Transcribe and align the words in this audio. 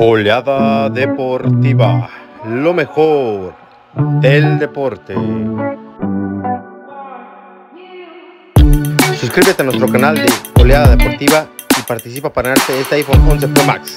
Oleada 0.00 0.88
deportiva, 0.90 2.08
lo 2.46 2.72
mejor 2.72 3.52
del 4.20 4.56
deporte. 4.60 5.12
Suscríbete 9.18 9.62
a 9.62 9.64
nuestro 9.64 9.88
canal 9.88 10.14
de 10.14 10.28
Oleada 10.60 10.94
Deportiva 10.94 11.48
y 11.76 11.82
participa 11.82 12.32
para 12.32 12.50
ganarte 12.50 12.80
este 12.80 12.94
iPhone 12.94 13.28
11 13.28 13.48
Pro 13.48 13.64
Max. 13.64 13.96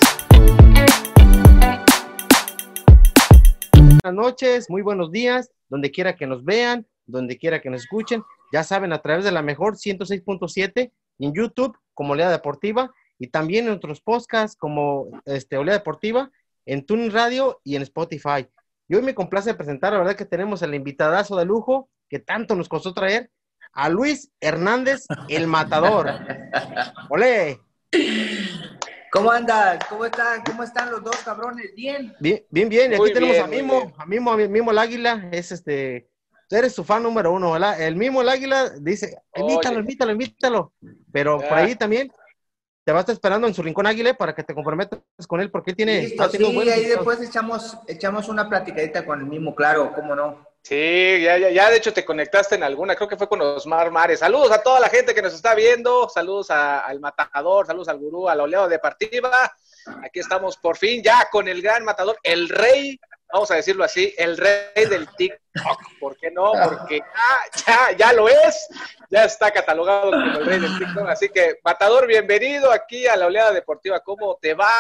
Buenas 4.02 4.26
noches, 4.26 4.72
muy 4.72 4.82
buenos 4.82 5.12
días, 5.12 5.52
donde 5.70 5.92
quiera 5.92 6.16
que 6.16 6.26
nos 6.26 6.44
vean, 6.44 6.88
donde 7.06 7.38
quiera 7.38 7.62
que 7.62 7.70
nos 7.70 7.82
escuchen. 7.82 8.24
Ya 8.52 8.64
saben, 8.64 8.92
a 8.92 9.04
través 9.04 9.24
de 9.24 9.32
la 9.32 9.44
mejor 9.44 9.76
106.7 9.76 10.92
en 11.20 11.32
YouTube 11.32 11.78
como 11.94 12.14
Oleada 12.14 12.32
Deportiva 12.32 12.92
y 13.22 13.28
también 13.28 13.68
en 13.68 13.74
otros 13.74 14.02
podcasts 14.02 14.58
como 14.58 15.22
este, 15.26 15.56
Oleada 15.56 15.78
Deportiva, 15.78 16.32
en 16.66 16.84
Tuning 16.84 17.12
Radio 17.12 17.62
y 17.64 17.76
en 17.76 17.84
Spotify. 17.84 18.48
Y 18.88 18.96
hoy 18.96 19.04
me 19.04 19.14
complace 19.14 19.54
presentar, 19.54 19.94
la 19.94 20.00
verdad 20.00 20.16
que 20.16 20.26
tenemos 20.26 20.64
el 20.64 20.74
invitadazo 20.74 21.38
de 21.38 21.46
lujo 21.46 21.88
que 22.10 22.18
tanto 22.18 22.56
nos 22.56 22.68
costó 22.68 22.96
traer, 22.96 23.30
a 23.74 23.90
Luis 23.90 24.32
Hernández, 24.42 25.06
el 25.30 25.46
matador. 25.46 26.10
¡Olé! 27.10 27.60
¿Cómo 29.12 29.30
andas? 29.30 29.86
¿Cómo 29.88 30.06
están? 30.06 30.42
¿Cómo 30.44 30.64
están 30.64 30.90
los 30.90 31.04
dos 31.04 31.18
cabrones? 31.18 31.76
¿Bien? 31.76 32.16
Bien, 32.20 32.44
bien, 32.50 32.70
bien. 32.70 32.92
Y 32.92 32.96
aquí 32.96 33.14
tenemos 33.14 33.38
a 33.38 33.46
Mimo, 33.46 33.94
a 34.00 34.06
Mimo, 34.08 34.32
a 34.32 34.38
Mimo 34.38 34.72
el 34.72 34.80
Águila, 34.80 35.30
es 35.32 35.52
este, 35.52 36.10
eres 36.50 36.74
su 36.74 36.84
fan 36.84 37.04
número 37.04 37.32
uno, 37.32 37.52
¿verdad? 37.52 37.80
El 37.80 37.96
mismo 37.96 38.22
el 38.22 38.30
Águila 38.30 38.72
dice, 38.80 39.16
invítalo, 39.36 39.80
invítalo, 39.80 40.12
invítalo. 40.12 40.74
Pero 41.12 41.38
por 41.38 41.54
ahí 41.54 41.76
también 41.76 42.12
te 42.84 42.92
va 42.92 43.00
a 43.00 43.02
estar 43.02 43.14
esperando 43.14 43.48
en 43.48 43.54
su 43.54 43.62
rincón 43.62 43.86
Águila 43.86 44.14
para 44.14 44.34
que 44.34 44.44
te 44.44 44.56
comprometas 44.56 45.00
con 45.28 45.40
él, 45.40 45.52
porque 45.52 45.72
él 45.72 45.78
tiene... 45.78 46.02
Listo, 46.02 46.30
sí, 46.30 46.70
ahí 46.70 46.86
después 46.86 47.22
echamos, 47.22 47.78
echamos 47.88 48.28
una 48.28 48.50
platicadita 48.50 49.06
con 49.06 49.20
el 49.20 49.26
mismo, 49.26 49.54
claro, 49.54 49.94
cómo 49.94 50.16
no. 50.16 50.48
Sí, 50.64 51.22
ya, 51.24 51.38
ya, 51.38 51.50
ya 51.50 51.70
de 51.70 51.78
hecho 51.78 51.92
te 51.92 52.06
conectaste 52.06 52.56
en 52.56 52.64
alguna, 52.64 52.96
creo 52.96 53.08
que 53.08 53.18
fue 53.18 53.28
con 53.28 53.42
Osmar 53.42 53.90
Mares. 53.90 54.20
Saludos 54.20 54.52
a 54.52 54.62
toda 54.62 54.80
la 54.80 54.90
gente 54.90 55.14
que 55.14 55.22
nos 55.22 55.34
está 55.34 55.56
viendo, 55.56 56.08
saludos 56.10 56.52
al 56.52 57.00
matador, 57.00 57.66
saludos 57.66 57.88
al 57.88 57.98
gurú, 57.98 58.30
al 58.30 58.42
oleado 58.42 58.68
de 58.68 58.78
partida. 58.78 59.52
Aquí 60.04 60.20
estamos 60.20 60.58
por 60.58 60.78
fin 60.78 61.02
ya 61.04 61.28
con 61.32 61.48
el 61.48 61.62
gran 61.62 61.84
matador, 61.84 62.18
el 62.22 62.48
rey, 62.50 63.00
vamos 63.32 63.52
a 63.52 63.56
decirlo 63.56 63.84
así, 63.84 64.14
el 64.18 64.38
rey 64.38 64.86
del 64.90 65.08
TikTok. 65.16 66.00
¿Por 66.00 66.18
qué 66.18 66.32
no? 66.32 66.52
Porque 66.52 67.00
ya, 67.00 67.66
ya, 67.66 67.98
ya 67.98 68.14
lo 68.14 68.28
es, 68.28 68.68
ya 69.10 69.26
está 69.26 69.52
catalogado 69.52 70.12
como 70.12 70.40
el 70.40 70.46
rey 70.46 70.60
del 70.60 70.78
TikTok. 70.78 71.08
Así 71.08 71.30
que, 71.30 71.60
matador, 71.64 72.08
bienvenido 72.08 72.72
aquí 72.72 73.08
a 73.08 73.16
la 73.16 73.28
oleada 73.28 73.52
deportiva. 73.52 74.00
¿Cómo 74.00 74.38
te 74.42 74.54
va? 74.54 74.72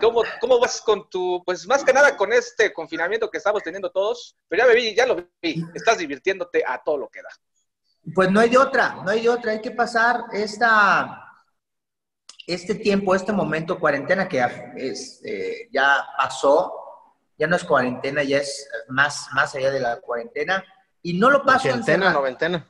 ¿Cómo, 0.00 0.22
¿Cómo 0.40 0.58
vas 0.58 0.80
con 0.80 1.08
tu, 1.08 1.42
pues 1.44 1.66
más 1.66 1.84
que 1.84 1.92
nada 1.92 2.16
con 2.16 2.32
este 2.32 2.72
confinamiento 2.72 3.30
que 3.30 3.38
estamos 3.38 3.62
teniendo 3.62 3.90
todos? 3.90 4.36
Pero 4.48 4.64
ya 4.64 4.68
me 4.68 4.74
vi, 4.74 4.94
ya 4.94 5.06
lo 5.06 5.16
vi, 5.40 5.64
estás 5.74 5.98
divirtiéndote 5.98 6.64
a 6.66 6.82
todo 6.82 6.98
lo 6.98 7.08
que 7.08 7.22
da. 7.22 7.30
Pues 8.14 8.30
no 8.30 8.40
hay 8.40 8.50
de 8.50 8.58
otra, 8.58 8.96
no 9.04 9.10
hay 9.10 9.22
de 9.22 9.28
otra, 9.28 9.52
hay 9.52 9.60
que 9.60 9.70
pasar 9.70 10.24
esta, 10.32 11.21
este 12.46 12.74
tiempo, 12.74 13.14
este 13.14 13.32
momento 13.32 13.78
cuarentena 13.78 14.28
que 14.28 14.44
es, 14.76 15.20
eh, 15.24 15.68
ya 15.72 16.06
pasó, 16.16 16.72
ya 17.38 17.46
no 17.46 17.56
es 17.56 17.64
cuarentena, 17.64 18.22
ya 18.22 18.38
es 18.38 18.68
más, 18.88 19.28
más 19.32 19.54
allá 19.54 19.70
de 19.70 19.80
la 19.80 20.00
cuarentena, 20.00 20.64
y 21.02 21.18
no 21.18 21.30
lo 21.30 21.44
paso 21.44 21.68
encerrado. 21.68 22.12
noventena. 22.12 22.68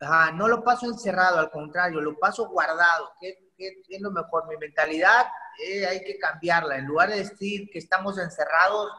Ajá, 0.00 0.32
no 0.32 0.48
lo 0.48 0.64
paso 0.64 0.86
encerrado, 0.86 1.38
al 1.38 1.50
contrario, 1.50 2.00
lo 2.00 2.18
paso 2.18 2.48
guardado, 2.48 3.10
que, 3.20 3.50
es 3.58 4.00
lo 4.00 4.10
mejor, 4.10 4.48
mi 4.48 4.56
mentalidad 4.56 5.26
eh, 5.62 5.86
hay 5.86 6.02
que 6.02 6.18
cambiarla. 6.18 6.78
En 6.78 6.86
lugar 6.86 7.10
de 7.10 7.16
decir 7.16 7.68
que 7.70 7.78
estamos 7.78 8.16
encerrados, 8.18 8.90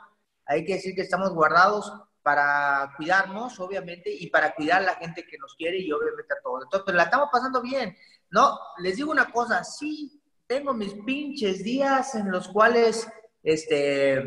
hay 0.45 0.63
que 0.63 0.73
decir 0.75 0.93
que 0.93 1.01
estamos 1.01 1.33
guardados 1.33 1.91
para 2.21 2.93
cuidarnos, 2.97 3.59
obviamente, 3.59 4.11
y 4.11 4.27
para 4.27 4.53
cuidar 4.53 4.81
a 4.81 4.85
la 4.85 4.95
gente 4.95 5.25
que 5.25 5.37
nos 5.37 5.55
quiere 5.55 5.79
y 5.79 5.91
obviamente 5.91 6.33
a 6.33 6.41
todos. 6.41 6.63
Entonces, 6.63 6.83
pero 6.85 6.97
la 6.97 7.03
estamos 7.03 7.29
pasando 7.31 7.61
bien. 7.61 7.95
No, 8.29 8.57
les 8.79 8.95
digo 8.95 9.11
una 9.11 9.31
cosa, 9.31 9.63
sí, 9.63 10.21
tengo 10.47 10.73
mis 10.73 10.93
pinches 11.05 11.63
días 11.63 12.15
en 12.15 12.31
los 12.31 12.47
cuales 12.47 13.07
este, 13.43 14.23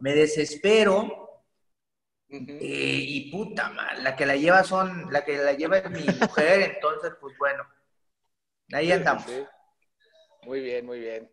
me 0.00 0.14
desespero. 0.14 1.22
Eh, 2.28 3.04
y 3.06 3.30
puta 3.30 3.68
madre, 3.70 4.02
la 4.02 4.16
que 4.16 4.26
la 4.26 4.34
lleva 4.34 4.64
son, 4.64 5.12
la 5.12 5.24
que 5.24 5.36
la 5.38 5.52
lleva 5.52 5.78
es 5.78 5.90
mi 5.90 6.04
mujer, 6.20 6.60
entonces, 6.74 7.12
pues 7.20 7.36
bueno, 7.38 7.62
ahí 8.72 8.90
andamos. 8.90 9.24
Muy 10.42 10.60
bien, 10.60 10.84
muy 10.84 10.98
bien. 10.98 11.32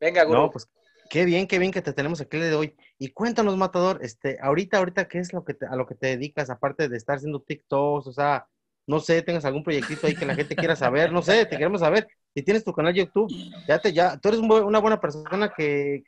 Venga, 0.00 0.24
Guru. 0.24 0.40
No, 0.40 0.50
pues 0.50 0.68
qué 1.08 1.24
bien, 1.24 1.46
qué 1.46 1.58
bien 1.58 1.70
que 1.70 1.82
te 1.82 1.92
tenemos 1.92 2.20
aquí 2.20 2.38
de 2.38 2.54
hoy. 2.54 2.76
Y 3.02 3.08
cuéntanos, 3.08 3.56
Matador, 3.56 3.98
este, 4.00 4.38
ahorita, 4.40 4.78
ahorita, 4.78 5.08
¿qué 5.08 5.18
es 5.18 5.32
lo 5.32 5.44
que 5.44 5.56
a 5.68 5.74
lo 5.74 5.88
que 5.88 5.96
te 5.96 6.06
dedicas, 6.06 6.50
aparte 6.50 6.88
de 6.88 6.96
estar 6.96 7.16
haciendo 7.16 7.42
TikToks? 7.42 8.06
O 8.06 8.12
sea, 8.12 8.46
no 8.86 9.00
sé, 9.00 9.22
tengas 9.22 9.44
algún 9.44 9.64
proyectito 9.64 10.06
ahí 10.06 10.14
que 10.14 10.24
la 10.24 10.36
gente 10.36 10.54
quiera 10.54 10.76
saber, 10.76 11.10
no 11.10 11.20
sé, 11.20 11.44
te 11.46 11.56
queremos 11.56 11.80
saber. 11.80 12.06
Si 12.32 12.44
tienes 12.44 12.62
tu 12.62 12.72
canal 12.72 12.94
YouTube, 12.94 13.28
ya 13.66 13.80
te, 13.80 13.92
ya, 13.92 14.16
tú 14.18 14.28
eres 14.28 14.38
una 14.38 14.78
buena 14.78 15.00
persona 15.00 15.52
que 15.52 16.04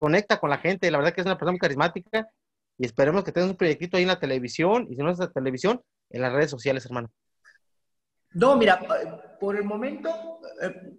conecta 0.00 0.40
con 0.40 0.50
la 0.50 0.58
gente, 0.58 0.90
la 0.90 0.98
verdad 0.98 1.14
que 1.14 1.20
es 1.20 1.26
una 1.26 1.36
persona 1.36 1.52
muy 1.52 1.60
carismática 1.60 2.28
y 2.76 2.86
esperemos 2.86 3.22
que 3.22 3.30
tengas 3.30 3.50
un 3.50 3.56
proyectito 3.56 3.96
ahí 3.96 4.02
en 4.02 4.08
la 4.08 4.18
televisión 4.18 4.88
y 4.90 4.96
si 4.96 5.02
no 5.04 5.12
es 5.12 5.20
la 5.20 5.30
televisión, 5.30 5.80
en 6.10 6.22
las 6.22 6.32
redes 6.32 6.50
sociales, 6.50 6.84
hermano. 6.86 7.08
No, 8.32 8.56
mira, 8.56 8.80
por 9.38 9.54
el 9.54 9.62
momento, 9.62 10.40
eh, 10.60 10.92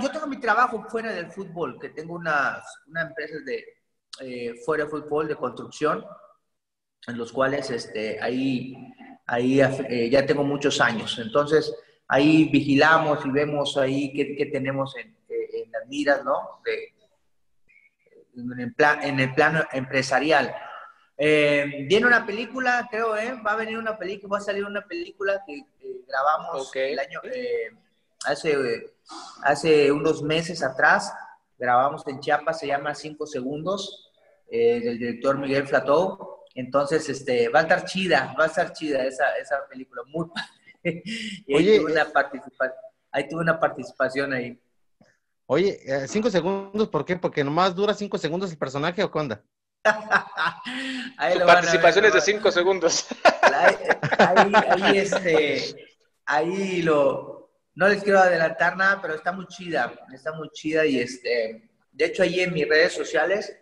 yo 0.00 0.10
tengo 0.10 0.26
mi 0.28 0.40
trabajo 0.40 0.82
fuera 0.88 1.12
del 1.12 1.30
fútbol, 1.30 1.78
que 1.78 1.90
tengo 1.90 2.14
una, 2.14 2.62
una 2.86 3.02
empresa 3.02 3.36
de 3.44 3.81
eh, 4.20 4.54
fuera 4.64 4.84
de 4.84 4.90
fútbol 4.90 5.28
de 5.28 5.36
construcción, 5.36 6.04
en 7.06 7.18
los 7.18 7.32
cuales 7.32 7.70
este, 7.70 8.20
ahí, 8.20 8.74
ahí 9.26 9.60
eh, 9.60 10.10
ya 10.10 10.26
tengo 10.26 10.44
muchos 10.44 10.80
años. 10.80 11.18
Entonces, 11.18 11.74
ahí 12.08 12.44
vigilamos 12.50 13.24
y 13.24 13.30
vemos 13.30 13.76
ahí 13.76 14.12
qué, 14.12 14.36
qué 14.36 14.46
tenemos 14.46 14.94
en, 14.96 15.16
en, 15.28 15.72
las 15.72 15.86
miras, 15.88 16.24
¿no? 16.24 16.60
De, 16.64 16.94
en, 18.36 18.60
el 18.60 18.74
plan, 18.74 19.02
en 19.02 19.20
el 19.20 19.34
plano 19.34 19.64
empresarial. 19.72 20.54
Eh, 21.16 21.84
viene 21.88 22.06
una 22.06 22.26
película, 22.26 22.88
creo, 22.90 23.16
¿eh? 23.16 23.34
Va 23.46 23.52
a 23.52 23.56
venir 23.56 23.78
una 23.78 23.98
película, 23.98 24.32
va 24.32 24.38
a 24.38 24.42
salir 24.42 24.64
una 24.64 24.86
película 24.86 25.42
que 25.46 25.64
grabamos 26.06 26.70
el 26.74 26.98
año, 26.98 27.20
hace, 28.24 28.94
hace 29.42 29.92
unos 29.92 30.22
meses 30.22 30.62
atrás, 30.62 31.12
grabamos 31.62 32.04
en 32.08 32.18
Chiapas, 32.18 32.58
se 32.58 32.66
llama 32.66 32.92
Cinco 32.92 33.24
Segundos, 33.24 34.10
eh, 34.50 34.80
del 34.80 34.98
director 34.98 35.38
Miguel 35.38 35.66
Flatou. 35.66 36.40
Entonces, 36.56 37.08
este, 37.08 37.48
va 37.48 37.60
a 37.60 37.62
estar 37.62 37.84
chida, 37.84 38.34
va 38.38 38.44
a 38.44 38.46
estar 38.48 38.72
chida 38.72 39.04
esa, 39.04 39.36
esa 39.36 39.56
película, 39.70 40.02
muy 40.08 40.26
y 40.84 41.54
ahí, 41.54 41.78
tuve 41.78 41.92
una 41.92 42.08
ahí 43.12 43.28
tuve 43.28 43.40
una 43.40 43.60
participación 43.60 44.32
ahí. 44.32 44.60
Oye, 45.46 45.78
eh, 45.86 46.08
cinco 46.08 46.28
segundos, 46.28 46.88
¿por 46.88 47.04
qué? 47.04 47.14
¿Porque 47.16 47.44
nomás 47.44 47.76
dura 47.76 47.94
cinco 47.94 48.18
segundos 48.18 48.50
el 48.50 48.58
personaje 48.58 49.04
o 49.04 49.10
qué 49.10 49.18
onda? 49.18 49.44
ahí 51.16 51.38
participaciones 51.38 52.12
de 52.12 52.20
cinco 52.20 52.50
segundos. 52.50 53.06
ahí, 53.42 53.76
ahí, 54.18 54.52
ahí, 54.68 54.98
este, 54.98 55.76
ahí 56.26 56.82
lo, 56.82 57.41
no 57.74 57.88
les 57.88 58.02
quiero 58.02 58.18
adelantar 58.18 58.76
nada, 58.76 59.00
pero 59.00 59.14
está 59.14 59.32
muy 59.32 59.46
chida, 59.46 59.92
está 60.12 60.32
muy 60.32 60.50
chida 60.50 60.84
y 60.84 60.98
este, 60.98 61.70
de 61.92 62.04
hecho 62.04 62.22
ahí 62.22 62.40
en 62.40 62.52
mis 62.52 62.68
redes 62.68 62.92
sociales 62.92 63.56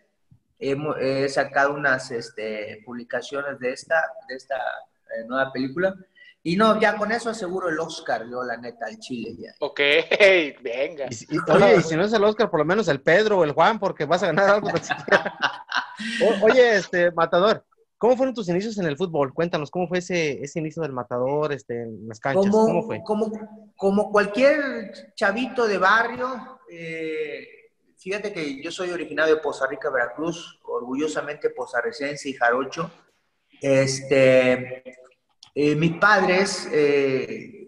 he, 0.58 1.28
sacado 1.28 1.74
unas 1.74 2.10
este, 2.10 2.82
publicaciones 2.84 3.58
de 3.58 3.72
esta, 3.72 4.02
de 4.28 4.34
esta 4.34 4.56
eh, 4.56 5.24
nueva 5.26 5.52
película 5.52 5.94
y 6.42 6.56
no, 6.56 6.80
ya 6.80 6.96
con 6.96 7.12
eso 7.12 7.28
aseguro 7.28 7.68
el 7.68 7.78
Oscar, 7.78 8.26
yo 8.30 8.42
la 8.42 8.56
neta, 8.56 8.86
al 8.86 8.98
Chile 8.98 9.36
ya. 9.38 9.52
Ok, 9.60 9.78
venga. 10.62 11.06
oye, 11.48 11.76
y 11.76 11.82
si 11.82 11.96
no 11.96 12.04
es 12.04 12.12
el 12.14 12.24
Oscar, 12.24 12.50
por 12.50 12.60
lo 12.60 12.64
menos 12.64 12.88
el 12.88 13.02
Pedro 13.02 13.38
o 13.38 13.44
el 13.44 13.52
Juan, 13.52 13.78
porque 13.78 14.06
vas 14.06 14.22
a 14.22 14.28
ganar 14.28 14.48
algo. 14.48 14.70
oye, 16.42 16.76
este, 16.76 17.10
Matador, 17.10 17.62
¿Cómo 18.00 18.16
fueron 18.16 18.34
tus 18.34 18.48
inicios 18.48 18.78
en 18.78 18.86
el 18.86 18.96
fútbol? 18.96 19.34
Cuéntanos, 19.34 19.70
¿cómo 19.70 19.86
fue 19.86 19.98
ese, 19.98 20.42
ese 20.42 20.58
inicio 20.58 20.80
del 20.80 20.92
matador 20.92 21.52
este, 21.52 21.82
en 21.82 22.08
las 22.08 22.18
canchas? 22.18 22.50
¿Cómo 22.50 22.82
fue? 22.82 23.02
Como, 23.04 23.30
como 23.76 24.10
cualquier 24.10 25.12
chavito 25.14 25.68
de 25.68 25.76
barrio, 25.76 26.60
eh, 26.70 27.46
fíjate 27.98 28.32
que 28.32 28.62
yo 28.62 28.70
soy 28.70 28.88
originario 28.88 29.34
de 29.34 29.42
Poza 29.42 29.66
Rica, 29.66 29.90
Veracruz, 29.90 30.58
orgullosamente 30.64 31.50
pozarrecense 31.50 32.30
y 32.30 32.32
jarocho. 32.32 32.90
Este, 33.60 34.82
eh, 35.54 35.76
mis 35.76 35.98
padres 35.98 36.70
eh, 36.72 37.59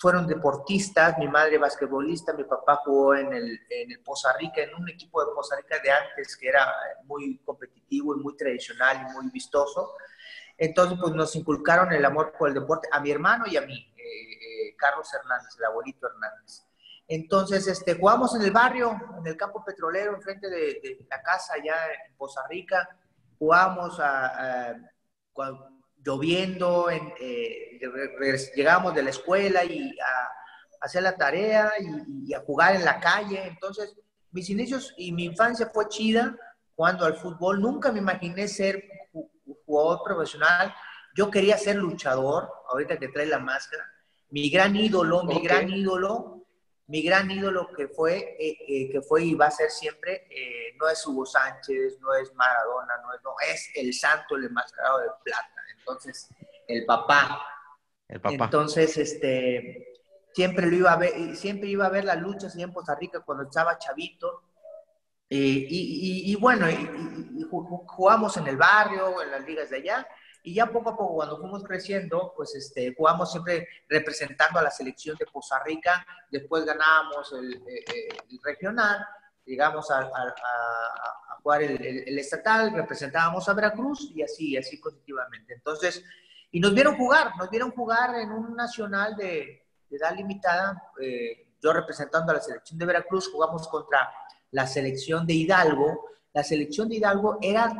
fueron 0.00 0.26
deportistas, 0.26 1.16
mi 1.18 1.28
madre 1.28 1.58
basquetbolista, 1.58 2.32
mi 2.32 2.44
papá 2.44 2.80
jugó 2.84 3.14
en 3.14 3.32
el, 3.32 3.60
en 3.70 3.90
el 3.92 4.00
Poza 4.00 4.32
Rica, 4.36 4.62
en 4.62 4.74
un 4.74 4.88
equipo 4.88 5.24
de 5.24 5.32
Poza 5.34 5.56
Rica 5.56 5.78
de 5.82 5.90
antes 5.90 6.36
que 6.36 6.48
era 6.48 6.66
muy 7.04 7.38
competitivo 7.44 8.16
y 8.16 8.20
muy 8.20 8.36
tradicional 8.36 9.06
y 9.08 9.12
muy 9.12 9.30
vistoso. 9.30 9.94
Entonces, 10.58 10.98
pues 11.00 11.14
nos 11.14 11.34
inculcaron 11.36 11.92
el 11.92 12.04
amor 12.04 12.32
por 12.38 12.48
el 12.48 12.54
deporte 12.54 12.88
a 12.92 13.00
mi 13.00 13.10
hermano 13.10 13.44
y 13.46 13.56
a 13.56 13.62
mí, 13.62 13.92
eh, 13.96 14.68
eh, 14.70 14.76
Carlos 14.76 15.12
Hernández, 15.14 15.56
el 15.58 15.64
abuelito 15.64 16.06
Hernández. 16.06 16.64
Entonces, 17.08 17.66
este, 17.66 17.94
jugamos 17.94 18.34
en 18.36 18.42
el 18.42 18.50
barrio, 18.52 18.92
en 19.18 19.26
el 19.26 19.36
campo 19.36 19.64
petrolero, 19.64 20.14
enfrente 20.14 20.48
de, 20.48 20.80
de 20.82 21.06
la 21.10 21.22
casa 21.22 21.54
allá 21.54 21.74
en 22.08 22.16
Poza 22.16 22.46
Rica. 22.48 22.88
Jugamos 23.38 23.98
a, 24.00 24.70
a- 24.70 24.76
cuando- 25.32 25.68
lloviendo, 26.04 26.90
en, 26.90 27.12
eh, 27.20 27.78
llegamos 28.54 28.94
de 28.94 29.02
la 29.02 29.10
escuela 29.10 29.64
y 29.64 29.90
a, 30.00 30.28
hacer 30.80 31.02
la 31.04 31.16
tarea 31.16 31.72
y, 31.80 32.30
y 32.30 32.34
a 32.34 32.40
jugar 32.40 32.74
en 32.74 32.84
la 32.84 32.98
calle. 32.98 33.46
Entonces, 33.46 33.94
mis 34.32 34.50
inicios 34.50 34.92
y 34.96 35.12
mi 35.12 35.24
infancia 35.24 35.70
fue 35.72 35.88
chida 35.88 36.36
jugando 36.74 37.04
al 37.06 37.14
fútbol. 37.14 37.60
Nunca 37.60 37.92
me 37.92 38.00
imaginé 38.00 38.48
ser 38.48 38.82
ju- 39.12 39.30
jugador 39.64 40.00
profesional. 40.04 40.74
Yo 41.14 41.30
quería 41.30 41.56
ser 41.56 41.76
luchador, 41.76 42.50
ahorita 42.68 42.98
que 42.98 43.08
trae 43.08 43.26
la 43.26 43.38
máscara. 43.38 43.84
Mi 44.30 44.50
gran 44.50 44.74
ídolo, 44.74 45.22
mi 45.24 45.40
gran 45.40 45.68
ídolo, 45.70 46.41
mi 46.88 47.02
gran 47.02 47.30
ídolo 47.30 47.68
que 47.72 47.88
fue, 47.88 48.36
eh, 48.38 48.56
eh, 48.68 48.90
que 48.90 49.00
fue 49.02 49.24
y 49.24 49.34
va 49.34 49.46
a 49.46 49.50
ser 49.50 49.70
siempre, 49.70 50.26
eh, 50.30 50.74
no 50.78 50.88
es 50.88 51.06
Hugo 51.06 51.24
Sánchez, 51.24 51.98
no 52.00 52.14
es 52.14 52.34
Maradona, 52.34 52.94
no 53.02 53.14
es, 53.14 53.20
no, 53.22 53.34
es 53.52 53.70
el 53.76 53.94
santo, 53.94 54.36
el 54.36 54.44
enmascarado 54.44 54.98
de 55.00 55.08
plata. 55.24 55.62
Entonces, 55.78 56.28
el 56.68 56.84
papá. 56.84 57.40
El 58.08 58.20
papá. 58.20 58.44
Entonces, 58.44 58.96
este, 58.98 59.92
siempre 60.34 60.66
lo 60.66 60.76
iba 60.76 60.92
a 60.92 60.96
ver, 60.96 61.36
siempre 61.36 61.68
iba 61.68 61.86
a 61.86 61.90
ver 61.90 62.04
las 62.04 62.18
luchas 62.20 62.56
en 62.56 62.72
Costa 62.72 62.94
Rica 62.94 63.20
cuando 63.20 63.44
estaba 63.44 63.78
chavito. 63.78 64.42
Y, 65.28 65.38
y- 65.38 66.32
y 66.32 66.34
bueno, 66.34 66.68
y, 66.68 66.74
y- 66.74 67.40
y 67.40 67.44
ju- 67.44 67.66
ju- 67.66 67.86
jugamos 67.86 68.36
en 68.36 68.46
el 68.48 68.56
barrio, 68.58 69.22
en 69.22 69.30
las 69.30 69.42
ligas 69.46 69.70
de 69.70 69.78
allá, 69.78 70.06
y 70.42 70.54
ya 70.54 70.66
poco 70.66 70.90
a 70.90 70.96
poco, 70.96 71.14
cuando 71.14 71.38
fuimos 71.38 71.62
creciendo, 71.62 72.32
pues 72.36 72.54
este, 72.54 72.94
jugamos 72.96 73.30
siempre 73.30 73.68
representando 73.88 74.58
a 74.58 74.62
la 74.62 74.70
selección 74.70 75.16
de 75.16 75.26
Costa 75.26 75.62
Rica, 75.64 76.04
después 76.30 76.64
ganábamos 76.64 77.32
el, 77.32 77.54
eh, 77.54 77.84
eh, 77.94 78.38
regional, 78.42 79.06
llegamos 79.44 79.90
a, 79.90 80.10
jugar 81.42 81.62
el, 81.62 82.18
estatal, 82.18 82.72
representábamos 82.72 83.48
a 83.48 83.54
Veracruz, 83.54 84.12
y 84.14 84.22
así, 84.22 84.56
así 84.56 84.76
positivamente. 84.76 85.54
Entonces, 85.54 86.04
y 86.50 86.60
nos 86.60 86.74
vieron 86.74 86.96
jugar, 86.96 87.32
nos 87.36 87.50
vieron 87.50 87.70
jugar 87.70 88.14
en 88.16 88.30
un 88.30 88.54
nacional 88.54 89.16
de, 89.16 89.60
edad 89.90 90.16
limitada, 90.16 90.90
eh, 91.00 91.52
yo 91.60 91.72
representando 91.72 92.32
a 92.32 92.36
la 92.36 92.40
selección 92.40 92.78
de 92.78 92.86
Veracruz, 92.86 93.30
jugamos 93.30 93.68
contra 93.68 94.10
la 94.50 94.66
selección 94.66 95.26
de 95.26 95.34
Hidalgo. 95.34 96.06
La 96.32 96.42
selección 96.42 96.88
de 96.88 96.96
Hidalgo 96.96 97.38
era, 97.42 97.74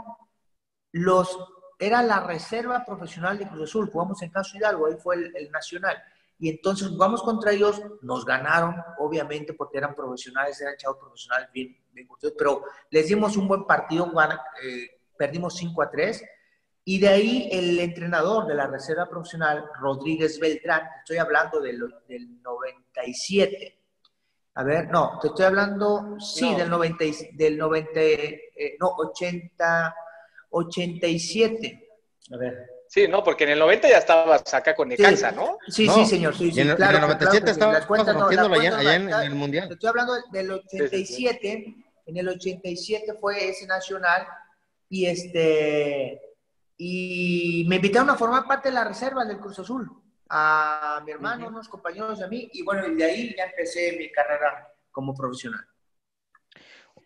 los, 0.93 1.39
era 1.87 2.03
la 2.03 2.21
reserva 2.21 2.85
profesional 2.85 3.39
de 3.39 3.49
Cruz 3.49 3.69
Azul, 3.71 3.91
jugamos 3.91 4.23
en 4.23 4.31
Caso 4.31 4.57
Hidalgo, 4.57 4.87
ahí 4.87 4.97
fue 4.97 5.17
el, 5.17 5.37
el 5.37 5.51
nacional. 5.51 5.97
Y 6.39 6.49
entonces 6.49 6.89
jugamos 6.89 7.23
contra 7.23 7.53
ellos, 7.53 7.81
nos 8.03 8.25
ganaron, 8.25 8.75
obviamente, 8.99 9.53
porque 9.55 9.79
eran 9.79 9.95
profesionales, 9.95 10.61
eran 10.61 10.77
chavos 10.77 10.99
profesionales 10.99 11.49
bien, 11.53 11.77
bien 11.93 12.07
curtidos, 12.07 12.35
pero 12.39 12.63
les 12.91 13.07
dimos 13.09 13.37
un 13.37 13.47
buen 13.49 13.65
partido, 13.65 14.11
eh, 14.65 15.01
perdimos 15.17 15.57
5 15.57 15.83
a 15.83 15.91
3. 15.91 16.25
Y 16.85 16.99
de 16.99 17.09
ahí 17.09 17.49
el 17.53 17.79
entrenador 17.79 18.47
de 18.47 18.55
la 18.55 18.67
reserva 18.67 19.09
profesional, 19.09 19.65
Rodríguez 19.81 20.41
Beltrán, 20.41 20.83
estoy 20.99 21.19
hablando 21.19 21.61
del, 21.61 21.79
del 22.09 22.43
97. 22.43 23.79
A 24.55 24.65
ver, 24.65 24.91
no, 24.91 25.19
te 25.21 25.29
estoy 25.29 25.45
hablando, 25.47 26.17
sí, 26.21 26.51
No. 26.51 26.59
del 26.59 26.71
90, 26.71 27.05
y- 27.05 27.37
del 27.37 27.57
90, 27.57 28.01
eh, 28.01 28.77
no, 28.81 28.89
80, 28.89 29.95
87. 30.53 31.89
A 32.33 32.37
ver. 32.37 32.67
Sí, 32.89 33.09
no, 33.09 33.25
porque 33.25 33.45
en 33.45 33.51
el 33.51 33.59
90 33.59 33.89
ya 33.89 33.99
estabas 33.99 34.43
acá 34.53 34.75
con 34.75 34.89
Necaxa, 34.89 35.31
Sí. 35.31 35.37
¿no? 35.37 35.59
Sí, 35.67 35.87
No, 35.87 35.95
sí, 35.95 36.05
señor, 36.07 36.37
sí, 36.37 36.49
Y 36.49 36.53
sí, 36.53 36.61
en, 36.61 36.71
el- 36.71 36.77
claro. 36.77 36.99
en 36.99 37.05
el 37.05 37.17
claro 37.17 37.19
97 37.19 37.45
que 37.45 37.49
sí, 37.49 37.53
estaba 37.53 37.73
las 37.73 37.87
cuentas 37.87 38.15
no, 38.15 38.21
rompiéndolo 38.21 38.55
no, 38.55 38.61
allá 38.61 38.95
en, 38.97 39.09
en 39.09 39.21
el 39.23 39.35
Mundial. 39.35 39.73
estoy 39.73 39.89
hablando 39.89 40.15
del 40.31 40.51
87. 40.53 41.75
En 42.07 42.17
el 42.17 42.29
87 42.29 43.15
fue 43.21 43.49
ese 43.49 43.67
nacional 43.67 44.27
y 44.91 45.07
este 45.07 46.21
y 46.77 47.65
me 47.69 47.77
invitaron 47.77 48.11
a 48.11 48.17
formar 48.17 48.45
parte 48.47 48.69
de 48.69 48.75
la 48.75 48.85
reserva 48.85 49.25
del 49.25 49.39
Cruz 49.39 49.59
Azul. 49.59 49.89
A 50.29 51.01
mi 51.05 51.13
hermano, 51.13 51.45
Ujú. 51.47 51.55
unos 51.55 51.69
compañeros 51.69 52.19
de 52.19 52.29
mí 52.29 52.51
y 52.53 52.63
bueno, 52.63 52.87
y 52.89 52.95
de 52.97 53.05
ahí 53.05 53.35
ya 53.37 53.45
empecé 53.45 53.97
mi 53.99 54.11
carrera 54.11 54.69
como 54.91 55.15
profesional. 55.15 55.61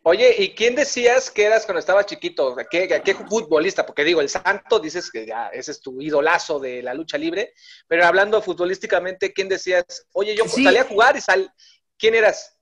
Oye, 0.08 0.36
¿y 0.38 0.54
quién 0.54 0.76
decías 0.76 1.32
que 1.32 1.44
eras 1.46 1.64
cuando 1.66 1.80
estabas 1.80 2.06
chiquito? 2.06 2.54
¿Qué, 2.70 2.86
qué 3.04 3.14
futbolista? 3.14 3.84
Porque 3.84 4.04
digo, 4.04 4.20
el 4.20 4.28
Santo, 4.28 4.78
dices 4.78 5.10
que 5.10 5.26
ya 5.26 5.48
ese 5.48 5.72
es 5.72 5.80
tu 5.80 6.00
idolazo 6.00 6.60
de 6.60 6.80
la 6.80 6.94
lucha 6.94 7.18
libre, 7.18 7.52
pero 7.88 8.04
hablando 8.06 8.40
futbolísticamente, 8.40 9.32
¿quién 9.32 9.48
decías? 9.48 10.06
Oye, 10.12 10.36
yo 10.36 10.44
Sí. 10.46 10.62
salí 10.62 10.78
a 10.78 10.84
jugar 10.84 11.16
y 11.16 11.20
sal... 11.20 11.52
¿Quién 11.98 12.14
eras? 12.14 12.56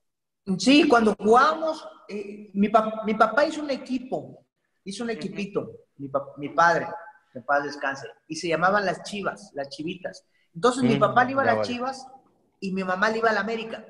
Sí, 0.58 0.86
cuando 0.88 1.14
jugábamos, 1.18 1.86
eh, 2.08 2.50
mi, 2.54 2.68
pa- 2.68 3.02
mi 3.04 3.14
papá 3.14 3.44
hizo 3.46 3.62
un 3.62 3.70
equipo, 3.70 4.44
hizo 4.84 5.02
un 5.04 5.10
equipito, 5.10 5.70
mi, 5.96 6.08
pa- 6.08 6.32
mi 6.36 6.50
padre, 6.50 6.86
en 7.34 7.42
paz 7.44 7.64
descanse, 7.64 8.06
y 8.28 8.36
se 8.36 8.48
llamaban 8.48 8.84
las 8.86 9.02
chivas, 9.04 9.50
las 9.54 9.68
chivitas. 9.70 10.24
Entonces 10.54 10.84
mi 10.84 10.96
Mm, 10.96 11.00
papá 11.00 11.24
le 11.24 11.32
iba 11.32 11.42
a 11.42 11.46
las 11.46 11.56
vale. 11.56 11.68
chivas 11.68 12.06
y 12.60 12.72
mi 12.72 12.84
mamá 12.84 13.10
le 13.10 13.18
iba 13.18 13.30
a 13.30 13.32
la 13.32 13.40
América. 13.40 13.84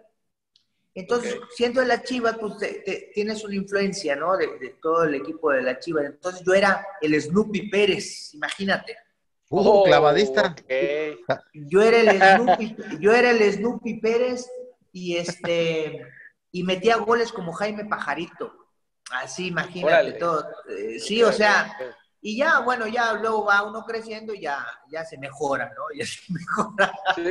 Entonces, 0.94 1.36
siendo 1.56 1.80
de 1.80 1.88
las 1.88 2.04
chivas, 2.04 2.36
pues 2.38 2.56
te- 2.58 2.82
te- 2.84 3.10
tienes 3.12 3.42
una 3.44 3.56
influencia, 3.56 4.14
¿no? 4.14 4.36
De, 4.36 4.46
de 4.58 4.76
todo 4.80 5.02
el 5.04 5.14
equipo 5.16 5.50
de 5.50 5.62
las 5.62 5.80
chivas. 5.80 6.04
Entonces 6.06 6.42
yo 6.46 6.54
era 6.54 6.86
el 7.00 7.20
Snoopy 7.20 7.68
Pérez, 7.68 8.32
imagínate. 8.34 8.96
Uh, 9.50 9.60
Oh, 9.68 9.84
clavadista. 9.84 10.54
Yo 11.52 11.82
era 11.82 12.00
el 12.00 12.20
Snoopy, 12.42 12.76
yo 13.00 13.12
era 13.12 13.30
el 13.30 13.52
Snoopy 13.52 14.00
Pérez 14.00 14.48
y 14.92 15.16
este 15.16 16.00
y 16.52 16.62
metía 16.62 16.96
goles 16.96 17.32
como 17.32 17.52
Jaime 17.52 17.84
Pajarito. 17.86 18.52
Así, 19.10 19.48
imagínate 19.48 19.92
Órale. 19.94 20.12
todo. 20.14 20.46
Eh, 20.68 20.98
sí, 21.00 21.22
o 21.22 21.32
sea, 21.32 21.76
y 22.20 22.36
ya, 22.38 22.60
bueno, 22.60 22.86
ya 22.86 23.12
luego 23.14 23.44
va 23.44 23.62
uno 23.64 23.84
creciendo 23.84 24.32
y 24.32 24.40
ya, 24.42 24.64
ya 24.90 25.04
se 25.04 25.18
mejora, 25.18 25.66
¿no? 25.76 25.82
Ya 25.98 26.06
se 26.06 26.20
mejora. 26.32 26.92
Sí. 27.16 27.30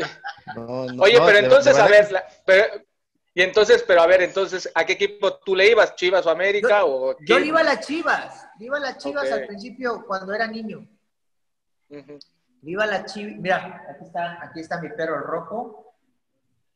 No, 0.56 0.86
no, 0.86 1.04
Oye, 1.04 1.18
no, 1.20 1.26
pero 1.26 1.38
entonces, 1.40 1.78
a 1.78 1.88
ver, 1.88 2.12
la- 2.12 2.26
pero- 2.46 2.66
y 3.36 3.42
entonces, 3.42 3.84
pero 3.88 4.02
a 4.02 4.08
ver, 4.08 4.22
entonces, 4.22 4.70
¿a 4.76 4.86
qué 4.86 4.94
equipo 4.94 5.34
tú 5.38 5.56
le 5.56 5.70
ibas? 5.72 5.96
¿Chivas 5.96 6.26
o 6.26 6.30
América? 6.30 6.86
o 6.86 7.14
Yo 7.20 7.26
quién? 7.26 7.42
le 7.42 7.48
iba 7.48 7.60
a 7.62 7.64
las 7.64 7.86
chivas, 7.86 8.48
le 8.60 8.66
iba 8.66 8.78
a 8.78 8.82
las 8.82 8.98
chivas 8.98 9.32
al 9.32 9.48
principio 9.48 10.04
cuando 10.06 10.34
era 10.34 10.48
niño. 10.48 10.88
Le 11.90 12.72
iba 12.72 12.84
a 12.84 12.88
las 12.88 13.14
chivas. 13.14 13.34
Mira, 13.40 13.84
aquí 13.90 14.06
está, 14.06 14.40
aquí 14.44 14.60
está 14.60 14.80
mi 14.80 14.90
perro 14.90 15.16
el 15.18 15.24
rojo. 15.24 15.80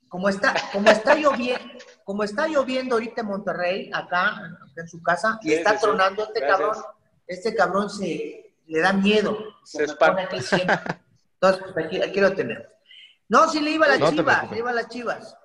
Como 0.10 0.30
está, 0.30 0.54
como 0.72 0.90
está 0.90 1.16
lloviendo, 1.16 1.74
como 2.06 2.24
está 2.24 2.48
lloviendo 2.48 2.96
ahorita 2.96 3.22
en 3.22 3.28
Monterrey, 3.28 3.92
acá, 3.94 4.36
en 4.78 4.88
su 4.88 5.04
casa, 5.04 5.38
y 5.42 5.50
Sí, 5.50 5.54
está 5.56 5.72
sí, 5.72 5.76
sí. 5.78 5.82
tronando 5.84 6.24
este 6.24 6.40
Gracias. 6.40 6.58
cabrón, 6.60 6.84
este 7.28 7.56
cabrón 7.56 7.90
se 7.90 8.54
le 8.68 8.80
da 8.80 8.94
miedo. 8.94 9.38
Se 9.66 9.80
me 9.80 9.84
espanta. 9.84 10.14
pone 10.16 10.24
aquí 10.24 10.42
siempre. 10.42 10.76
Entonces, 11.34 11.64
pues 11.74 11.86
aquí, 11.86 12.02
aquí 12.02 12.22
lo 12.22 12.34
tenemos. 12.34 12.64
No, 13.28 13.50
sí 13.50 13.60
le 13.60 13.72
iba 13.72 13.86
a 13.86 13.90
las 13.90 14.00
No 14.00 14.10
chivas, 14.12 14.50
le 14.52 14.58
iba 14.60 14.70
a 14.70 14.74
las 14.74 14.88
chivas. 14.88 15.38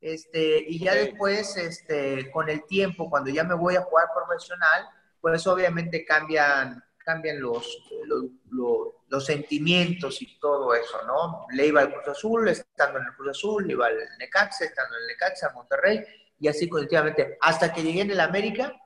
Este, 0.00 0.64
y 0.68 0.78
ya 0.78 0.94
después, 0.94 1.56
este, 1.56 2.30
con 2.30 2.48
el 2.48 2.64
tiempo, 2.66 3.10
cuando 3.10 3.30
ya 3.30 3.44
me 3.44 3.54
voy 3.54 3.76
a 3.76 3.82
jugar 3.82 4.06
profesional, 4.14 4.88
pues 5.20 5.46
obviamente 5.46 6.04
cambian, 6.04 6.82
cambian 7.04 7.40
los, 7.40 7.66
los, 8.06 8.24
los- 8.50 8.88
los 9.08 9.24
sentimientos 9.24 10.20
y 10.20 10.38
todo 10.38 10.74
eso, 10.74 11.02
¿no? 11.06 11.46
Le 11.52 11.66
iba 11.66 11.80
al 11.80 11.90
Cruz 11.92 12.08
Azul, 12.08 12.46
estando 12.48 12.98
en 12.98 13.06
el 13.06 13.12
Cruz 13.14 13.30
Azul, 13.30 13.66
le 13.66 13.72
iba 13.72 13.86
al 13.86 13.96
Necaxa, 14.18 14.66
estando 14.66 14.94
en 14.96 15.02
el 15.02 15.06
Necaxa, 15.08 15.50
Monterrey, 15.54 16.04
y 16.38 16.46
así 16.46 16.68
continuamente, 16.68 17.38
hasta 17.40 17.72
que 17.72 17.82
llegué 17.82 18.02
en 18.02 18.10
el 18.10 18.20
América, 18.20 18.76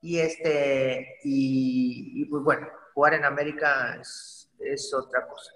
y 0.00 0.18
este, 0.18 1.18
y, 1.22 2.22
y, 2.22 2.24
pues 2.24 2.42
bueno, 2.42 2.68
jugar 2.94 3.14
en 3.14 3.24
América 3.24 3.96
es, 4.00 4.50
es 4.58 4.92
otra 4.92 5.26
cosa. 5.28 5.52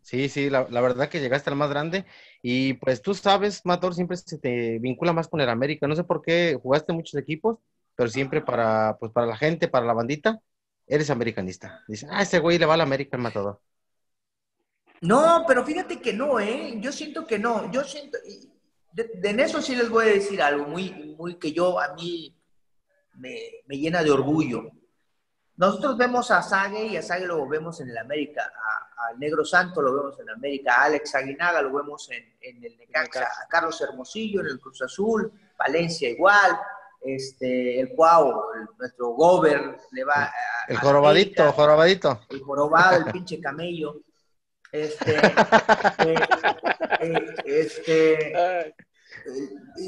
Sí, 0.00 0.28
sí, 0.28 0.50
la, 0.50 0.66
la 0.68 0.80
verdad 0.80 1.08
que 1.08 1.20
llegaste 1.20 1.50
al 1.50 1.56
más 1.56 1.70
grande 1.70 2.04
y 2.42 2.74
pues 2.74 3.02
tú 3.02 3.14
sabes, 3.14 3.64
Mator, 3.64 3.94
siempre 3.94 4.16
se 4.16 4.38
te 4.38 4.78
vincula 4.80 5.12
más 5.12 5.28
con 5.28 5.40
el 5.40 5.48
América. 5.48 5.86
No 5.86 5.94
sé 5.96 6.04
por 6.04 6.22
qué 6.22 6.58
jugaste 6.62 6.92
muchos 6.92 7.20
equipos, 7.20 7.58
pero 7.96 8.08
siempre 8.10 8.40
para, 8.42 8.96
pues 8.98 9.12
para 9.12 9.26
la 9.28 9.36
gente, 9.36 9.68
para 9.68 9.86
la 9.86 9.94
bandita, 9.94 10.40
eres 10.86 11.10
americanista. 11.10 11.84
Dice, 11.88 12.06
ah, 12.10 12.22
ese 12.22 12.40
güey 12.40 12.58
le 12.58 12.66
va 12.66 12.74
al 12.74 12.80
América 12.82 13.16
el 13.16 13.22
matador. 13.22 13.60
No, 15.00 15.44
pero 15.46 15.64
fíjate 15.64 16.00
que 16.00 16.12
no, 16.12 16.38
¿eh? 16.38 16.76
Yo 16.80 16.92
siento 16.92 17.26
que 17.26 17.38
no. 17.38 17.70
Yo 17.72 17.82
siento. 17.84 18.18
De, 18.92 19.10
de 19.14 19.30
en 19.30 19.40
eso 19.40 19.60
sí 19.62 19.74
les 19.74 19.88
voy 19.88 20.04
a 20.06 20.12
decir 20.12 20.40
algo 20.42 20.66
muy, 20.66 21.14
muy 21.18 21.36
que 21.36 21.52
yo 21.52 21.80
a 21.80 21.94
mí 21.94 22.36
me, 23.14 23.36
me 23.66 23.78
llena 23.78 24.02
de 24.02 24.10
orgullo. 24.10 24.70
Nosotros 25.56 25.96
vemos 25.98 26.30
a 26.30 26.42
Sague 26.42 26.86
y 26.86 26.96
a 26.96 27.02
Sague 27.02 27.26
lo 27.26 27.46
vemos 27.46 27.80
en 27.80 27.90
el 27.90 27.98
América, 27.98 28.42
a, 28.56 29.08
a 29.08 29.12
Negro 29.14 29.44
Santo 29.44 29.82
lo 29.82 29.94
vemos 29.94 30.18
en 30.20 30.30
América, 30.30 30.74
a 30.76 30.84
Alex 30.84 31.14
Aguinaga 31.14 31.60
lo 31.62 31.72
vemos 31.72 32.08
en, 32.10 32.24
en 32.40 32.64
el 32.64 32.76
Necaxa, 32.78 33.24
a 33.24 33.46
Carlos 33.48 33.80
Hermosillo 33.80 34.40
en 34.40 34.46
el 34.46 34.60
Cruz 34.60 34.80
Azul, 34.82 35.30
Valencia 35.58 36.08
igual, 36.08 36.58
este, 37.02 37.80
el 37.80 37.90
Cuau, 37.94 38.44
el- 38.54 38.68
nuestro 38.78 39.08
Gober 39.10 39.76
le 39.92 40.04
va 40.04 40.24
a, 40.24 40.32
El 40.68 40.78
jorobadito, 40.78 41.42
América 41.42 41.52
jorobadito. 41.52 42.20
el 42.30 42.40
jorobado, 42.42 42.96
el 42.96 43.04
pinche 43.12 43.40
camello. 43.40 44.00
Este, 44.72 45.16
eh, 45.98 46.14
eh, 47.00 47.34
este, 47.44 48.32
eh, 48.66 48.74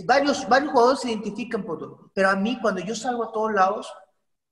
varios, 0.05 0.47
varios 0.49 0.71
jugadores 0.73 1.01
se 1.01 1.09
identifican 1.11 1.65
por 1.65 1.79
pero 2.13 2.29
a 2.31 2.37
mí 2.37 2.59
cuando 2.61 2.83
yo 2.83 2.95
salgo 2.95 3.25
a 3.25 3.33
todos 3.33 3.53
lados, 3.55 3.93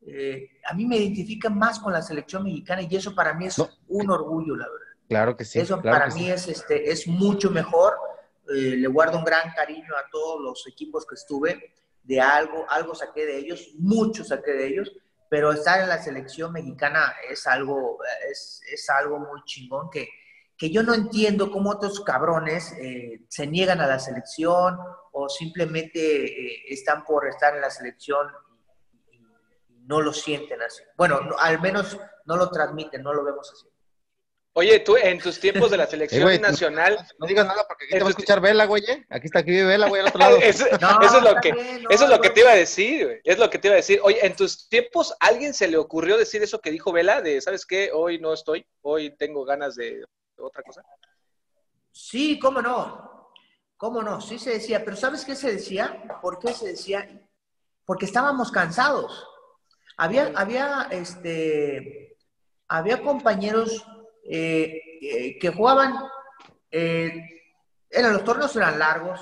eh, 0.07 0.61
a 0.65 0.75
mí 0.75 0.85
me 0.87 0.97
identifican 0.97 1.57
más 1.57 1.79
con 1.79 1.93
la 1.93 2.03
selección 2.03 2.45
mexicana 2.45 2.83
y 2.83 2.95
eso 2.95 3.15
para 3.15 3.35
mí 3.35 3.47
es 3.47 3.59
un 3.89 4.11
orgullo, 4.11 4.57
la 4.57 4.69
verdad. 4.69 4.87
Claro 5.09 5.37
que 5.37 5.45
sí. 5.45 5.61
Eso 5.61 5.81
para 5.81 6.09
mí 6.09 6.31
es, 6.31 6.49
este, 6.49 6.91
es 6.91 7.07
mucho 7.07 7.51
mejor. 7.51 7.95
Eh, 8.49 8.77
le 8.77 8.89
guardo 8.89 9.19
un 9.19 9.25
gran 9.25 9.53
cariño 9.53 9.95
a 9.97 10.11
todos 10.11 10.41
los 10.41 10.67
equipos 10.67 11.07
que 11.07 11.15
estuve. 11.15 11.75
De 12.03 12.21
algo, 12.21 12.67
algo 12.69 12.95
saqué 12.97 13.27
de 13.27 13.39
ellos, 13.39 13.75
mucho 13.79 14.25
saqué 14.25 14.51
de 14.53 14.67
ellos, 14.67 14.93
pero 15.31 15.53
estar 15.53 15.81
en 15.81 15.89
la 15.89 16.03
selección 16.03 16.53
mexicana 16.53 17.15
es 17.31 17.47
algo, 17.47 17.99
es, 18.29 18.61
es 18.73 18.91
algo 18.91 19.21
muy 19.21 19.41
chingón 19.45 19.89
que, 19.89 20.09
que 20.63 20.71
yo 20.71 20.83
no 20.83 20.95
entiendo 20.95 21.51
cómo 21.51 21.71
otros 21.71 22.01
cabrones 22.01 22.73
eh, 22.79 23.23
se 23.29 23.47
niegan 23.47 23.81
a 23.81 23.87
la 23.87 23.99
selección 23.99 24.79
o 25.13 25.29
simplemente 25.29 26.25
eh, 26.25 26.63
están 26.69 27.05
por 27.05 27.27
estar 27.27 27.55
en 27.55 27.61
la 27.61 27.71
selección 27.71 28.29
no 29.87 30.01
lo 30.01 30.13
sienten 30.13 30.63
así. 30.63 30.83
Bueno, 30.97 31.21
al 31.39 31.61
menos 31.61 31.99
no 32.25 32.37
lo 32.37 32.51
transmiten, 32.51 33.03
no 33.03 33.13
lo 33.13 33.25
vemos 33.25 33.51
así. 33.53 33.67
Oye, 34.55 34.81
tú 34.81 34.97
en 34.97 35.19
tus 35.19 35.41
tiempos 35.41 35.71
de 35.71 35.79
la 35.79 35.87
selección 35.91 36.41
nacional. 36.41 36.99
No, 37.19 37.27
digas 37.27 37.47
nada 37.47 37.65
porque 37.67 37.85
aquí 37.85 37.95
te 37.95 38.01
va 38.01 38.09
a 38.09 38.11
escuchar 38.11 38.41
Vela, 38.41 38.67
güey. 38.67 38.85
¿eh? 38.85 39.07
Aquí 39.09 39.27
está, 39.27 39.39
aquí 39.39 39.51
vive 39.51 39.65
Vela, 39.65 39.89
güey, 39.89 40.03
al 40.03 40.09
otro 40.09 40.19
lado. 40.19 40.37
eso, 40.43 40.67
es 40.67 41.23
lo 41.23 41.41
que, 41.41 41.51
eso 41.89 42.05
es 42.05 42.11
lo 42.11 42.21
que 42.21 42.31
te 42.31 42.41
iba 42.41 42.51
a 42.51 42.57
decir, 42.57 43.07
güey. 43.07 43.21
Es 43.25 43.39
lo 43.39 43.49
que 43.49 43.59
te 43.59 43.69
iba 43.69 43.75
a 43.75 43.77
decir. 43.77 44.01
Oye, 44.03 44.25
en 44.25 44.37
tus 44.37 44.69
tiempos, 44.69 45.15
¿alguien 45.21 45.55
se 45.55 45.69
le 45.69 45.79
ocurrió 45.79 46.19
decir 46.19 46.43
eso 46.43 46.61
que 46.61 46.71
dijo 46.71 46.93
Vela? 46.93 47.23
De, 47.23 47.41
¿sabes 47.41 47.65
qué? 47.65 47.91
Hoy 47.93 48.19
no 48.19 48.35
estoy, 48.35 48.67
hoy 48.83 49.17
tengo 49.17 49.45
ganas 49.45 49.75
de 49.75 50.05
otra 50.37 50.63
cosa. 50.63 50.83
Sí, 51.91 52.39
cómo 52.39 52.61
no. 52.61 53.31
Cómo 53.79 54.03
no, 54.03 54.21
sí 54.21 54.39
se 54.39 54.51
decía. 54.51 54.85
Pero 54.85 54.97
¿sabes 54.97 55.25
qué 55.25 55.35
se 55.35 55.51
decía? 55.51 56.21
¿Por 56.21 56.39
qué 56.39 56.53
se 56.53 56.69
decía? 56.69 57.09
Porque 57.87 58.05
estábamos 58.05 58.53
cansados. 58.53 59.27
Había, 60.03 60.33
había, 60.35 60.89
este, 60.91 62.17
había 62.67 63.01
compañeros 63.03 63.87
eh, 64.29 64.81
eh, 65.01 65.39
que 65.39 65.51
jugaban, 65.51 65.95
eh, 66.73 67.13
eran, 67.89 68.15
los 68.15 68.25
torneos 68.25 68.57
eran 68.57 68.81
largos, 68.81 69.21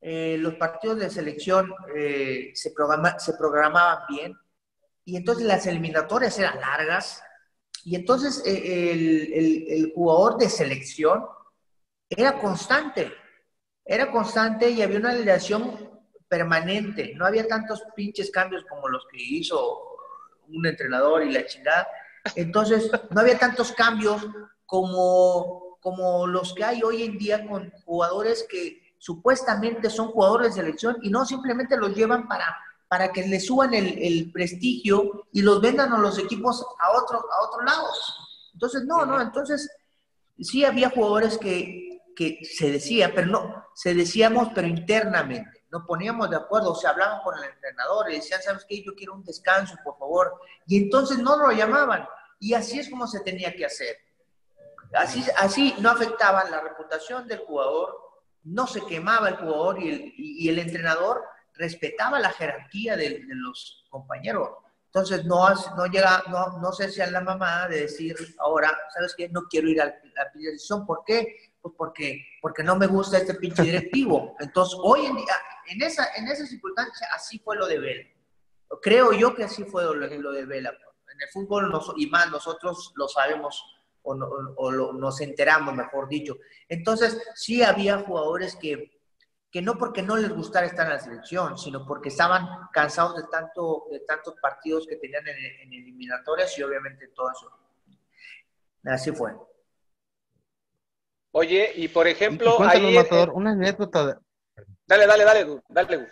los 0.00 0.54
partidos 0.54 0.98
de 0.98 1.10
selección 1.10 1.72
se, 2.54 2.72
programa, 2.74 3.20
se 3.20 3.34
programaban 3.34 4.02
bien, 4.08 4.36
y 5.04 5.16
entonces 5.16 5.46
las 5.46 5.64
eliminatorias 5.68 6.36
eran 6.40 6.60
largas, 6.60 7.22
y 7.84 7.94
entonces 7.94 8.42
el, 8.44 9.92
jugador 9.94 10.38
de 10.38 10.48
selección 10.48 11.24
era 12.08 12.40
constante, 12.40 13.12
era 13.84 14.10
constante 14.10 14.70
y 14.70 14.82
había 14.82 14.98
una 14.98 15.12
relación 15.12 15.88
permanente, 16.26 17.14
no 17.14 17.26
había 17.26 17.46
tantos 17.46 17.84
pinches 17.94 18.32
cambios 18.32 18.64
como 18.64 18.88
los 18.88 19.06
que 19.12 19.22
hizo 19.22 19.89
un 20.54 20.66
entrenador 20.66 21.24
y 21.24 21.32
la 21.32 21.46
chingada, 21.46 21.86
entonces, 22.34 22.90
no 23.10 23.20
había 23.20 23.38
tantos 23.38 23.72
cambios 23.72 24.26
como, 24.66 25.78
como 25.80 26.26
los 26.26 26.54
que 26.54 26.64
hay 26.64 26.82
hoy 26.82 27.02
en 27.02 27.18
día 27.18 27.46
con 27.46 27.70
jugadores 27.84 28.46
que 28.48 28.94
supuestamente 28.98 29.88
son 29.88 30.08
jugadores 30.08 30.54
de 30.54 30.62
selección 30.62 30.98
y 31.02 31.10
no 31.10 31.24
simplemente 31.24 31.76
los 31.76 31.94
llevan 31.94 32.28
para, 32.28 32.56
para 32.88 33.10
que 33.10 33.26
les 33.26 33.46
suban 33.46 33.72
el, 33.72 34.30
prestigio 34.32 35.26
y 35.32 35.42
los 35.42 35.60
vendan 35.60 35.92
a 35.92 35.98
los 35.98 36.18
equipos 36.18 36.64
a 36.78 36.90
otros 36.92 37.22
a 37.22 37.46
otros 37.46 37.64
lados. 37.64 38.16
Entonces, 38.52 38.84
no, 38.84 39.06
no, 39.06 39.20
entonces 39.20 39.70
sí 40.38 40.64
había 40.64 40.90
jugadores 40.90 41.38
que, 41.38 42.02
que 42.14 42.40
se 42.44 42.70
decía, 42.70 43.12
pero 43.14 43.28
no, 43.28 43.64
se 43.74 43.94
decíamos, 43.94 44.48
pero 44.54 44.68
internamente 44.68 45.59
nos 45.70 45.84
poníamos 45.84 46.28
de 46.28 46.36
acuerdo, 46.36 46.72
o 46.72 46.74
se 46.74 46.88
hablaban 46.88 47.22
con 47.22 47.38
el 47.38 47.44
entrenador 47.44 48.10
y 48.10 48.16
decían, 48.16 48.42
¿sabes 48.42 48.64
qué? 48.68 48.82
Yo 48.82 48.94
quiero 48.94 49.14
un 49.14 49.24
descanso, 49.24 49.76
por 49.84 49.96
favor. 49.98 50.40
Y 50.66 50.84
entonces 50.84 51.18
no 51.18 51.36
lo 51.36 51.52
llamaban. 51.52 52.06
Y 52.40 52.54
así 52.54 52.80
es 52.80 52.90
como 52.90 53.06
se 53.06 53.20
tenía 53.20 53.54
que 53.54 53.66
hacer. 53.66 53.96
Así, 54.94 55.24
así 55.36 55.74
no 55.78 55.90
afectaba 55.90 56.44
la 56.50 56.60
reputación 56.60 57.28
del 57.28 57.38
jugador, 57.40 57.96
no 58.42 58.66
se 58.66 58.84
quemaba 58.86 59.28
el 59.28 59.36
jugador 59.36 59.80
y 59.80 60.48
el, 60.48 60.58
entrenador 60.58 61.22
respetaba 61.54 62.18
la 62.18 62.30
jerarquía 62.30 62.96
de, 62.96 63.22
los 63.28 63.86
compañeros. 63.90 64.50
Entonces 64.86 65.24
no, 65.24 65.48
no 65.76 65.86
llega, 65.86 66.24
no, 66.28 66.58
no 66.58 66.72
se 66.72 66.86
hacía 66.86 67.08
la 67.08 67.20
mamá 67.20 67.68
de 67.68 67.82
decir 67.82 68.16
ahora, 68.40 68.76
¿sabes 68.92 69.14
qué? 69.16 69.28
No 69.28 69.42
quiero 69.42 69.68
ir 69.68 69.80
a 69.80 69.84
la 69.86 70.30
dirección. 70.34 70.84
¿Por 70.84 71.04
qué? 71.04 71.49
Pues 71.62 71.74
porque, 71.76 72.24
porque 72.40 72.62
no 72.62 72.76
me 72.76 72.86
gusta 72.86 73.18
este 73.18 73.34
pinche 73.34 73.62
directivo. 73.62 74.36
Entonces, 74.40 74.78
hoy 74.82 75.06
en 75.06 75.16
día, 75.16 75.34
en 75.68 75.82
esa, 75.82 76.08
en 76.16 76.28
esa 76.28 76.46
circunstancia, 76.46 77.06
así 77.14 77.38
fue 77.38 77.56
lo 77.56 77.66
de 77.66 77.78
Vela. 77.78 78.08
Creo 78.80 79.12
yo 79.12 79.34
que 79.34 79.44
así 79.44 79.64
fue 79.64 79.84
lo, 79.84 80.32
de 80.32 80.46
Vela. 80.46 80.70
En 80.70 81.20
el 81.20 81.28
fútbol, 81.32 81.70
y 81.96 82.06
más 82.06 82.30
nosotros 82.30 82.92
lo 82.96 83.08
sabemos 83.08 83.62
o, 84.02 84.94
nos 84.94 85.20
enteramos, 85.20 85.74
mejor 85.74 86.08
dicho. 86.08 86.36
Entonces, 86.68 87.20
sí 87.34 87.62
había 87.62 87.98
jugadores 87.98 88.56
que, 88.56 88.98
que 89.50 89.60
no 89.60 89.76
porque 89.76 90.02
no 90.02 90.16
les 90.16 90.30
gustara 90.30 90.66
estar 90.66 90.86
en 90.86 90.94
la 90.94 91.00
selección, 91.00 91.58
sino 91.58 91.86
porque 91.86 92.08
estaban 92.08 92.46
cansados 92.72 93.16
de, 93.16 93.24
tanto, 93.24 93.86
de 93.90 94.00
tantos 94.00 94.34
partidos 94.40 94.86
que 94.86 94.96
tenían 94.96 95.26
en, 95.28 95.36
en 95.36 95.72
eliminatorias 95.72 96.56
y 96.58 96.62
obviamente 96.62 97.08
todo 97.08 97.30
eso. 97.30 97.50
Así 98.84 99.12
fue. 99.12 99.32
Oye, 101.32 101.72
y 101.76 101.88
por 101.88 102.08
ejemplo, 102.08 102.60
ahí, 102.62 102.96
una 103.32 103.52
anécdota. 103.52 104.06
De... 104.06 104.14
Dale, 104.86 105.06
dale, 105.06 105.24
dale, 105.24 105.60
dale. 105.68 106.08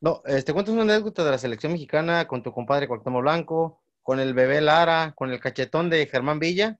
No, 0.00 0.22
este, 0.24 0.52
cuéntanos 0.52 0.82
una 0.82 0.92
anécdota 0.94 1.24
de 1.24 1.30
la 1.30 1.38
selección 1.38 1.72
mexicana 1.72 2.26
con 2.26 2.42
tu 2.42 2.52
compadre 2.52 2.88
Cuauhtémoc 2.88 3.22
Blanco, 3.22 3.82
con 4.02 4.18
el 4.18 4.34
bebé 4.34 4.60
Lara, 4.60 5.12
con 5.16 5.30
el 5.30 5.40
cachetón 5.40 5.88
de 5.88 6.06
Germán 6.06 6.40
Villa. 6.40 6.78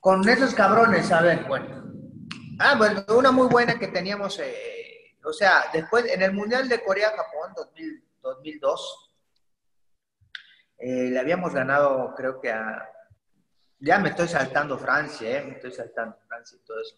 con 0.00 0.28
esos 0.28 0.54
cabrones, 0.54 1.10
a 1.10 1.22
ver, 1.22 1.44
bueno. 1.44 1.82
Ah, 2.60 2.76
bueno, 2.76 3.04
una 3.16 3.32
muy 3.32 3.48
buena 3.48 3.78
que 3.78 3.88
teníamos, 3.88 4.38
eh, 4.38 5.16
o 5.24 5.32
sea, 5.32 5.64
después 5.72 6.04
en 6.06 6.22
el 6.22 6.32
Mundial 6.32 6.68
de 6.68 6.84
Corea-Japón 6.84 7.52
2002, 8.22 9.10
eh, 10.78 11.08
le 11.10 11.18
habíamos 11.18 11.52
ganado, 11.52 12.14
creo 12.14 12.40
que 12.40 12.52
a 12.52 12.93
ya 13.80 13.98
me 13.98 14.10
estoy 14.10 14.28
saltando 14.28 14.78
Francia, 14.78 15.38
¿eh? 15.38 15.44
Me 15.44 15.52
estoy 15.54 15.72
saltando 15.72 16.16
Francia 16.26 16.58
y 16.60 16.66
todo 16.66 16.80
eso. 16.80 16.96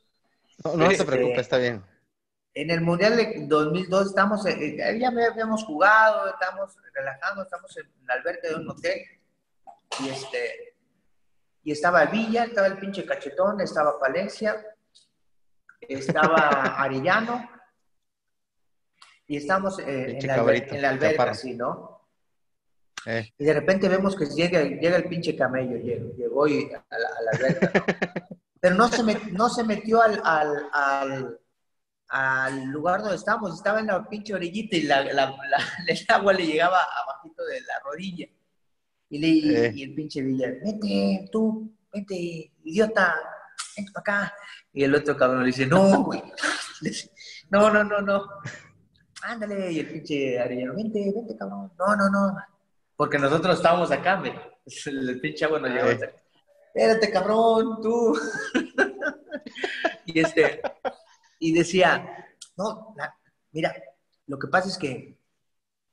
No, 0.64 0.76
no 0.76 0.88
te 0.88 0.94
este, 0.94 1.04
preocupes, 1.04 1.40
está 1.40 1.58
bien. 1.58 1.84
En 2.54 2.70
el 2.70 2.80
Mundial 2.80 3.16
de 3.16 3.46
2002 3.46 4.06
estamos, 4.06 4.46
eh, 4.46 4.76
eh, 4.78 4.98
ya 4.98 5.08
habíamos 5.08 5.64
jugado, 5.64 6.28
estamos 6.28 6.74
relajando, 6.94 7.42
estamos 7.42 7.76
en 7.76 8.06
la 8.06 8.14
alberca 8.14 8.48
de 8.48 8.54
un 8.54 8.70
hotel 8.70 9.02
y 10.00 10.08
este 10.08 10.74
y 11.62 11.72
estaba 11.72 12.04
Villa, 12.06 12.44
estaba 12.44 12.68
el 12.68 12.78
pinche 12.78 13.04
cachetón, 13.04 13.60
estaba 13.60 13.98
Palencia, 13.98 14.64
estaba 15.80 16.36
Arellano 16.80 17.50
y 19.26 19.36
estamos 19.36 19.80
en, 19.80 20.24
la, 20.26 20.36
en, 20.36 20.82
la, 20.82 20.88
alberca, 20.90 21.30
así, 21.30 21.54
¿no? 21.54 21.95
Eh. 23.06 23.32
Y 23.38 23.44
de 23.44 23.54
repente 23.54 23.88
vemos 23.88 24.16
que 24.16 24.26
llega, 24.26 24.62
llega 24.62 24.96
el 24.96 25.08
pinche 25.08 25.36
camello, 25.36 25.76
llegó, 25.76 26.46
llegó 26.46 26.74
a 26.90 26.98
la, 26.98 27.08
a 27.08 28.28
Pero 28.60 28.74
no 28.74 28.88
se, 28.88 29.02
no 29.30 29.48
se 29.48 29.62
metió 29.62 30.02
al, 30.02 30.20
al, 30.24 31.38
al, 32.08 32.64
lugar 32.64 33.00
donde 33.00 33.16
estábamos, 33.16 33.54
estaba 33.54 33.78
en 33.78 33.86
la 33.86 34.08
pinche 34.08 34.34
orillita 34.34 34.76
y 34.76 34.82
la, 34.82 35.00
el 35.86 35.98
agua 36.08 36.32
le 36.32 36.46
llegaba 36.46 36.80
abajito 36.82 37.44
de 37.44 37.60
la 37.60 37.78
rodilla. 37.84 38.26
Y, 39.08 39.18
le, 39.18 39.66
eh. 39.66 39.72
y, 39.72 39.84
el 39.84 39.94
pinche 39.94 40.20
Villa, 40.20 40.48
vete, 40.64 41.28
tú, 41.30 41.72
vete, 41.92 42.52
idiota, 42.64 43.14
vente 43.76 43.92
para 43.92 44.00
acá. 44.00 44.34
Y 44.72 44.82
el 44.82 44.96
otro 44.96 45.16
cabrón 45.16 45.42
le 45.42 45.46
dice, 45.46 45.66
no, 45.66 46.02
güey. 46.04 46.22
No, 47.48 47.70
no, 47.70 47.84
no, 47.84 48.00
no. 48.00 48.26
Ándale, 49.22 49.70
y 49.70 49.78
el 49.78 49.88
pinche 49.88 50.36
Arellano, 50.36 50.74
vente, 50.74 51.12
vente, 51.14 51.36
cabrón. 51.36 51.70
No, 51.78 51.94
no, 51.94 52.10
no. 52.10 52.36
Porque 52.96 53.18
nosotros 53.18 53.56
estábamos 53.56 53.90
acá, 53.90 54.16
mira. 54.16 54.50
El 54.86 55.20
pinche 55.20 55.44
agua 55.44 55.60
nos 55.60 55.70
llegó. 55.70 55.88
Espérate, 56.74 57.10
cabrón, 57.10 57.80
tú. 57.80 58.18
y 60.06 60.20
este, 60.20 60.60
y 61.38 61.52
decía, 61.52 62.26
no, 62.56 62.94
mira, 63.52 63.74
lo 64.26 64.38
que 64.38 64.48
pasa 64.48 64.68
es 64.68 64.78
que, 64.78 65.18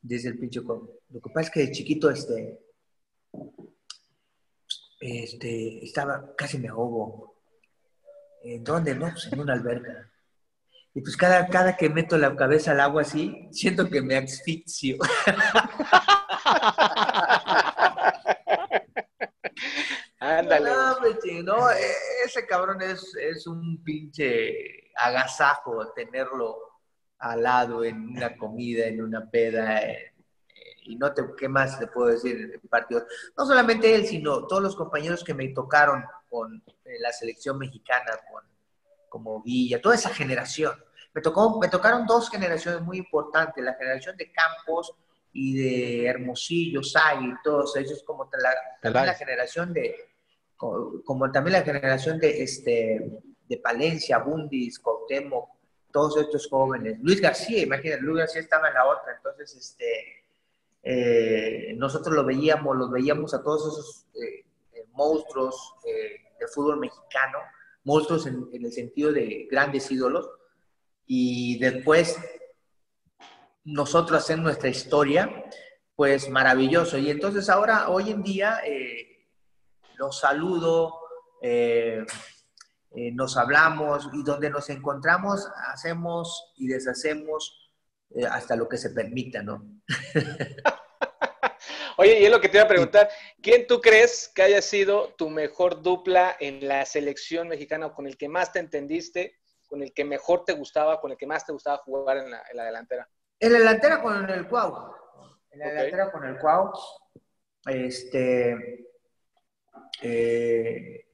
desde 0.01 0.29
el 0.29 0.39
pinche 0.39 0.62
lo 0.62 1.22
que 1.22 1.29
pasa 1.33 1.48
es 1.48 1.51
que 1.51 1.60
de 1.62 1.72
chiquito, 1.72 2.10
este, 2.10 2.60
este, 5.00 5.83
estaba, 5.86 6.33
casi 6.36 6.57
me 6.57 6.69
ahogo. 6.69 7.36
¿En 8.43 8.63
dónde? 8.63 8.95
No, 8.95 9.10
pues 9.12 9.31
en 9.31 9.39
una 9.39 9.53
alberca. 9.53 10.12
Y 10.95 11.01
pues 11.01 11.17
cada, 11.17 11.47
cada 11.47 11.75
que 11.75 11.89
meto 11.89 12.17
la 12.17 12.35
cabeza 12.35 12.71
al 12.71 12.79
agua 12.79 13.01
así, 13.01 13.47
siento 13.51 13.89
que 13.89 14.01
me 14.01 14.15
asfixio. 14.15 14.97
Ándale. 20.19 20.69
No, 20.69 20.97
pues, 21.00 21.17
no, 21.43 21.71
e- 21.71 21.95
ese 22.25 22.45
cabrón 22.45 22.81
es, 22.81 23.15
es 23.15 23.47
un 23.47 23.83
pinche 23.83 24.91
agasajo 24.95 25.91
tenerlo 25.93 26.57
al 27.19 27.41
lado 27.43 27.83
en 27.83 28.09
una 28.09 28.38
comida, 28.38 28.85
en 28.85 29.01
una 29.01 29.29
peda, 29.29 29.81
eh, 29.81 30.13
eh, 30.50 30.75
y 30.83 30.95
no 30.95 31.13
te, 31.13 31.23
¿qué 31.38 31.47
más 31.50 31.79
te 31.79 31.88
puedo 31.88 32.07
decir 32.07 32.59
en 32.62 32.69
partidos? 32.69 33.03
No 33.38 33.45
solamente 33.45 33.95
él, 33.95 34.05
sino 34.05 34.45
todos 34.45 34.62
los 34.62 34.75
compañeros 34.75 35.23
que 35.23 35.33
me 35.33 35.47
tocaron 35.50 36.03
con 36.29 36.63
eh, 36.85 37.00
la 37.00 37.12
selección 37.12 37.57
mexicana, 37.57 38.12
con, 38.31 38.43
como 39.13 39.43
Villa, 39.43 39.79
toda 39.79 39.93
esa 39.93 40.10
generación. 40.10 40.74
Me, 41.13 41.22
tocó, 41.22 41.60
me 41.60 41.70
tocaron 41.70 42.08
dos 42.08 42.32
generaciones 42.32 42.82
muy 42.82 42.98
importantes, 42.98 43.63
la 43.63 43.75
generación 43.75 44.17
de 44.17 44.32
Campos 44.32 44.91
y 45.32 45.55
de 45.55 46.08
Hermosillo, 46.08 46.82
Sagui, 46.82 47.32
todos 47.43 47.75
ellos, 47.75 48.01
como 48.03 48.27
la, 48.41 48.51
también 48.82 49.05
la 49.05 49.13
generación 49.13 49.72
de, 49.72 49.96
co- 50.58 51.03
como 51.05 51.32
también 51.32 51.53
la 51.60 51.62
generación 51.62 52.17
de, 52.17 52.41
este, 52.41 53.22
de 53.48 53.58
Palencia, 53.58 54.17
Bundis, 54.17 54.79
Cuauhtémoc, 54.79 55.48
todos 55.91 56.17
estos 56.17 56.48
jóvenes. 56.50 56.98
Luis 57.03 57.22
García, 57.22 57.62
imagínate, 57.62 58.01
Luis 58.01 58.17
García 58.17 58.41
estaba 58.41 58.70
en 58.70 58.74
la 58.74 58.88
otra, 58.88 59.15
entonces 59.15 59.55
este, 59.55 60.25
eh, 60.82 61.75
nosotros 61.77 62.15
lo 62.15 62.25
veíamos, 62.25 62.75
los 62.75 62.89
veíamos 62.89 63.36
a 63.36 63.43
todos 63.43 63.62
esos 63.74 64.05
eh, 64.15 64.43
eh, 64.74 64.86
monstruos 64.93 65.75
eh, 65.86 66.34
del 66.39 66.50
fútbol 66.50 66.79
mexicano, 66.79 67.38
monstruos 67.83 68.25
en, 68.27 68.47
el 68.51 68.71
sentido 68.71 69.11
de 69.11 69.47
grandes 69.49 69.91
ídolos, 69.91 70.29
y 71.05 71.59
después 71.59 72.17
nosotros 73.65 74.19
hacer 74.19 74.39
nuestra 74.39 74.69
historia, 74.69 75.45
pues 75.95 76.29
maravilloso. 76.29 76.97
Y 76.97 77.09
entonces 77.09 77.49
ahora, 77.49 77.89
hoy 77.89 78.11
en 78.11 78.23
día, 78.23 78.59
eh, 78.65 79.27
los 79.95 80.19
saludo, 80.19 80.99
eh, 81.41 82.05
eh, 82.91 83.11
nos 83.11 83.37
hablamos 83.37 84.09
y 84.13 84.23
donde 84.23 84.49
nos 84.49 84.69
encontramos 84.69 85.47
hacemos 85.71 86.53
y 86.57 86.67
deshacemos 86.67 87.59
hasta 88.29 88.55
lo 88.55 88.69
que 88.69 88.77
se 88.77 88.91
permita, 88.91 89.41
¿no? 89.41 89.65
Oye, 91.97 92.19
y 92.19 92.25
es 92.25 92.31
lo 92.31 92.41
que 92.41 92.50
te 92.50 92.57
iba 92.57 92.65
a 92.65 92.67
preguntar, 92.67 93.09
¿quién 93.41 93.67
tú 93.67 93.81
crees 93.81 94.31
que 94.33 94.41
haya 94.41 94.62
sido 94.62 95.13
tu 95.15 95.29
mejor 95.29 95.81
dupla 95.81 96.35
en 96.39 96.67
la 96.67 96.85
selección 96.85 97.47
mexicana 97.47 97.88
o 97.88 97.93
con 97.93 98.07
el 98.07 98.17
que 98.17 98.29
más 98.29 98.51
te 98.51 98.59
entendiste, 98.59 99.38
con 99.67 99.81
el 99.81 99.93
que 99.93 100.05
mejor 100.05 100.45
te 100.45 100.53
gustaba, 100.53 101.00
con 101.00 101.12
el 101.12 101.17
que 101.17 101.27
más 101.27 101.45
te 101.45 101.51
gustaba 101.51 101.77
jugar 101.77 102.17
en 102.17 102.31
la, 102.31 102.43
en 102.50 102.57
la 102.57 102.65
delantera? 102.65 103.09
En 103.39 103.53
la 103.53 103.59
delantera 103.59 104.01
con 104.01 104.29
el 104.29 104.47
Cuau. 104.47 104.93
En 105.51 105.59
la 105.59 105.67
delantera 105.69 106.12
con 106.12 106.25
el 106.25 106.38
Cuau. 106.38 106.71
Este. 107.65 108.88
eh, 110.01 111.05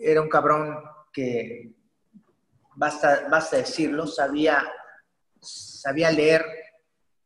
era 0.00 0.20
un 0.20 0.28
cabrón 0.28 0.82
que, 1.12 1.70
basta, 2.74 3.28
basta 3.30 3.56
decirlo, 3.56 4.06
sabía, 4.06 4.64
sabía 5.40 6.10
leer 6.10 6.44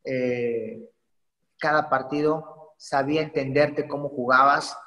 eh, 0.05 0.91
cada 1.59 1.89
partido, 1.89 2.58
sabía 2.79 3.23
entenderte 3.23 3.89
cómo 3.89 4.09
jugabas, 4.09 4.79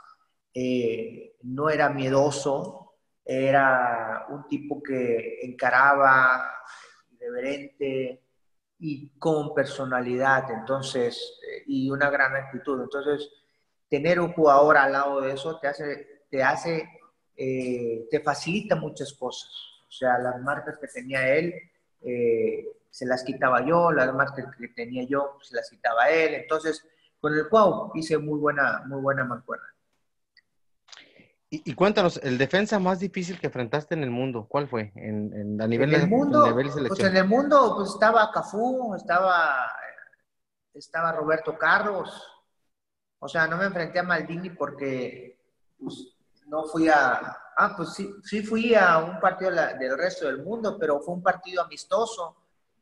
eh, 0.53 1.35
no 1.43 1.69
era 1.69 1.89
miedoso, 1.89 2.93
era 3.23 4.25
un 4.29 4.47
tipo 4.47 4.81
que 4.81 5.39
encaraba, 5.43 6.49
irreverente, 7.11 8.23
y 8.79 9.09
con 9.19 9.53
personalidad, 9.53 10.49
entonces, 10.51 11.37
eh, 11.47 11.63
y 11.67 11.91
una 11.91 12.09
gran 12.09 12.35
actitud. 12.35 12.81
Entonces, 12.81 13.29
tener 13.89 14.19
un 14.19 14.33
jugador 14.33 14.77
al 14.77 14.93
lado 14.93 15.21
de 15.21 15.33
eso 15.33 15.59
te 15.59 15.67
hace, 15.67 16.23
te 16.29 16.41
hace, 16.41 16.89
eh, 17.35 18.07
te 18.09 18.21
facilita 18.21 18.75
muchas 18.75 19.13
cosas. 19.13 19.51
O 19.87 19.91
sea, 19.91 20.17
las 20.17 20.41
marcas 20.41 20.77
que 20.79 20.87
tenía 20.87 21.27
él, 21.35 21.53
se 22.89 23.05
las 23.05 23.23
quitaba 23.23 23.65
yo, 23.65 23.91
las 23.91 24.13
marcas 24.13 24.45
que 24.57 24.67
tenía 24.69 25.03
yo, 25.03 25.37
se 25.41 25.55
las 25.55 25.69
quitaba 25.69 26.09
él. 26.09 26.33
Entonces, 26.33 26.85
con 27.21 27.33
el 27.37 27.47
Cuau 27.47 27.91
hice 27.93 28.17
muy 28.17 28.39
buena, 28.39 28.83
muy 28.87 28.99
buena 28.99 29.23
mancuerna. 29.23 29.67
Y, 31.49 31.69
y 31.69 31.75
cuéntanos, 31.75 32.19
el 32.23 32.37
defensa 32.37 32.79
más 32.79 32.99
difícil 32.99 33.39
que 33.39 33.47
enfrentaste 33.47 33.93
en 33.93 34.03
el 34.03 34.09
mundo, 34.09 34.47
¿cuál 34.49 34.67
fue? 34.67 34.91
En, 34.95 35.31
en- 35.33 35.61
a 35.61 35.67
nivel, 35.67 35.93
en 35.93 36.01
el 36.01 36.07
mundo, 36.07 36.45
nivel 36.47 36.69
pues 36.87 36.99
en 37.01 37.15
el 37.15 37.27
mundo 37.27 37.75
pues 37.77 37.89
estaba 37.89 38.31
Cafú, 38.31 38.95
estaba, 38.95 39.69
estaba 40.73 41.11
Roberto 41.11 41.57
Carlos. 41.57 42.27
O 43.19 43.27
sea, 43.27 43.45
no 43.47 43.57
me 43.57 43.65
enfrenté 43.65 43.99
a 43.99 44.03
Maldini 44.03 44.49
porque 44.51 45.37
pues, 45.77 46.17
no 46.47 46.63
fui 46.63 46.89
a... 46.89 47.37
Ah, 47.57 47.73
pues 47.77 47.93
sí, 47.93 48.09
sí 48.23 48.41
fui 48.41 48.73
a 48.73 48.97
un 48.99 49.19
partido 49.19 49.51
del 49.51 49.95
resto 49.97 50.25
del 50.25 50.41
mundo, 50.41 50.77
pero 50.79 50.99
fue 51.01 51.13
un 51.13 51.21
partido 51.21 51.61
amistoso 51.61 52.35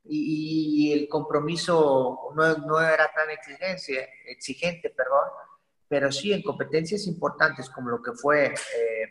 y, 0.06 0.92
el 0.92 1.08
compromiso 1.08 2.32
no, 2.36 2.58
no 2.58 2.82
era 2.82 3.12
tan 3.14 3.30
exigencia, 3.30 4.08
exigente, 4.26 4.90
perdón, 4.90 5.30
pero 5.88 6.12
sí 6.12 6.34
en 6.34 6.42
competencias 6.42 7.06
importantes 7.08 7.70
como 7.70 7.90
lo 7.90 8.02
que 8.02 8.14
fue 8.14 8.48
eh, 8.48 9.10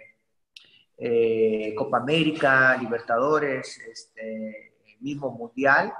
eh, 0.96 1.74
Copa 1.76 1.98
América, 1.98 2.76
Libertadores, 2.80 3.78
este, 3.78 4.72
mismo 5.00 5.30
Mundial, 5.30 5.92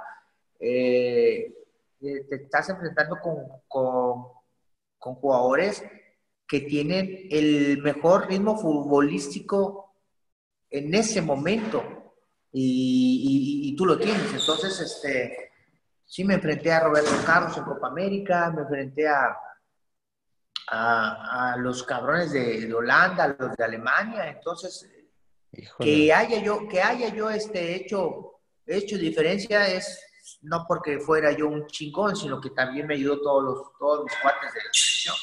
eh, 0.59 1.53
eh, 2.01 2.25
te 2.29 2.35
estás 2.35 2.69
enfrentando 2.69 3.17
con, 3.21 3.35
con 4.97 5.15
jugadores 5.15 5.83
que 6.47 6.61
tienen 6.61 7.27
el 7.29 7.81
mejor 7.81 8.27
ritmo 8.27 8.57
futbolístico 8.57 9.93
en 10.69 10.93
ese 10.93 11.21
momento 11.21 11.98
y, 12.51 13.63
y- 13.67 13.69
y 13.69 13.75
tú 13.75 13.85
lo 13.85 13.97
tienes. 13.97 14.33
Entonces, 14.33 14.79
este, 14.79 15.51
sí 16.05 16.23
me 16.23 16.35
enfrenté 16.35 16.71
a 16.71 16.81
Roberto 16.81 17.11
Carlos 17.25 17.57
en 17.57 17.63
Copa 17.63 17.87
América, 17.87 18.51
me 18.55 18.61
enfrenté 18.63 19.07
a, 19.07 19.37
a, 20.71 21.53
a 21.53 21.57
los 21.57 21.83
cabrones 21.83 22.31
de, 22.31 22.61
de 22.67 22.73
Holanda, 22.73 23.23
a 23.23 23.27
los 23.29 23.55
de 23.55 23.63
Alemania. 23.63 24.27
Entonces, 24.29 24.87
Híjole. 25.51 25.89
que 25.91 26.13
haya 26.13 26.41
yo, 26.41 26.67
que 26.67 26.81
haya 26.81 27.09
yo 27.09 27.29
este 27.29 27.75
hecho, 27.75 28.39
hecho 28.65 28.97
diferencia 28.97 29.67
es 29.67 30.05
no 30.41 30.65
porque 30.67 30.99
fuera 30.99 31.31
yo 31.31 31.47
un 31.47 31.65
chingón, 31.67 32.15
sino 32.15 32.39
que 32.39 32.51
también 32.51 32.85
me 32.85 32.93
ayudó 32.93 33.19
todos 33.21 33.43
los, 33.43 33.77
todos 33.79 34.03
mis 34.05 34.15
cuates 34.21 34.53
de 34.53 34.59
la 34.59 34.69
selección. 34.71 35.15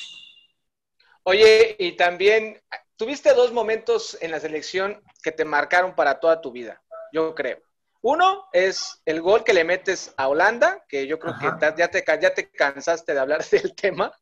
Oye, 1.22 1.76
y 1.78 1.96
también, 1.96 2.60
tuviste 2.96 3.32
dos 3.34 3.52
momentos 3.52 4.16
en 4.20 4.30
la 4.32 4.40
selección 4.40 5.02
que 5.22 5.32
te 5.32 5.44
marcaron 5.44 5.94
para 5.94 6.18
toda 6.20 6.40
tu 6.40 6.50
vida, 6.52 6.82
yo 7.12 7.34
creo. 7.34 7.58
Uno 8.02 8.46
es 8.52 9.00
el 9.04 9.20
gol 9.20 9.42
que 9.42 9.52
le 9.54 9.64
metes 9.64 10.14
a 10.16 10.28
Holanda, 10.28 10.84
que 10.88 11.06
yo 11.06 11.18
creo 11.18 11.34
Ajá. 11.34 11.58
que 11.58 11.76
ya 11.76 11.88
te, 11.88 12.04
ya 12.20 12.34
te 12.34 12.50
cansaste 12.50 13.14
de 13.14 13.18
hablar 13.20 13.44
del 13.50 13.74
tema. 13.74 14.12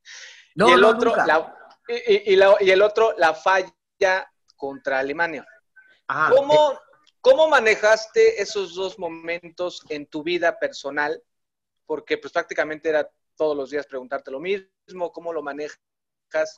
No, 0.55 0.69
y 0.69 0.73
el 0.73 0.81
no, 0.81 0.89
otro, 0.89 1.11
nunca. 1.11 1.27
la- 1.27 1.55
y, 1.89 1.93
y- 2.15 2.33
y 2.33 2.37
la- 2.37 2.57
y 2.61 2.71
el 2.71 2.81
otro, 2.83 3.15
la 3.19 3.35
falla 3.35 3.73
contra 4.57 5.01
Alemania. 5.01 5.47
Ajá. 6.07 6.33
¿Cómo, 6.35 6.79
¿Cómo 7.21 7.49
manejaste 7.49 8.41
esos 8.41 8.75
dos 8.75 8.99
momentos 8.99 9.83
en 9.89 10.07
tu 10.07 10.23
vida 10.23 10.59
personal? 10.59 11.23
Porque 11.87 12.17
pues 12.19 12.33
prácticamente 12.33 12.89
era 12.89 13.11
todos 13.37 13.57
los 13.57 13.71
días 13.71 13.87
preguntarte 13.87 14.31
lo 14.31 14.41
mismo, 14.41 15.13
¿cómo 15.13 15.33
lo 15.33 15.43
manejas? 15.43 15.79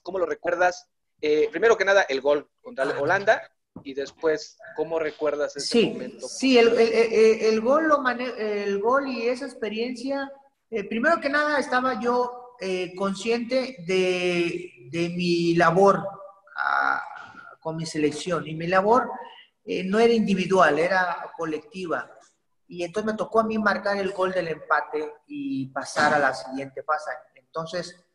¿Cómo 0.02 0.18
lo 0.18 0.26
recuerdas? 0.26 0.88
Eh, 1.20 1.48
primero 1.50 1.76
que 1.76 1.84
nada, 1.84 2.02
el 2.02 2.20
gol 2.20 2.48
contra 2.62 2.84
Holanda 3.00 3.50
y 3.84 3.94
después, 3.94 4.58
¿cómo 4.76 4.98
recuerdas 4.98 5.56
ese 5.56 5.66
Sí, 5.66 5.90
momento? 5.90 6.26
sí, 6.28 6.58
el, 6.58 6.68
el- 6.68 6.92
el- 6.92 7.40
el 7.42 7.60
gol 7.60 7.88
lo 7.88 7.98
mane- 7.98 8.34
el 8.38 8.78
gol 8.80 9.08
y 9.08 9.28
esa 9.28 9.46
experiencia, 9.46 10.30
eh, 10.70 10.84
primero 10.84 11.20
que 11.20 11.28
nada 11.28 11.58
estaba 11.58 12.00
yo 12.00 12.42
eh, 12.60 12.94
consciente 12.96 13.76
de, 13.86 14.88
de 14.90 15.08
mi 15.10 15.54
labor 15.54 16.02
ah, 16.56 17.02
con 17.60 17.76
mi 17.76 17.84
selección 17.84 18.46
y 18.46 18.54
mi 18.54 18.66
labor 18.66 19.10
eh, 19.64 19.84
no 19.84 19.98
era 19.98 20.12
individual, 20.14 20.78
era 20.78 21.32
colectiva. 21.36 22.10
Y 22.68 22.82
entonces 22.82 23.12
me 23.12 23.16
tocó 23.18 23.40
a 23.40 23.44
mí 23.44 23.58
marcar 23.58 23.96
el 23.98 24.12
gol 24.12 24.32
del 24.32 24.48
empate 24.48 25.12
y 25.26 25.66
pasar 25.68 26.14
a 26.14 26.18
la 26.18 26.32
siguiente 26.34 26.82
fase. 26.82 27.10
Entonces, 27.34 28.05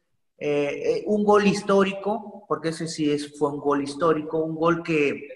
eh, 0.44 0.98
eh, 0.98 1.04
un 1.06 1.24
gol 1.24 1.46
histórico, 1.46 2.46
porque 2.48 2.70
ese 2.70 2.88
sí 2.88 3.12
es, 3.12 3.38
fue 3.38 3.52
un 3.52 3.60
gol 3.60 3.84
histórico, 3.84 4.40
un 4.40 4.56
gol 4.56 4.82
que, 4.82 5.28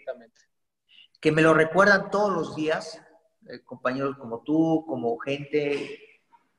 que 1.22 1.32
me 1.32 1.44
lo 1.44 1.54
recuerdan 1.54 2.10
todos 2.10 2.32
los 2.34 2.56
días, 2.56 3.00
eh, 3.48 3.60
compañeros 3.64 4.18
como 4.18 4.42
tú, 4.42 4.84
como 4.88 5.16
gente, 5.20 6.00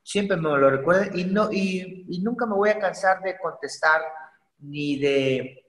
siempre 0.01 0.37
me 0.37 0.43
lo 0.43 0.69
recuerdan 0.69 1.09
y, 1.19 1.25
no, 1.25 1.51
y, 1.51 2.05
y 2.07 2.21
nunca 2.21 2.45
me 2.45 2.55
voy 2.55 2.69
a 2.69 2.79
cansar 2.79 3.21
de 3.21 3.37
contestar 3.37 4.01
ni 4.59 4.97
de... 4.97 5.65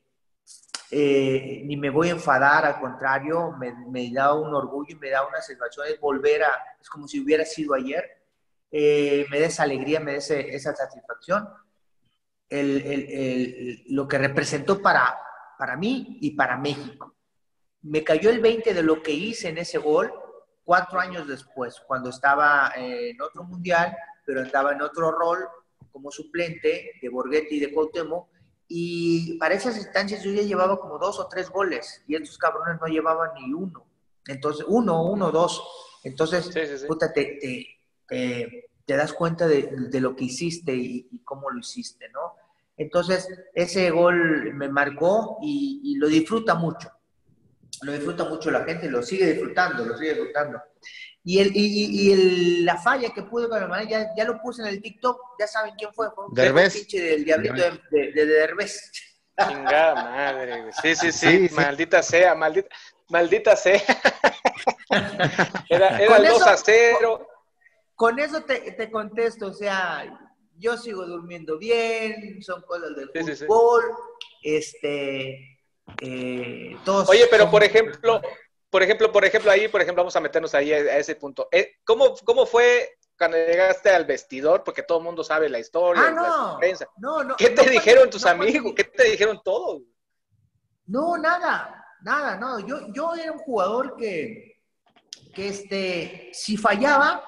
eh, 0.92 1.62
ni 1.64 1.76
me 1.76 1.90
voy 1.90 2.08
a 2.08 2.12
enfadar, 2.12 2.64
al 2.64 2.80
contrario, 2.80 3.52
me, 3.58 3.72
me 3.90 4.10
da 4.12 4.34
un 4.34 4.54
orgullo 4.54 4.94
y 4.94 4.98
me 5.00 5.10
da 5.10 5.26
una 5.26 5.40
satisfacción, 5.42 5.86
es 5.88 5.98
volver 6.00 6.44
a, 6.44 6.52
es 6.80 6.88
como 6.88 7.08
si 7.08 7.18
hubiera 7.20 7.44
sido 7.44 7.74
ayer, 7.74 8.04
me 8.70 9.40
da 9.40 9.46
esa 9.46 9.64
alegría, 9.64 9.98
me 9.98 10.12
da 10.12 10.18
ese- 10.18 10.54
esa 10.54 10.74
satisfacción, 10.76 11.48
el, 12.50 12.80
el- 12.82 13.10
el- 13.10 13.84
lo 13.88 14.06
que 14.08 14.18
representó 14.18 14.80
para, 14.80 15.18
para 15.58 15.76
mí 15.76 16.18
y 16.20 16.30
para 16.32 16.56
México. 16.56 17.14
Me 17.82 18.02
cayó 18.02 18.30
el 18.30 18.40
20 18.40 18.74
de 18.74 18.82
lo 18.82 19.02
que 19.02 19.12
hice 19.12 19.48
en 19.48 19.58
ese 19.58 19.78
gol 19.78 20.12
cuatro 20.64 21.00
años 21.00 21.26
después, 21.26 21.80
cuando 21.86 22.10
estaba 22.10 22.72
en 22.76 23.20
otro 23.22 23.44
mundial, 23.44 23.96
pero 24.26 24.42
estaba 24.42 24.72
en 24.72 24.82
otro 24.82 25.10
rol 25.10 25.38
como 25.90 26.10
suplente 26.10 26.92
de 27.00 27.08
Borghetti 27.08 27.56
y 27.56 27.60
de 27.60 27.72
Cuauhtémoc, 27.72 28.28
y 28.68 29.38
para 29.38 29.54
esas 29.54 29.78
instancias 29.78 30.22
yo 30.22 30.30
ya 30.30 30.42
llevaba 30.42 30.78
como 30.78 30.98
dos 30.98 31.18
o 31.18 31.26
tres 31.28 31.48
goles, 31.48 32.02
y 32.06 32.14
estos 32.16 32.36
cabrones 32.36 32.78
no 32.80 32.86
llevaban 32.86 33.30
ni 33.34 33.52
uno. 33.54 33.86
Entonces, 34.26 34.66
uno, 34.68 35.04
uno, 35.04 35.30
dos. 35.30 35.62
Entonces, 36.04 36.50
puta, 36.86 37.10
te, 37.14 37.38
te, 38.06 38.96
das 38.96 39.14
cuenta 39.14 39.46
de, 39.46 39.62
de 39.88 40.00
lo 40.02 40.14
que 40.14 40.24
hiciste 40.24 40.74
y, 40.74 41.08
y, 41.10 41.20
cómo 41.24 41.48
lo 41.50 41.58
hiciste, 41.60 42.10
¿no? 42.10 42.34
Entonces, 42.78 43.28
ese 43.54 43.90
gol 43.90 44.54
me 44.54 44.68
marcó 44.68 45.38
y, 45.42 45.80
y 45.84 45.96
lo 45.96 46.08
disfruta 46.08 46.54
mucho 46.54 46.90
lo 47.82 47.92
disfruta 47.92 48.24
mucho 48.24 48.50
la 48.50 48.64
gente, 48.64 48.90
lo 48.90 49.02
sigue 49.02 49.26
disfrutando, 49.32 49.84
lo 49.84 49.96
sigue 49.96 50.14
disfrutando. 50.14 50.60
Y, 51.24 51.40
el, 51.40 51.50
y, 51.54 52.12
el, 52.12 52.64
la 52.64 52.78
falla 52.78 53.10
que 53.10 53.22
pude 53.22 53.48
con 53.48 53.62
el 53.62 53.88
ya, 53.88 54.14
ya 54.16 54.24
lo 54.24 54.40
puse 54.40 54.62
en 54.62 54.68
el 54.68 54.80
TikTok, 54.80 55.20
ya 55.38 55.46
saben 55.46 55.74
quién 55.76 55.92
fue. 55.92 56.10
fue 56.12 56.24
Derbez. 56.32 56.74
pinche 56.74 57.00
del 57.00 57.24
diablito 57.24 57.54
de, 57.54 57.80
de, 57.90 58.12
de 58.12 58.26
Derbez. 58.26 58.90
Chingada 59.46 59.94
madre, 59.94 60.70
Sí, 60.82 60.96
sí, 60.96 61.12
sí, 61.12 61.48
maldita 61.54 62.02
sea, 62.02 62.34
maldita, 62.34 62.74
maldita 63.08 63.56
sea. 63.56 63.80
era 65.68 65.98
era 65.98 66.16
el 66.16 66.26
2 66.28 66.42
a 66.42 66.56
0. 66.56 67.28
Con 67.94 68.18
eso 68.18 68.42
te, 68.42 68.72
te, 68.72 68.90
contesto, 68.90 69.48
o 69.48 69.52
sea, 69.52 70.27
yo 70.58 70.76
sigo 70.76 71.06
durmiendo 71.06 71.58
bien, 71.58 72.42
son 72.42 72.62
cosas 72.62 72.94
del 72.96 73.10
sí, 73.14 73.46
fútbol, 73.46 73.82
sí, 74.42 74.50
este 74.50 75.58
eh, 76.00 76.76
Oye, 77.08 77.26
pero 77.30 77.50
por 77.50 77.64
ejemplo, 77.64 78.20
por 78.70 78.82
ejemplo, 78.82 79.10
por 79.10 79.24
ejemplo, 79.24 79.50
ahí, 79.50 79.68
por 79.68 79.80
ejemplo, 79.80 80.02
vamos 80.02 80.16
a 80.16 80.20
meternos 80.20 80.54
ahí 80.54 80.72
a, 80.72 80.98
ese 80.98 81.14
punto. 81.14 81.48
Eh, 81.50 81.76
¿cómo, 81.84 82.14
¿Cómo 82.24 82.46
fue 82.46 82.98
cuando 83.16 83.36
llegaste 83.36 83.90
al 83.90 84.04
vestidor? 84.04 84.62
Porque 84.64 84.82
todo 84.82 84.98
el 84.98 85.04
mundo 85.04 85.24
sabe 85.24 85.48
la 85.48 85.58
historia, 85.58 86.02
ah, 86.06 86.58
no, 86.98 87.24
no, 87.24 87.36
¿Qué 87.36 87.50
te 87.50 87.68
dijeron 87.70 88.10
tus 88.10 88.26
amigos? 88.26 88.72
¿Qué 88.76 88.84
te 88.84 89.04
dijeron 89.04 89.40
todos? 89.42 89.82
No, 90.86 91.16
nada, 91.16 91.84
nada, 92.02 92.36
no. 92.36 92.60
Yo, 92.60 92.92
yo 92.92 93.14
era 93.14 93.32
un 93.32 93.38
jugador 93.38 93.96
que, 93.96 94.60
que 95.34 95.48
este, 95.48 96.30
si 96.32 96.56
fallaba, 96.56 97.24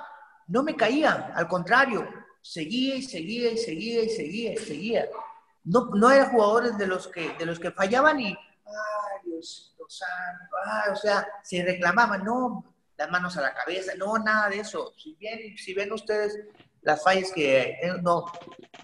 no 0.48 0.62
me 0.62 0.76
caía, 0.76 1.32
al 1.34 1.48
contrario, 1.48 2.06
seguía 2.40 2.94
y 2.96 3.02
seguía 3.02 3.52
y 3.52 3.58
seguía 3.58 4.02
y 4.02 4.08
seguía 4.08 4.52
y 4.52 4.56
seguía. 4.56 5.08
No, 5.64 5.90
no 5.94 6.10
era 6.10 6.30
jugadores 6.30 6.78
de 6.78 6.86
los 6.86 7.08
que, 7.08 7.34
de 7.38 7.46
los 7.46 7.58
que 7.58 7.70
fallaban 7.70 8.20
y 8.20 8.28
ay, 8.28 9.20
Dios 9.24 9.70
santo, 9.90 10.56
ay, 10.64 10.92
o 10.92 10.96
sea, 10.96 11.26
se 11.42 11.62
reclamaban, 11.64 12.24
no, 12.24 12.64
las 12.96 13.10
manos 13.10 13.36
a 13.36 13.42
la 13.42 13.54
cabeza, 13.54 13.92
no, 13.96 14.18
nada 14.18 14.48
de 14.48 14.60
eso. 14.60 14.92
Si 14.96 15.14
bien, 15.14 15.56
si 15.58 15.74
ven 15.74 15.92
ustedes 15.92 16.38
las 16.82 17.02
fallas 17.02 17.32
que, 17.32 17.60
eh, 17.60 17.92
no, 18.02 18.26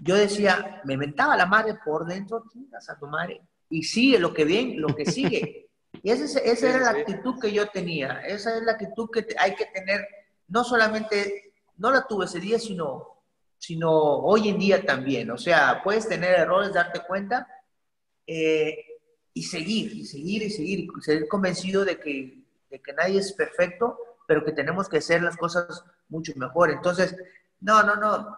yo 0.03 0.17
decía, 0.17 0.83
me 0.85 0.97
mentaba 0.97 1.37
la 1.37 1.47
madre 1.47 1.79
por 1.85 2.07
dentro, 2.07 2.45
chingas 2.53 2.89
a 2.91 2.99
tu 2.99 3.07
madre, 3.07 3.41
y 3.71 3.83
sigue 3.83 4.19
lo 4.19 4.35
que 4.35 4.45
viene, 4.45 4.77
lo 4.77 4.95
que 4.95 5.07
sigue. 5.07 5.69
Y 6.03 6.11
esa, 6.11 6.41
esa 6.41 6.69
era 6.69 6.79
la 6.81 6.91
actitud 6.91 7.39
que 7.41 7.53
yo 7.53 7.69
tenía, 7.69 8.21
esa 8.27 8.57
es 8.57 8.63
la 8.63 8.73
actitud 8.73 9.09
que 9.11 9.27
hay 9.39 9.55
que 9.55 9.67
tener, 9.67 10.07
no 10.49 10.65
solamente, 10.65 11.55
no 11.77 11.91
la 11.91 12.07
tuve 12.07 12.27
ese 12.27 12.41
día, 12.41 12.59
sino, 12.59 13.16
sino 13.59 13.91
hoy 13.91 14.49
en 14.49 14.59
día 14.59 14.85
también. 14.85 15.31
O 15.31 15.39
sea, 15.39 15.81
puedes 15.83 16.09
tener 16.09 16.33
errores, 16.35 16.73
darte 16.73 17.01
cuenta, 17.01 17.47
eh, 18.27 18.77
y 19.33 19.43
seguir, 19.43 19.93
y 19.93 20.05
seguir, 20.05 20.43
y 20.43 20.51
seguir, 20.51 20.81
y 20.81 21.03
ser 21.03 21.29
convencido 21.29 21.85
de 21.85 21.99
que, 21.99 22.43
de 22.71 22.81
que 22.81 22.93
nadie 22.93 23.19
es 23.19 23.33
perfecto, 23.33 23.99
pero 24.27 24.45
que 24.45 24.53
tenemos 24.53 24.89
que 24.89 24.99
hacer 24.99 25.23
las 25.23 25.37
cosas 25.37 25.85
mucho 26.09 26.33
mejor. 26.37 26.71
Entonces, 26.71 27.17
no, 27.61 27.83
no, 27.83 27.97
no. 27.97 28.37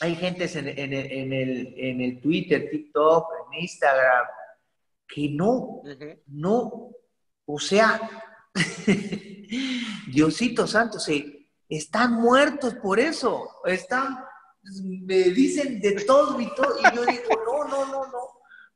Hay 0.00 0.14
gentes 0.14 0.56
en, 0.56 0.68
en, 0.68 0.92
en, 0.92 1.32
el, 1.32 1.74
en 1.76 2.00
el 2.00 2.20
Twitter, 2.20 2.68
TikTok, 2.70 3.28
en 3.52 3.60
Instagram, 3.62 4.26
que 5.08 5.28
no, 5.30 5.52
uh 5.52 5.84
-huh. 5.84 6.20
no, 6.26 6.90
o 7.46 7.58
sea, 7.58 8.00
Diosito 10.12 10.66
Santo, 10.66 10.98
se, 10.98 11.48
están 11.68 12.14
muertos 12.14 12.74
por 12.74 12.98
eso, 12.98 13.48
están, 13.64 14.18
me 14.82 15.16
dicen 15.30 15.80
de 15.80 15.92
todo 16.04 16.40
y 16.40 16.54
todo, 16.54 16.76
y 16.78 16.96
yo 16.96 17.04
digo, 17.04 17.42
no, 17.44 17.64
no, 17.68 17.86
no, 17.86 18.06
no, 18.06 18.18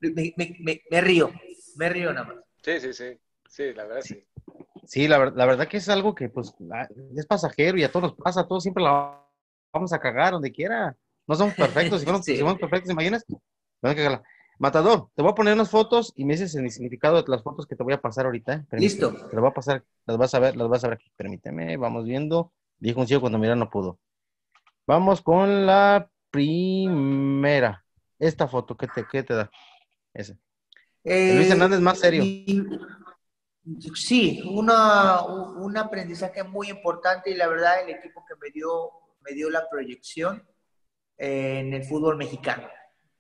me, 0.00 0.34
me, 0.36 0.82
me, 0.90 1.00
río, 1.00 1.30
me 1.76 1.88
río 1.88 2.12
nada 2.12 2.26
más. 2.26 2.36
Sí, 2.62 2.80
sí, 2.80 2.92
sí, 2.92 3.18
sí, 3.48 3.74
la 3.74 3.84
verdad 3.84 4.02
sí. 4.02 4.24
Sí, 4.86 5.06
la, 5.06 5.18
la, 5.30 5.46
verdad 5.46 5.68
que 5.68 5.76
es 5.76 5.88
algo 5.88 6.14
que 6.14 6.28
pues 6.28 6.52
es 7.16 7.26
pasajero 7.26 7.78
y 7.78 7.84
a 7.84 7.92
todos 7.92 8.10
nos 8.10 8.14
pasa, 8.14 8.40
a 8.40 8.48
todos 8.48 8.62
siempre 8.62 8.82
la 8.82 9.24
vamos 9.72 9.92
a 9.92 10.00
cagar 10.00 10.32
donde 10.32 10.50
quiera. 10.50 10.96
No 11.26 11.34
somos 11.36 11.54
perfectos, 11.54 12.00
si 12.00 12.04
fuéramos, 12.06 12.24
sí. 12.24 12.32
si 12.32 12.38
fuéramos 12.38 12.60
perfectos, 12.60 12.90
¿imaginas? 12.90 13.24
Matador, 14.58 15.08
te 15.14 15.22
voy 15.22 15.30
a 15.30 15.34
poner 15.34 15.54
unas 15.54 15.70
fotos 15.70 16.12
y 16.16 16.24
me 16.24 16.34
dices 16.34 16.54
el 16.54 16.70
significado 16.70 17.22
de 17.22 17.28
las 17.28 17.42
fotos 17.42 17.66
que 17.66 17.76
te 17.76 17.82
voy 17.82 17.94
a 17.94 18.00
pasar 18.00 18.26
ahorita. 18.26 18.54
¿eh? 18.54 18.64
Listo. 18.72 19.12
Te 19.12 19.34
las 19.34 19.40
voy 19.40 19.48
a 19.48 19.54
pasar, 19.54 19.84
las 20.06 20.18
vas 20.18 20.34
a 20.34 20.38
ver, 20.38 20.56
las 20.56 20.68
vas 20.68 20.84
a 20.84 20.88
ver 20.88 20.98
aquí. 20.98 21.10
Permíteme, 21.16 21.76
vamos 21.78 22.04
viendo. 22.04 22.52
Dijo 22.78 23.00
un 23.00 23.06
ciego 23.06 23.22
cuando 23.22 23.38
mira 23.38 23.56
no 23.56 23.70
pudo. 23.70 23.98
Vamos 24.86 25.22
con 25.22 25.66
la 25.66 26.10
primera. 26.30 27.84
Esta 28.18 28.48
foto, 28.48 28.76
¿qué 28.76 28.86
te, 28.86 29.06
qué 29.10 29.22
te 29.22 29.34
da? 29.34 29.50
Ese. 30.12 30.38
Eh, 31.04 31.34
Luis 31.34 31.50
Hernández 31.50 31.80
más 31.80 31.98
serio. 31.98 32.22
Y, 32.22 32.66
sí, 33.94 34.42
una, 34.50 35.22
un 35.22 35.76
aprendizaje 35.76 36.42
muy 36.42 36.68
importante 36.68 37.30
y 37.30 37.34
la 37.34 37.46
verdad 37.46 37.82
el 37.82 37.90
equipo 37.94 38.24
que 38.26 38.34
me 38.36 38.50
dio, 38.50 38.90
me 39.20 39.32
dio 39.32 39.48
la 39.50 39.68
proyección 39.68 40.46
eh, 41.16 41.60
en 41.60 41.72
el 41.72 41.84
fútbol 41.84 42.16
mexicano, 42.16 42.68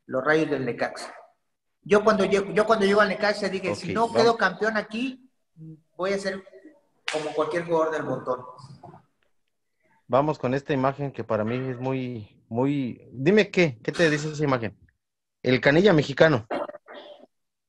los 0.06 0.24
Rayos 0.24 0.50
del 0.50 0.64
Necaxa. 0.64 1.14
Yo 1.82 2.04
cuando 2.04 2.24
llego, 2.24 2.52
yo 2.52 2.66
cuando 2.66 2.84
llego 2.84 3.00
al 3.00 3.08
Necaxa 3.08 3.48
dije, 3.48 3.70
okay, 3.70 3.88
si 3.88 3.94
no 3.94 4.06
vamos. 4.06 4.16
quedo 4.16 4.36
campeón 4.36 4.76
aquí, 4.76 5.30
voy 5.96 6.12
a 6.12 6.18
ser 6.18 6.42
como 7.12 7.30
cualquier 7.32 7.64
jugador 7.64 7.92
del 7.92 8.04
montón. 8.04 8.44
Vamos 10.10 10.40
con 10.40 10.54
esta 10.54 10.72
imagen 10.72 11.12
que 11.12 11.22
para 11.22 11.44
mí 11.44 11.70
es 11.70 11.78
muy, 11.78 12.44
muy... 12.48 13.08
Dime 13.12 13.48
qué, 13.48 13.78
¿qué 13.80 13.92
te 13.92 14.10
dice 14.10 14.32
esa 14.32 14.42
imagen? 14.42 14.76
El 15.40 15.60
canilla 15.60 15.92
mexicano. 15.92 16.48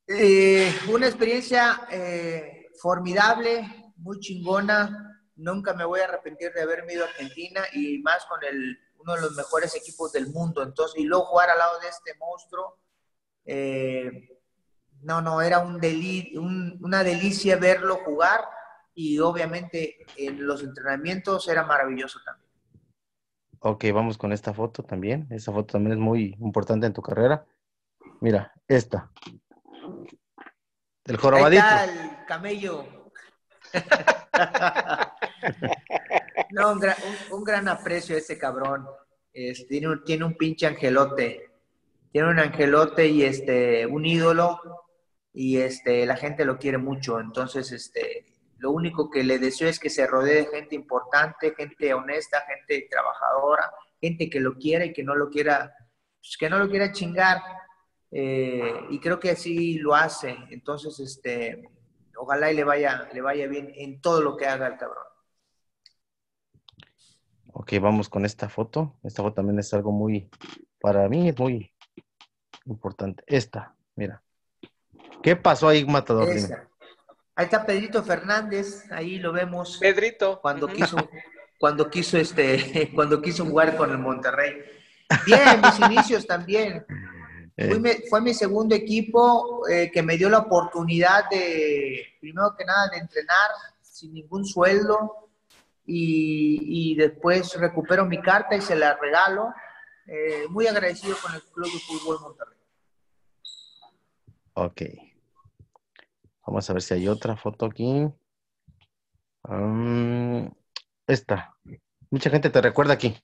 Eh, 0.07 0.73
una 0.91 1.05
experiencia 1.05 1.81
eh, 1.91 2.65
formidable, 2.81 3.93
muy 3.97 4.19
chingona. 4.19 5.21
Nunca 5.35 5.75
me 5.75 5.85
voy 5.85 5.99
a 5.99 6.05
arrepentir 6.05 6.51
de 6.51 6.63
haberme 6.63 6.93
ido 6.93 7.05
a 7.05 7.09
Argentina 7.09 7.61
y 7.73 7.99
más 7.99 8.25
con 8.25 8.43
el, 8.43 8.75
uno 8.97 9.13
de 9.13 9.21
los 9.21 9.35
mejores 9.35 9.75
equipos 9.75 10.11
del 10.11 10.31
mundo. 10.31 10.63
Entonces, 10.63 10.99
y 10.99 11.03
luego 11.03 11.25
jugar 11.25 11.51
al 11.51 11.59
lado 11.59 11.79
de 11.79 11.89
este 11.89 12.15
monstruo. 12.17 12.79
Eh, 13.45 14.39
no, 15.03 15.21
no, 15.21 15.43
era 15.43 15.59
un 15.59 15.79
deli 15.79 16.35
un, 16.35 16.79
una 16.81 17.03
delicia 17.03 17.57
verlo 17.57 17.97
jugar 17.97 18.41
y 19.01 19.17
obviamente 19.17 20.05
en 20.15 20.45
los 20.45 20.61
entrenamientos 20.61 21.47
era 21.47 21.65
maravilloso 21.65 22.19
también. 22.23 22.51
Ok, 23.59 23.85
vamos 23.91 24.15
con 24.17 24.31
esta 24.31 24.53
foto 24.53 24.83
también. 24.83 25.25
Esta 25.31 25.51
foto 25.51 25.73
también 25.73 25.93
es 25.93 25.99
muy 25.99 26.35
importante 26.39 26.85
en 26.85 26.93
tu 26.93 27.01
carrera. 27.01 27.43
Mira, 28.19 28.53
esta. 28.67 29.09
El 31.05 31.17
jorobadito. 31.17 31.63
el 31.83 32.25
camello. 32.27 32.85
no, 36.51 36.73
un 36.73 36.79
gran, 36.79 36.97
un, 37.07 37.15
un 37.39 37.43
gran, 37.43 37.67
aprecio 37.67 38.15
a 38.15 38.19
ese 38.19 38.37
cabrón. 38.37 38.85
Este, 39.33 39.65
tiene, 39.65 39.87
un, 39.87 40.03
tiene 40.03 40.25
un 40.25 40.35
pinche 40.35 40.67
angelote. 40.67 41.49
Tiene 42.11 42.29
un 42.29 42.37
angelote 42.37 43.07
y 43.07 43.23
este, 43.23 43.87
un 43.87 44.05
ídolo. 44.05 44.59
Y 45.33 45.57
este, 45.57 46.05
la 46.05 46.17
gente 46.17 46.45
lo 46.45 46.59
quiere 46.59 46.77
mucho. 46.77 47.19
Entonces, 47.19 47.71
este, 47.71 48.30
lo 48.61 48.71
único 48.71 49.09
que 49.09 49.23
le 49.23 49.39
deseo 49.39 49.67
es 49.67 49.79
que 49.79 49.89
se 49.89 50.05
rodee 50.05 50.35
de 50.35 50.45
gente 50.45 50.75
importante, 50.75 51.55
gente 51.57 51.93
honesta, 51.95 52.43
gente 52.47 52.87
trabajadora, 52.89 53.71
gente 53.99 54.29
que 54.29 54.39
lo 54.39 54.55
quiera 54.55 54.85
y 54.85 54.93
que 54.93 55.03
no 55.03 55.15
lo 55.15 55.29
quiera, 55.29 55.73
pues, 56.19 56.37
que 56.37 56.47
no 56.47 56.59
lo 56.59 56.69
quiera 56.69 56.91
chingar 56.91 57.41
eh, 58.11 58.85
y 58.91 58.99
creo 58.99 59.19
que 59.19 59.31
así 59.31 59.79
lo 59.79 59.95
hace. 59.95 60.37
Entonces, 60.51 60.99
este, 60.99 61.67
ojalá 62.15 62.51
y 62.51 62.55
le 62.55 62.63
vaya, 62.63 63.09
le 63.11 63.21
vaya 63.21 63.47
bien 63.47 63.73
en 63.75 63.99
todo 63.99 64.21
lo 64.21 64.37
que 64.37 64.45
haga 64.45 64.67
el 64.67 64.77
cabrón. 64.77 65.05
Ok, 67.53 67.73
vamos 67.81 68.09
con 68.09 68.25
esta 68.25 68.47
foto. 68.47 68.99
Esta 69.01 69.23
foto 69.23 69.35
también 69.37 69.57
es 69.57 69.73
algo 69.73 69.91
muy, 69.91 70.29
para 70.79 71.09
mí 71.09 71.29
es 71.29 71.39
muy 71.39 71.73
importante. 72.65 73.23
Esta, 73.25 73.75
mira. 73.95 74.21
¿Qué 75.23 75.35
pasó 75.35 75.67
ahí, 75.67 75.83
Matador? 75.83 76.29
Ahí 77.41 77.45
está 77.45 77.65
Pedrito 77.65 78.03
Fernández, 78.03 78.85
ahí 78.91 79.17
lo 79.17 79.31
vemos. 79.31 79.79
Pedrito. 79.79 80.39
Cuando 80.39 80.67
quiso, 80.67 80.95
cuando 81.57 81.89
quiso 81.89 82.19
este, 82.19 82.91
cuando 82.93 83.19
quiso 83.19 83.43
jugar 83.43 83.75
con 83.75 83.89
el 83.89 83.97
Monterrey. 83.97 84.61
Bien, 85.25 85.59
mis 85.59 85.79
inicios 85.91 86.27
también. 86.27 86.85
Fue 88.11 88.21
mi 88.21 88.35
segundo 88.35 88.75
equipo 88.75 89.67
eh, 89.67 89.89
que 89.91 90.03
me 90.03 90.17
dio 90.17 90.29
la 90.29 90.37
oportunidad 90.37 91.31
de, 91.31 92.15
primero 92.19 92.55
que 92.55 92.63
nada, 92.63 92.89
de 92.89 92.97
entrenar 92.97 93.49
sin 93.81 94.13
ningún 94.13 94.45
sueldo 94.45 95.31
y, 95.83 96.93
después 96.93 97.55
recupero 97.55 98.05
mi 98.05 98.21
carta 98.21 98.55
y 98.55 98.61
se 98.61 98.75
la 98.75 98.95
regalo. 98.97 99.51
Eh, 100.05 100.45
muy 100.47 100.67
agradecido 100.67 101.17
con 101.19 101.33
el 101.33 101.41
Club 101.41 101.73
de 101.73 101.79
Fútbol 101.79 102.19
Monterrey. 102.21 102.57
Ok. 104.53 105.10
Vamos 106.45 106.69
a 106.69 106.73
ver 106.73 106.81
si 106.81 106.93
hay 106.93 107.07
otra 107.07 107.35
foto 107.37 107.65
aquí. 107.65 108.07
Um, 109.43 110.49
esta. 111.07 111.55
Mucha 112.09 112.29
gente 112.29 112.49
te 112.49 112.61
recuerda 112.61 112.93
aquí. 112.93 113.15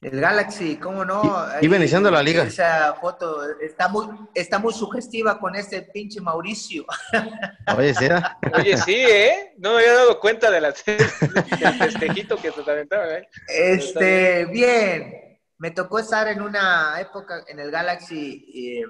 El 0.00 0.18
Galaxy, 0.18 0.76
¿cómo 0.76 1.04
no? 1.04 1.22
Iba 1.60 1.76
iniciando 1.76 2.10
la 2.10 2.22
liga. 2.22 2.44
Esa 2.44 2.94
foto 2.94 3.42
está 3.60 3.86
muy, 3.88 4.06
está 4.34 4.58
muy 4.58 4.72
sugestiva 4.72 5.38
con 5.38 5.54
este 5.54 5.82
pinche 5.82 6.22
Mauricio. 6.22 6.86
Oye, 7.76 7.94
¿sí 7.94 8.08
Oye, 8.54 8.78
sí, 8.78 8.94
¿eh? 8.94 9.54
No 9.58 9.74
me 9.74 9.80
había 9.80 9.92
dado 9.92 10.18
cuenta 10.18 10.50
de 10.50 10.60
la, 10.62 10.72
del 10.86 11.74
festejito 11.78 12.36
que 12.36 12.50
se 12.50 12.62
aventaba, 12.62 13.10
¿eh? 13.10 13.28
Este, 13.46 14.46
bien. 14.46 15.38
Me 15.58 15.70
tocó 15.70 15.98
estar 15.98 16.26
en 16.28 16.40
una 16.40 16.98
época 16.98 17.44
en 17.46 17.58
el 17.58 17.70
Galaxy 17.70 18.46
eh, 18.54 18.84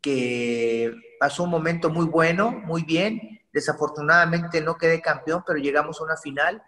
que 0.00 0.94
pasó 1.18 1.44
un 1.44 1.50
momento 1.50 1.90
muy 1.90 2.06
bueno, 2.06 2.50
muy 2.50 2.82
bien. 2.82 3.40
Desafortunadamente 3.52 4.60
no 4.60 4.76
quedé 4.76 5.00
campeón, 5.00 5.42
pero 5.46 5.58
llegamos 5.58 6.00
a 6.00 6.04
una 6.04 6.16
final. 6.16 6.62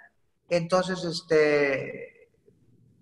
Entonces, 0.49 1.05
este 1.05 2.17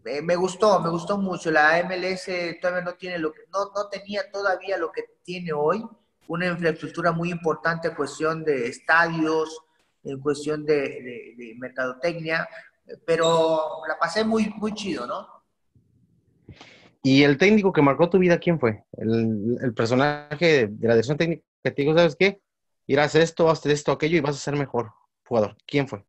me 0.04 0.36
gustó, 0.36 0.80
me 0.80 0.90
gustó 0.90 1.16
mucho. 1.16 1.50
La 1.50 1.82
MLS 1.84 2.28
todavía 2.60 2.84
no 2.84 2.94
tiene 2.94 3.18
lo 3.18 3.32
que, 3.32 3.42
no, 3.52 3.70
no 3.74 3.88
tenía 3.88 4.30
todavía 4.30 4.76
lo 4.76 4.92
que 4.92 5.04
tiene 5.22 5.52
hoy, 5.52 5.84
una 6.28 6.46
infraestructura 6.46 7.12
muy 7.12 7.30
importante 7.30 7.94
cuestión 7.94 8.44
de 8.44 8.68
estadios, 8.68 9.62
en 10.02 10.20
cuestión 10.20 10.64
de, 10.66 11.54
mercadotecnia, 11.58 12.46
pero 13.06 13.82
la 13.88 13.98
pasé 13.98 14.24
muy, 14.24 14.52
muy 14.56 14.74
chido, 14.74 15.06
¿no? 15.06 15.26
¿Y 17.06 17.22
el 17.22 17.36
técnico 17.36 17.70
que 17.70 17.82
marcó 17.82 18.08
tu 18.08 18.18
vida, 18.18 18.38
quién 18.38 18.58
fue? 18.58 18.82
El, 18.96 19.74
personaje 19.76 20.68
de 20.68 20.88
la 20.88 20.94
dirección 20.94 21.18
técnica 21.18 21.44
que 21.62 21.70
te 21.70 21.82
digo, 21.82 21.94
¿sabes 21.94 22.16
qué? 22.18 22.40
Irás 22.86 23.14
esto, 23.14 23.50
haz 23.50 23.64
esto, 23.66 23.92
aquello 23.92 24.16
y 24.16 24.20
vas 24.20 24.36
a 24.36 24.38
ser 24.38 24.56
mejor 24.56 24.90
jugador. 25.26 25.54
¿Quién 25.66 25.86
fue? 25.86 26.02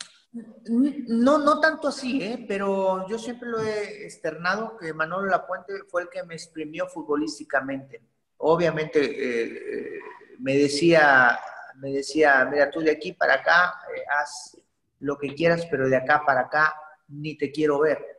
No, 0.70 1.38
no 1.38 1.60
tanto 1.60 1.90
así, 1.90 2.24
¿eh? 2.24 2.46
pero 2.48 3.06
yo 3.10 3.20
siempre 3.20 3.50
lo 3.50 3.60
he 3.60 4.06
externado 4.06 4.78
que 4.78 4.94
Manolo 4.94 5.28
Lapuente 5.28 5.74
fue 5.90 6.04
el 6.04 6.10
que 6.10 6.24
me 6.24 6.34
exprimió 6.34 6.88
futbolísticamente. 6.88 8.02
Obviamente 8.38 9.00
eh, 9.02 10.00
me 10.40 10.56
decía, 10.56 11.38
me 11.76 11.92
decía, 11.92 12.48
mira, 12.50 12.72
tú 12.72 12.80
de 12.80 12.92
aquí 12.92 13.12
para 13.12 13.34
acá 13.34 13.82
eh, 13.94 14.02
haz 14.18 14.58
lo 15.00 15.18
que 15.18 15.36
quieras, 15.36 15.68
pero 15.70 15.90
de 15.90 15.98
acá 15.98 16.24
para 16.26 16.42
acá 16.42 16.74
ni 17.10 17.38
te 17.38 17.52
quiero 17.52 17.80
ver. 17.80 18.15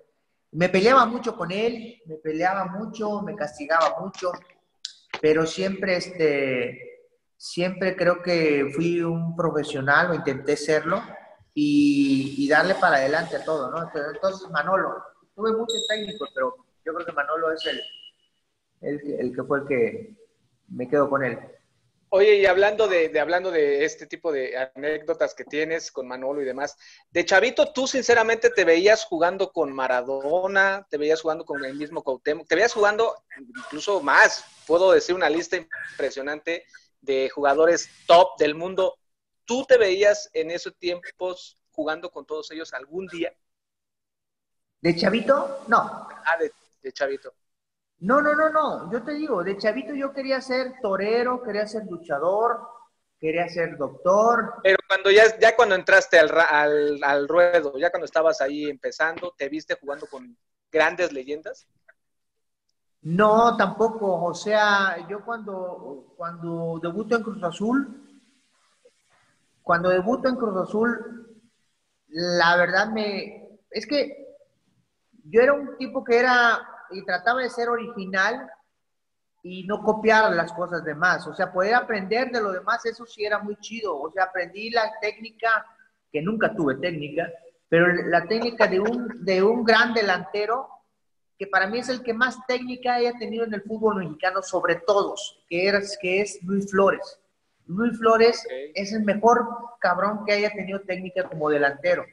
Me 0.57 0.71
peleaba 0.71 1.05
mucho 1.05 1.37
con 1.37 1.53
él, 1.53 2.01
me 2.07 2.17
peleaba 2.17 2.65
mucho, 2.65 3.21
me 3.21 3.37
castigaba 3.37 4.01
mucho, 4.01 4.33
pero 5.21 5.45
siempre, 5.45 5.99
este, 5.99 7.03
siempre 7.37 7.95
creo 7.95 8.23
que 8.23 8.73
fui 8.75 9.03
un 9.03 9.37
profesional 9.37 10.11
o 10.11 10.15
intenté 10.15 10.57
serlo 10.57 11.03
y, 11.53 12.49
darle 12.49 12.75
para 12.77 12.97
adelante 12.97 13.37
a 13.37 13.45
todo, 13.45 13.71
¿no? 13.71 13.83
Entonces, 14.15 14.49
Manolo, 14.49 14.95
tuve 15.35 15.53
muchos 15.53 15.87
técnicos, 15.89 16.31
pero 16.35 16.57
yo 16.87 16.95
creo 16.95 17.05
que 17.05 17.13
Manolo 17.13 17.53
es 17.53 17.67
el, 18.81 19.01
el, 19.21 19.37
que 19.37 19.43
fue 19.43 19.59
el 19.59 19.67
que 19.67 20.17
me 20.69 20.89
quedo 20.89 21.11
con 21.11 21.23
él. 21.23 21.39
Oye, 22.17 22.37
y 22.37 22.47
hablando 22.47 22.89
de, 22.89 23.21
hablando 23.21 23.51
de 23.51 23.85
este 23.85 24.07
tipo 24.07 24.33
de 24.33 24.57
anécdotas 24.75 25.35
que 25.35 25.45
tienes 25.45 25.93
con 25.93 26.09
Manolo 26.09 26.41
y 26.41 26.47
demás, 26.47 26.75
de 27.11 27.27
Chavito, 27.27 27.75
tú 27.75 27.87
sinceramente 27.87 28.49
te 28.49 28.65
veías 28.65 29.05
jugando 29.05 29.53
con 29.53 29.71
Maradona, 29.71 30.87
te 30.89 30.97
veías 30.97 31.21
jugando 31.21 31.45
con 31.45 31.63
el 31.63 31.75
mismo 31.75 32.03
Cuauhtémoc, 32.03 32.49
te 32.49 32.55
veías 32.55 32.73
jugando 32.73 33.15
incluso 33.55 34.01
más, 34.01 34.47
puedo 34.67 34.93
decir 34.93 35.15
una 35.15 35.29
lista 35.29 35.59
impresionante 35.59 36.65
de 37.03 37.29
jugadores 37.29 37.91
top 38.07 38.39
del 38.39 38.55
mundo. 38.55 38.97
¿Tú 39.45 39.67
te 39.67 39.77
veías 39.77 40.31
en 40.33 40.51
esos 40.51 40.75
tiempos 40.79 41.61
jugando 41.71 42.11
con 42.11 42.25
todos 42.25 42.51
ellos 42.51 42.73
algún 42.73 43.09
día? 43.09 43.31
¿De 44.81 44.97
chavito? 44.97 45.65
No. 45.69 46.09
Ah, 46.09 46.39
de, 46.41 46.93
chavito. 46.95 47.35
No, 48.01 48.21
no, 48.21 48.35
no, 48.35 48.51
no. 48.51 48.93
Yo 48.93 49.03
te 49.03 49.13
digo, 49.13 49.43
de 49.43 49.57
chavito 49.57 49.95
yo 49.95 50.13
quería 50.13 50.41
ser 50.41 50.75
torero, 50.83 51.43
quería 51.43 51.67
ser 51.67 51.85
luchador, 51.87 52.61
quería 53.19 53.49
ser 53.49 53.77
doctor. 53.77 54.55
Pero 54.63 54.77
cuando 54.87 55.11
ya, 55.11 55.39
ya 55.39 55.57
cuando 55.57 55.75
entraste 55.75 56.19
al, 56.19 56.31
al, 56.39 57.03
al 57.03 57.29
ruedo, 57.29 57.79
ya 57.79 57.91
cuando 57.91 58.05
estabas 58.05 58.41
ahí 58.41 58.69
empezando, 58.69 59.35
¿te 59.37 59.49
viste 59.49 59.79
jugando 59.81 60.07
con 60.07 60.37
grandes 60.71 61.13
leyendas? 61.13 61.67
No, 63.03 63.57
tampoco. 63.57 64.25
O 64.25 64.35
sea, 64.35 65.07
yo 65.09 65.25
cuando, 65.25 66.13
cuando 66.17 66.79
debuto 66.83 67.17
en 67.17 67.23
Cruz 67.23 67.43
Azul, 67.43 68.03
cuando 69.63 69.89
debuto 69.89 70.29
en 70.29 70.37
Cruz 70.37 70.69
Azul, 70.69 71.41
la 72.09 72.57
verdad 72.57 72.89
me... 72.89 73.59
Es 73.71 73.87
que 73.87 74.37
yo 75.25 75.41
era 75.41 75.55
un 75.55 75.77
tipo 75.77 76.05
que 76.05 76.19
era 76.19 76.76
y 76.91 77.05
trataba 77.05 77.43
de 77.43 77.51
ser 77.51 77.69
original 77.69 78.51
y 79.43 79.65
no 79.65 79.83
copiar 79.83 80.33
las 80.33 80.53
cosas 80.53 80.85
de 80.85 80.95
más. 80.95 81.27
O 81.27 81.35
sea, 81.35 81.53
poder 81.53 81.75
aprender 81.75 82.31
de 82.31 82.41
lo 82.41 82.53
demás, 82.53 82.85
eso 82.85 83.07
sí 83.07 83.25
era 83.25 83.39
muy 83.39 83.57
chido. 83.57 83.97
O 84.01 84.11
sea, 84.11 84.25
aprendí 84.25 84.71
la 84.71 84.93
técnica, 85.01 85.65
que 86.11 86.21
nunca 86.21 86.55
tuve 86.55 86.77
técnica, 86.77 87.31
pero 87.69 87.87
la 87.87 88.27
técnica 88.27 88.67
de 88.67 88.81
un, 88.81 89.25
de 89.25 89.43
un 89.43 89.65
gran 89.65 89.95
delantero, 89.95 90.69
que 91.39 91.47
para 91.47 91.67
mí 91.67 91.79
es 91.79 91.89
el 91.89 92.03
que 92.03 92.15
más 92.15 92.39
técnica 92.47 92.95
haya 92.95 93.13
tenido 93.19 93.45
en 93.45 93.55
el 93.55 93.63
fútbol 93.63 93.97
mexicano 93.97 94.43
sobre 94.43 94.77
todos, 94.77 95.45
que 95.49 95.69
es, 95.69 95.99
que 96.01 96.23
es 96.23 96.43
Luis 96.43 96.71
Flores. 96.71 97.21
Luis 97.67 97.99
Flores 97.99 98.47
es 98.75 98.93
el 98.93 99.03
mejor 99.03 99.47
cabrón 99.81 100.25
que 100.25 100.33
haya 100.33 100.51
tenido 100.51 100.81
técnica 100.81 101.29
como 101.29 101.51
delantero. 101.51 102.05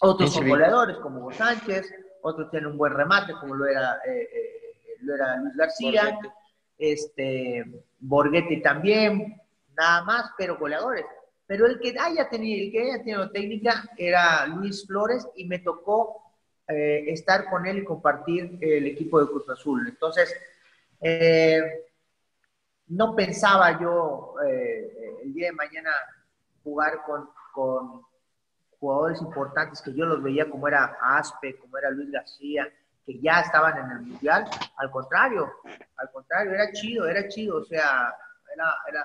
Otros 0.00 0.38
goleadores, 0.38 0.98
como 0.98 1.30
Sánchez, 1.32 1.90
otros 2.26 2.50
tienen 2.50 2.70
un 2.70 2.78
buen 2.78 2.92
remate, 2.92 3.32
como 3.34 3.54
lo 3.54 3.66
era, 3.66 4.00
eh, 4.04 4.28
eh, 4.32 4.96
lo 5.00 5.14
era 5.14 5.36
Luis 5.36 5.56
García, 5.56 6.04
Borghetti. 6.04 6.28
este 6.78 7.64
Borghetti 8.00 8.62
también, 8.62 9.40
nada 9.76 10.02
más, 10.04 10.30
pero 10.36 10.58
goleadores. 10.58 11.04
Pero 11.46 11.66
el 11.66 11.78
que 11.78 11.94
haya 11.98 12.28
tenido, 12.28 12.64
el 12.64 12.72
que 12.72 12.82
haya 12.82 12.98
tenido 12.98 13.30
técnica 13.30 13.88
era 13.96 14.46
Luis 14.46 14.84
Flores 14.86 15.28
y 15.36 15.44
me 15.44 15.60
tocó 15.60 16.32
eh, 16.66 17.04
estar 17.06 17.48
con 17.48 17.66
él 17.66 17.78
y 17.78 17.84
compartir 17.84 18.58
el 18.60 18.86
equipo 18.86 19.20
de 19.20 19.26
Cruz 19.26 19.48
Azul. 19.48 19.86
Entonces, 19.86 20.34
no 22.88 23.14
pensaba 23.14 23.80
yo 23.80 24.34
el 24.42 25.32
día 25.32 25.46
de 25.46 25.52
mañana 25.52 25.92
jugar 26.64 27.02
con, 27.06 28.02
jugadores 28.78 29.20
importantes 29.20 29.80
que 29.82 29.94
yo 29.94 30.04
los 30.04 30.22
veía 30.22 30.48
como 30.48 30.68
era 30.68 30.96
Aspe, 31.00 31.56
como 31.58 31.78
era 31.78 31.90
Luis 31.90 32.10
García, 32.10 32.68
que 33.04 33.20
ya 33.20 33.40
estaban 33.40 33.78
en 33.78 33.90
el 33.90 34.00
Mundial. 34.02 34.44
Al 34.76 34.90
contrario, 34.90 35.52
al 35.96 36.10
contrario, 36.10 36.52
era 36.52 36.72
chido, 36.72 37.06
era 37.06 37.28
chido, 37.28 37.58
o 37.58 37.64
sea, 37.64 38.14
era, 38.52 38.74
era, 38.88 39.04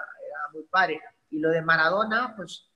muy 0.53 0.63
padre. 0.63 0.99
Y 1.29 1.39
lo 1.39 1.49
de 1.49 1.61
Maradona, 1.61 2.33
pues, 2.35 2.67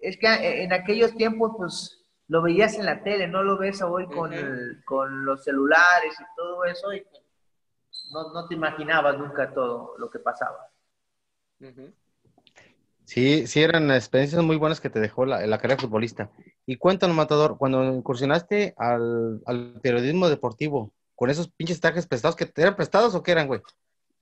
es 0.00 0.16
que 0.16 0.62
en 0.62 0.72
aquellos 0.72 1.14
tiempos, 1.14 1.52
pues, 1.56 2.04
lo 2.28 2.42
veías 2.42 2.74
en 2.74 2.86
la 2.86 3.02
tele, 3.02 3.26
no 3.26 3.42
lo 3.42 3.56
ves 3.56 3.80
hoy 3.82 4.06
con, 4.06 4.32
con 4.84 5.24
los 5.24 5.44
celulares 5.44 6.14
y 6.20 6.24
todo 6.36 6.64
eso, 6.64 6.92
y 6.92 7.06
no, 8.10 8.32
no 8.32 8.46
te 8.46 8.54
imaginabas 8.54 9.18
nunca 9.18 9.52
todo 9.52 9.94
lo 9.98 10.10
que 10.10 10.18
pasaba. 10.18 10.68
Sí, 13.08 13.46
sí, 13.46 13.62
eran 13.62 13.90
experiencias 13.90 14.42
muy 14.42 14.56
buenas 14.56 14.82
que 14.82 14.90
te 14.90 15.00
dejó 15.00 15.24
la, 15.24 15.46
la 15.46 15.56
carrera 15.56 15.80
futbolista. 15.80 16.30
Y 16.66 16.76
cuéntanos, 16.76 17.16
Matador, 17.16 17.56
cuando 17.56 17.82
incursionaste 17.82 18.74
al, 18.76 19.40
periodismo 19.82 20.28
deportivo, 20.28 20.92
con 21.14 21.30
esos 21.30 21.48
pinches 21.48 21.80
trajes 21.80 22.06
prestados, 22.06 22.36
que 22.36 22.52
¿eran 22.56 22.76
prestados 22.76 23.14
o 23.14 23.22
qué 23.22 23.32
eran, 23.32 23.46
güey? 23.46 23.62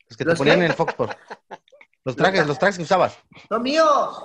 Los 0.09 0.17
que 0.17 0.25
te 0.25 0.37
ponían 0.37 0.59
en 0.59 0.67
el 0.67 0.73
Foxport. 0.75 1.11
Los 2.05 2.15
trajes, 2.15 2.47
los 2.47 2.57
trajes 2.57 2.77
que 2.77 2.85
usabas. 2.85 3.19
Son 3.49 3.61
míos. 3.61 4.25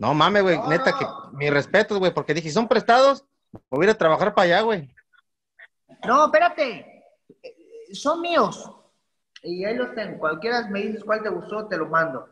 No 0.00 0.12
mames, 0.12 0.42
güey, 0.42 0.58
neta, 0.66 0.98
que 0.98 1.06
mi 1.34 1.48
respeto, 1.48 2.00
güey, 2.00 2.12
porque 2.12 2.34
dije, 2.34 2.50
son 2.50 2.66
prestados, 2.66 3.24
voy 3.70 3.82
a 3.82 3.84
ir 3.84 3.90
a 3.90 3.98
trabajar 3.98 4.34
para 4.34 4.46
allá, 4.46 4.62
güey. 4.62 4.92
No, 6.04 6.24
espérate, 6.24 7.04
son 7.92 8.20
míos. 8.20 8.68
Y 9.44 9.64
ahí 9.64 9.76
los 9.76 9.94
tengo. 9.94 10.18
Cualquiera 10.18 10.66
me 10.66 10.80
dices 10.80 11.04
cuál 11.04 11.22
te 11.22 11.28
gustó, 11.28 11.68
te 11.68 11.76
lo 11.76 11.86
mando. 11.86 12.31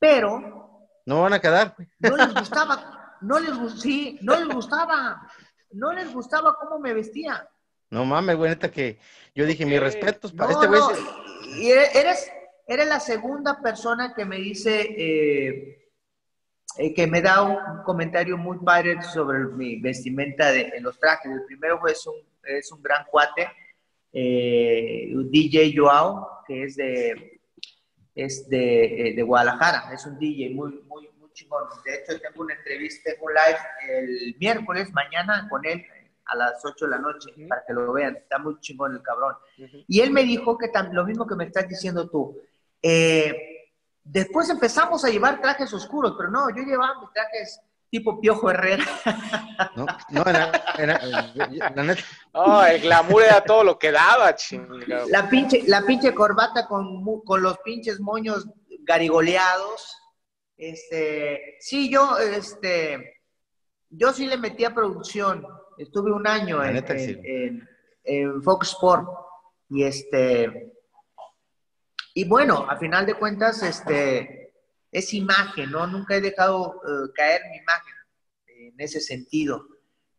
Pero. 0.00 0.88
No 1.06 1.22
van 1.22 1.34
a 1.34 1.40
quedar. 1.40 1.76
No 2.00 2.16
les 2.16 2.34
gustaba. 2.34 3.16
No 3.20 3.38
les, 3.38 3.80
sí, 3.80 4.18
no 4.22 4.34
les 4.36 4.48
gustaba. 4.48 5.30
No 5.70 5.92
les 5.92 6.12
gustaba 6.12 6.56
cómo 6.60 6.80
me 6.80 6.92
vestía. 6.94 7.48
No 7.90 8.04
mames, 8.04 8.36
güey, 8.36 8.50
neta 8.50 8.70
que 8.70 8.98
yo 9.34 9.44
dije, 9.46 9.66
mis 9.66 9.78
respetos 9.80 10.32
para 10.32 10.52
No, 10.52 10.62
este 10.62 10.66
güey. 10.68 10.80
no, 10.80 10.90
se- 10.90 11.60
y 11.60 11.70
eres, 11.70 12.30
eres 12.66 12.88
la 12.88 12.98
segunda 13.00 13.60
persona 13.60 14.14
que 14.14 14.24
me 14.24 14.36
dice 14.36 14.80
eh, 14.96 15.90
eh, 16.78 16.94
que 16.94 17.06
me 17.08 17.20
da 17.20 17.42
un 17.42 17.82
comentario 17.84 18.36
muy 18.38 18.58
padre 18.58 19.02
sobre 19.02 19.40
mi 19.40 19.80
vestimenta 19.80 20.50
de, 20.52 20.72
en 20.76 20.82
los 20.84 20.98
trajes. 20.98 21.30
El 21.32 21.44
primero 21.44 21.78
fue, 21.80 21.92
es, 21.92 22.06
un, 22.06 22.14
es 22.44 22.70
un 22.72 22.80
gran 22.82 23.04
cuate, 23.06 23.48
eh, 24.12 25.10
un 25.14 25.30
DJ 25.30 25.74
Joao, 25.76 26.42
que 26.46 26.64
es 26.64 26.76
de, 26.76 27.39
es 28.24 28.48
de, 28.48 29.08
eh, 29.08 29.14
de 29.14 29.22
Guadalajara, 29.22 29.92
es 29.92 30.04
un 30.06 30.18
DJ 30.18 30.50
muy, 30.54 30.80
muy, 30.86 31.08
muy 31.18 31.32
chingón. 31.32 31.64
De 31.84 31.94
hecho, 31.94 32.20
tengo 32.20 32.42
una 32.42 32.54
entrevista, 32.54 33.10
tengo 33.10 33.26
un 33.26 33.32
live 33.34 33.58
el 33.88 34.36
miércoles, 34.38 34.92
mañana, 34.92 35.48
con 35.48 35.64
él 35.64 35.84
a 36.26 36.36
las 36.36 36.64
8 36.64 36.84
de 36.84 36.90
la 36.90 36.98
noche, 36.98 37.30
Ujú. 37.36 37.48
para 37.48 37.64
que 37.66 37.72
lo 37.72 37.92
vean. 37.92 38.16
Está 38.16 38.38
muy 38.38 38.58
chingón 38.60 38.94
el 38.94 39.02
cabrón. 39.02 39.34
Y 39.88 40.00
él 40.00 40.10
me 40.10 40.22
dijo 40.22 40.56
que 40.56 40.70
lo 40.92 41.04
mismo 41.04 41.26
que 41.26 41.34
me 41.34 41.44
estás 41.44 41.68
diciendo 41.68 42.08
tú. 42.08 42.36
Eh, 42.82 43.34
después 44.04 44.48
empezamos 44.48 45.04
a 45.04 45.08
llevar 45.10 45.40
trajes 45.40 45.72
oscuros, 45.72 46.14
pero 46.16 46.30
no, 46.30 46.48
yo 46.50 46.62
llevaba 46.62 47.00
mis 47.00 47.12
trajes 47.12 47.60
tipo 47.90 48.20
Piojo 48.20 48.50
Herrera. 48.50 48.84
No, 49.76 49.84
no, 50.10 50.22
era- 50.26 50.52
era- 50.78 51.00
la 51.04 51.82
neta, 51.82 52.02
No, 52.32 52.64
el 52.64 52.80
glamour 52.82 53.22
era 53.24 53.42
todo 53.44 53.64
lo 53.64 53.78
que 53.78 53.90
daba, 53.92 54.34
chingado. 54.36 55.08
La 55.08 55.28
pinche, 55.28 55.62
la 55.66 55.82
pinche 55.82 56.14
corbata 56.14 56.66
con, 56.66 57.02
mu- 57.02 57.22
con 57.24 57.42
los 57.42 57.58
pinches 57.58 58.00
moños 58.00 58.46
garigoleados. 58.84 59.96
Este, 60.56 61.56
sí, 61.60 61.90
yo, 61.90 62.16
este, 62.18 63.22
yo 63.90 64.12
sí 64.12 64.26
le 64.26 64.36
metí 64.36 64.64
a 64.64 64.74
producción. 64.74 65.46
Estuve 65.78 66.12
un 66.12 66.26
año 66.26 66.58
La 66.58 66.68
en, 66.68 66.74
neta 66.74 66.94
que 66.94 67.04
en- 67.04 67.08
sí. 67.14 67.20
en- 67.24 67.68
en 68.04 68.42
Fox 68.42 68.68
Sport. 68.68 69.08
Y 69.68 69.84
este, 69.84 70.72
y 72.14 72.24
bueno, 72.24 72.66
a 72.68 72.76
final 72.76 73.06
de 73.06 73.14
cuentas, 73.14 73.62
este, 73.62 74.39
es 74.92 75.14
imagen, 75.14 75.70
¿no? 75.70 75.86
Nunca 75.86 76.16
he 76.16 76.20
dejado 76.20 76.80
eh, 76.86 77.10
caer 77.14 77.42
mi 77.50 77.58
imagen 77.58 77.94
en 78.46 78.74
ese 78.78 79.00
sentido. 79.00 79.66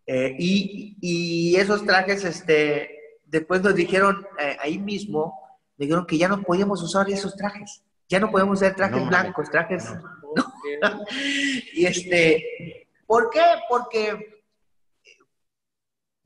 Eh, 0.06 0.36
y, 0.40 0.98
y 1.02 1.56
esos 1.56 1.86
trajes, 1.86 2.24
este, 2.24 3.20
después 3.26 3.62
nos 3.62 3.76
dijeron 3.76 4.26
eh, 4.40 4.58
ahí 4.60 4.78
mismo, 4.78 5.60
dijeron 5.78 6.06
que 6.06 6.18
ya 6.18 6.28
no 6.28 6.42
podíamos 6.42 6.82
usar 6.82 7.10
esos 7.10 7.36
trajes. 7.36 7.84
Ya 8.08 8.20
no 8.20 8.30
podemos 8.30 8.60
usar 8.60 8.76
trajes 8.76 9.02
No 9.02 9.08
blancos, 9.08 9.50
trajes... 9.50 9.86
Y 11.74 11.86
este, 11.86 12.88
¿por 13.06 13.30
qué? 13.30 13.44
Porque, 13.68 14.44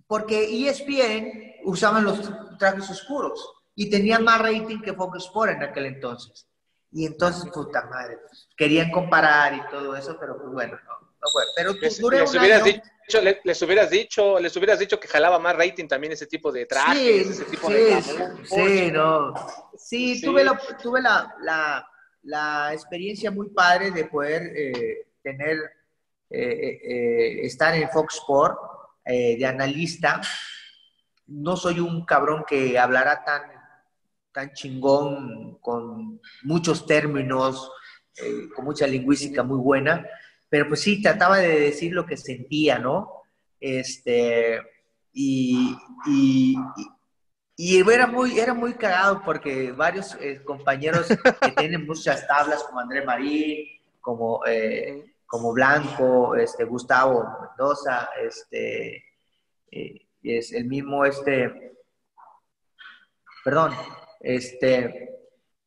porque 0.05 0.69
ESPN 0.69 1.55
usaban 1.63 2.03
los 2.03 2.31
trajes 2.59 2.87
oscuros 2.89 3.51
y 3.73 3.89
tenían 3.89 4.23
más 4.23 4.39
rating 4.39 4.79
que 4.81 4.93
Fox 4.93 5.25
Sport 5.25 5.53
en 5.53 5.63
aquel 5.63 5.87
entonces. 5.87 6.47
Y 6.91 7.05
entonces, 7.05 7.51
puta 7.51 7.85
madre, 7.85 8.17
pues, 8.27 8.47
querían 8.55 8.89
comparar 8.91 9.53
y 9.53 9.61
todo 9.69 9.95
eso, 9.95 10.17
pero 10.19 10.37
pues 10.37 10.49
bueno, 10.51 10.73
no, 10.85 10.99
no 11.01 11.27
fue. 11.31 11.43
Pero 11.55 11.73
tú, 11.73 11.79
Les, 11.81 11.99
les 11.99 12.35
hubieras 12.35 12.61
año. 12.63 12.73
dicho, 13.07 13.21
le- 13.21 13.41
les 13.43 13.61
hubieras 13.61 13.89
dicho, 13.89 14.39
les 14.39 14.55
hubieras 14.55 14.79
dicho 14.79 14.99
que 14.99 15.07
jalaba 15.07 15.37
más 15.39 15.55
rating 15.57 15.87
también 15.87 16.13
ese 16.13 16.25
tipo 16.27 16.51
de 16.51 16.65
trajes, 16.65 16.97
Sí, 16.97 17.31
ese 17.31 17.45
tipo 17.45 17.67
sí, 17.67 17.73
de 17.73 18.01
sí, 18.01 18.11
sí, 18.45 18.91
no. 18.91 19.33
Sí, 19.77 20.21
tuve, 20.21 20.43
la, 20.43 20.57
tuve 20.81 21.01
la, 21.01 21.35
la- 21.41 21.87
la 22.23 22.73
experiencia 22.73 23.29
muy 23.29 23.49
padre 23.49 23.91
de 23.91 24.05
poder 24.05 24.43
eh, 24.55 25.07
tener, 25.21 25.57
eh, 26.29 26.79
eh, 26.83 27.45
estar 27.45 27.75
en 27.75 27.89
Fox 27.89 28.15
Sport 28.15 28.57
de 29.05 29.45
analista. 29.45 30.19
No 31.27 31.55
soy 31.57 31.79
un 31.79 32.05
cabrón 32.05 32.43
que 32.47 32.79
hablará 32.79 33.23
tan, 33.23 33.43
tan 34.35 34.51
chingón, 34.53 35.57
con 35.61 36.19
muchos 36.43 36.85
términos, 36.85 37.71
eh, 38.17 38.49
con 38.53 38.65
mucha 38.65 38.85
lingüística 38.85 39.43
muy 39.43 39.57
buena, 39.57 40.05
pero 40.49 40.67
pues 40.67 40.81
sí, 40.81 41.01
trataba 41.01 41.37
de 41.37 41.57
decir 41.61 41.93
lo 41.93 42.05
que 42.05 42.17
sentía, 42.17 42.77
¿no? 42.77 43.23
Este, 43.61 44.59
y, 45.13 45.73
y, 46.05 46.55
y- 46.77 46.87
y 47.57 47.77
era 47.89 48.05
muy, 48.05 48.37
era 48.37 48.53
muy 48.53 48.73
cagado 48.73 49.21
porque 49.23 49.71
varios 49.71 50.15
eh, 50.19 50.43
compañeros 50.43 51.07
que 51.07 51.51
tienen 51.57 51.85
muchas 51.85 52.27
tablas, 52.27 52.61
como 52.65 52.81
André 52.81 53.05
Marín, 53.05 53.65
como, 54.01 54.45
eh, 54.45 55.15
como 55.25 55.53
Blanco, 55.53 56.35
este, 56.35 56.65
Gustavo 56.65 57.25
Mendoza, 57.47 58.09
este, 58.21 59.01
es 60.21 60.51
el 60.51 60.65
mismo, 60.65 61.05
este, 61.05 61.77
perdón, 63.45 63.71
este, 64.25 65.19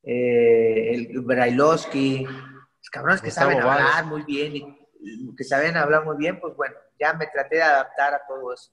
eh, 0.02 0.94
el 0.94 1.20
Brailovsky, 1.22 2.24
los 2.24 2.90
cabrones 2.90 3.20
que 3.20 3.28
Gustavo 3.28 3.52
saben 3.52 3.62
hablar 3.62 4.04
muy 4.06 4.22
bien, 4.22 4.56
y, 4.56 5.34
que 5.36 5.44
saben 5.44 5.76
hablar 5.76 6.04
muy 6.04 6.16
bien, 6.16 6.40
pues 6.40 6.56
bueno, 6.56 6.74
ya 6.98 7.12
me 7.14 7.28
traté 7.28 7.56
de 7.56 7.62
adaptar 7.62 8.14
a 8.14 8.22
todo 8.26 8.52
eso. 8.52 8.72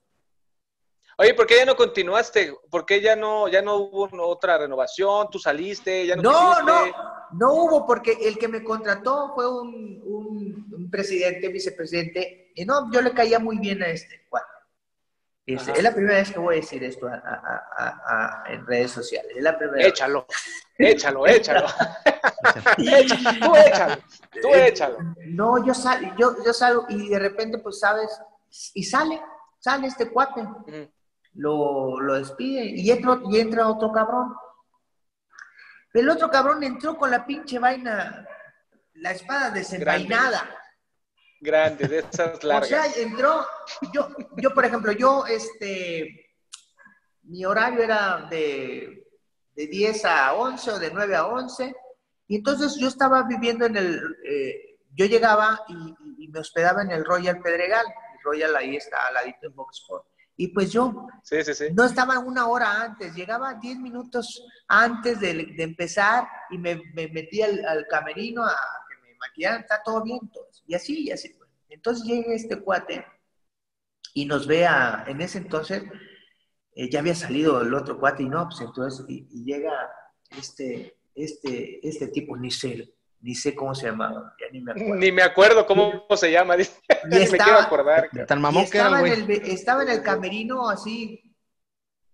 Oye, 1.18 1.34
¿por 1.34 1.46
qué 1.46 1.58
ya 1.58 1.66
no 1.66 1.76
continuaste? 1.76 2.54
¿Por 2.70 2.86
qué 2.86 3.00
ya 3.00 3.16
no, 3.16 3.48
ya 3.48 3.62
no 3.62 3.76
hubo 3.78 4.10
otra 4.28 4.58
renovación? 4.58 5.30
¿Tú 5.30 5.40
saliste? 5.40 6.06
¿Ya 6.08 6.16
no, 6.16 6.24
No, 6.24 6.62
no, 6.64 6.86
no 7.34 7.54
hubo 7.54 7.86
porque 7.86 8.18
el 8.24 8.38
que 8.38 8.48
me 8.50 8.64
contrató 8.64 9.32
fue 9.34 9.48
un, 9.50 10.02
un- 10.04 10.74
un 10.76 10.90
presidente, 10.92 11.48
vicepresidente, 11.50 12.52
y 12.56 12.66
no, 12.66 12.92
yo 12.92 13.02
le 13.02 13.12
caía 13.14 13.40
muy 13.40 13.60
bien 13.60 13.82
a 13.84 13.88
este 13.88 14.26
cuate. 14.30 14.46
Este, 15.48 15.72
es 15.74 15.84
la 15.84 15.94
primera 15.94 16.16
vez 16.18 16.32
que 16.32 16.40
voy 16.40 16.56
a 16.56 16.60
decir 16.62 16.84
esto 16.84 17.08
a- 17.08 17.14
a- 17.14 17.64
a- 17.78 18.44
a- 18.44 18.52
en 18.52 18.66
redes 18.66 18.92
sociales. 18.92 19.32
Es 19.36 19.44
la 19.44 19.56
primera 19.58 19.78
vez. 19.78 19.88
Échalo, 19.88 20.26
échalo, 20.78 21.28
échalo. 21.28 21.68
Échalo, 22.78 23.40
Tú 23.40 23.56
échalo, 23.56 23.96
tú 24.42 24.48
échalo. 24.56 24.98
No, 25.28 25.64
yo, 25.66 25.74
sal, 25.76 26.16
yo, 26.18 26.36
yo 26.44 26.52
salgo 26.52 26.86
y 26.90 27.10
de 27.10 27.20
repente, 27.20 27.60
pues, 27.60 27.80
¿sabes? 27.80 28.10
Y 28.74 28.84
sale, 28.84 29.22
sale 29.60 29.88
este 29.88 30.10
cuate. 30.10 30.48
Lo, 31.34 32.00
lo 32.02 32.14
despide 32.16 32.64
y 32.66 32.90
entra, 32.90 33.20
y 33.30 33.40
entra 33.40 33.68
otro 33.68 33.92
cabrón. 33.92 34.34
El 35.94 36.10
otro 36.10 36.30
cabrón 36.30 36.64
entró 36.64 36.98
con 36.98 37.12
la 37.12 37.26
pinche 37.26 37.60
vaina, 37.60 38.28
la 38.96 39.12
espada 39.12 39.50
desenvainada. 39.52 40.44
Grande, 41.42 41.88
de 41.88 42.00
esas 42.00 42.44
O 42.44 42.48
largas. 42.48 42.70
sea, 42.70 42.86
entró, 42.98 43.46
yo, 43.94 44.08
yo 44.38 44.54
por 44.54 44.66
ejemplo, 44.66 44.92
yo, 44.92 45.26
este, 45.26 46.34
mi 47.24 47.46
horario 47.46 47.84
era 47.84 48.28
de, 48.30 49.06
de 49.56 49.68
10 49.68 50.06
a 50.06 50.34
11 50.34 50.72
o 50.72 50.80
de 50.80 50.92
9 50.92 51.16
a 51.16 51.26
11, 51.28 51.76
y 52.28 52.38
entonces 52.38 52.76
yo 52.80 52.88
estaba 52.88 53.24
viviendo 53.24 53.66
en 53.66 53.78
el, 53.78 54.18
eh, 54.28 54.78
yo 54.96 55.06
llegaba 55.06 55.62
y, 55.68 56.24
y- 56.24 56.28
me 56.30 56.40
hospedaba 56.40 56.82
en 56.82 56.92
el 56.92 57.06
Royal 57.06 57.40
Pedregal, 57.42 57.86
el 57.86 58.24
Royal 58.24 58.56
ahí 58.56 58.76
está 58.76 59.08
al 59.08 59.14
ladito 59.14 59.48
en 59.48 59.56
Boxport, 59.56 60.06
y 60.38 60.48
pues 60.50 60.72
yo 60.72 61.08
Sí, 61.24 61.44
sí, 61.44 61.54
sí. 61.54 61.66
no 61.74 61.86
estaba 61.86 62.20
una 62.20 62.48
hora 62.48 62.82
antes, 62.82 63.14
llegaba 63.16 63.54
10 63.54 63.78
minutos 63.78 64.44
antes 64.68 65.20
de, 65.20 65.34
de 65.56 65.64
empezar 65.64 66.28
y 66.50 66.58
me, 66.58 66.76
me 66.94 67.08
metí 67.10 67.42
al, 67.42 67.64
al 67.66 67.86
camerino 67.88 68.44
a 68.44 68.56
maquillaran, 69.28 69.62
está 69.62 69.82
todo 69.84 70.04
bien, 70.04 70.20
todo 70.32 70.48
eso. 70.50 70.64
Y 70.68 70.76
así, 70.76 71.04
y 71.08 71.12
así. 71.12 71.30
fue. 71.30 71.48
Entonces 71.70 72.06
llega 72.06 72.34
este 72.34 72.60
cuate 72.60 73.06
y 74.14 74.26
nos 74.26 74.48
ve 74.48 74.66
a, 74.66 75.04
en 75.08 75.22
ese 75.22 75.40
entonces, 75.40 75.84
eh, 76.76 76.90
ya 76.90 77.00
había 77.00 77.16
salido 77.16 77.62
el 77.62 77.74
otro 77.74 78.00
cuate 78.00 78.24
y 78.24 78.30
no, 78.30 78.48
pues 78.48 78.62
entonces, 78.62 79.06
y, 79.10 79.28
y 79.32 79.44
llega 79.46 79.72
este, 80.38 80.98
este, 81.16 81.86
este 81.88 82.08
tipo, 82.08 82.36
ni 82.38 82.52
sé, 82.52 82.94
ni 83.22 83.34
sé 83.36 83.56
cómo 83.56 83.74
se 83.74 83.88
llamaba, 83.88 84.34
ya 84.40 84.48
ni 84.52 84.62
me 84.62 84.72
acuerdo. 84.72 84.96
Ni 84.96 85.12
me 85.12 85.22
acuerdo 85.24 85.66
cómo 85.66 86.06
se 86.16 86.32
llama. 86.32 86.56
dice. 86.56 86.80
Ni 87.10 87.20
me 87.20 87.26
quiero 87.26 87.34
estaba- 87.38 87.64
acordar. 87.64 88.10
Tan 88.28 88.42
mamón 88.42 88.66
que 88.70 88.78
era 88.78 88.88
estaba, 88.88 89.08
en 89.08 89.14
el, 89.14 89.32
estaba 89.32 89.84
en 89.84 89.90
el 89.90 90.02
camerino 90.04 90.70
así, 90.70 91.36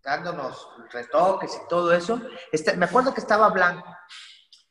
dándonos 0.04 0.67
retoques 0.91 1.54
y 1.63 1.67
todo 1.67 1.93
eso. 1.93 2.21
Este, 2.52 2.76
me 2.78 2.86
acuerdo 2.86 3.13
que 3.13 3.19
estaba 3.21 3.50
blanco 3.50 3.88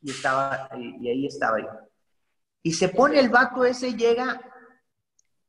y, 0.02 0.10
estaba, 0.10 0.68
y, 0.76 0.96
y 1.06 1.08
ahí 1.10 1.26
estaba 1.26 1.58
yo. 1.60 1.68
Y 2.62 2.72
se 2.72 2.88
pone 2.90 3.18
el 3.18 3.28
vato 3.30 3.64
ese, 3.64 3.94
llega 3.94 4.40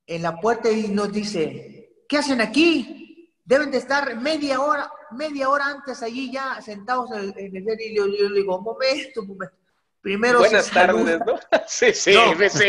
en 0.05 0.22
la 0.22 0.39
puerta 0.39 0.70
y 0.72 0.88
nos 0.89 1.12
dice, 1.12 1.93
¿qué 2.07 2.18
hacen 2.18 2.41
aquí? 2.41 3.34
Deben 3.43 3.72
de 3.72 3.78
estar 3.80 4.16
media 4.20 4.62
hora, 4.62 4.89
media 5.12 5.49
hora 5.49 5.66
antes 5.68 6.01
allí 6.03 6.32
ya 6.32 6.62
sentados 6.62 7.12
en, 7.12 7.34
el 7.55 7.82
y 7.82 7.95
yo, 7.95 8.07
yo 8.07 8.30
le 8.30 8.39
digo, 8.39 8.57
un 8.57 8.64
momento, 8.64 9.22
un 9.22 9.28
momento. 9.30 9.55
Primero 10.01 10.39
Buenas 10.39 10.66
se 10.66 10.74
saluda. 10.74 11.20
tardes, 11.20 11.39
¿no? 11.51 11.59
Sí, 11.68 11.93
sí, 11.93 12.14
No. 12.14 12.49
sí. 12.49 12.66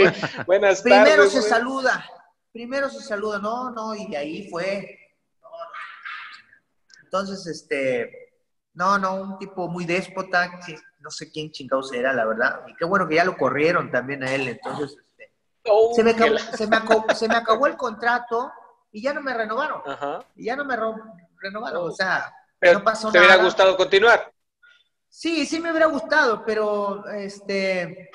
Buenas 0.46 0.82
Primero 0.82 1.06
tardes. 1.16 1.32
se 1.32 1.38
güey. 1.38 1.50
saluda, 1.50 2.04
primero 2.52 2.90
se 2.90 3.00
saluda, 3.00 3.38
no, 3.38 3.70
no, 3.70 3.94
y 3.94 4.06
de 4.08 4.16
ahí 4.18 4.50
fue. 4.50 4.98
No, 5.40 5.48
no. 5.48 7.04
Entonces, 7.04 7.46
este, 7.46 8.10
no, 8.74 8.98
no, 8.98 9.14
un 9.22 9.38
tipo 9.38 9.68
muy 9.68 9.86
déspota, 9.86 10.58
no 11.02 11.10
sé 11.10 11.30
quién 11.30 11.50
chingados 11.50 11.92
era, 11.92 12.12
la 12.12 12.24
verdad. 12.24 12.62
Y 12.68 12.74
qué 12.76 12.84
bueno 12.84 13.06
que 13.08 13.16
ya 13.16 13.24
lo 13.24 13.36
corrieron 13.36 13.90
también 13.90 14.22
a 14.22 14.32
él, 14.34 14.48
entonces, 14.48 14.96
este, 14.98 15.32
Oh, 15.64 15.92
se, 15.94 16.02
me 16.02 16.10
acabó, 16.10 16.38
se, 16.38 16.66
me 16.66 16.76
acabó, 16.76 17.04
se 17.14 17.28
me 17.28 17.36
acabó 17.36 17.66
el 17.68 17.76
contrato 17.76 18.50
y 18.90 19.00
ya 19.02 19.12
no 19.14 19.20
me 19.22 19.32
renovaron. 19.32 19.80
Ajá. 19.86 20.24
Y 20.34 20.44
ya 20.46 20.56
no 20.56 20.64
me 20.64 20.74
ro- 20.76 20.96
renovado. 21.40 21.84
O 21.84 21.92
sea, 21.92 22.34
Pero 22.58 22.78
no 22.80 22.84
pasó 22.84 23.12
¿Te 23.12 23.18
hubiera 23.18 23.34
nada. 23.34 23.44
gustado 23.44 23.76
continuar? 23.76 24.32
Sí, 25.08 25.46
sí 25.46 25.60
me 25.60 25.70
hubiera 25.70 25.86
gustado, 25.86 26.42
pero 26.44 27.06
este 27.08 28.10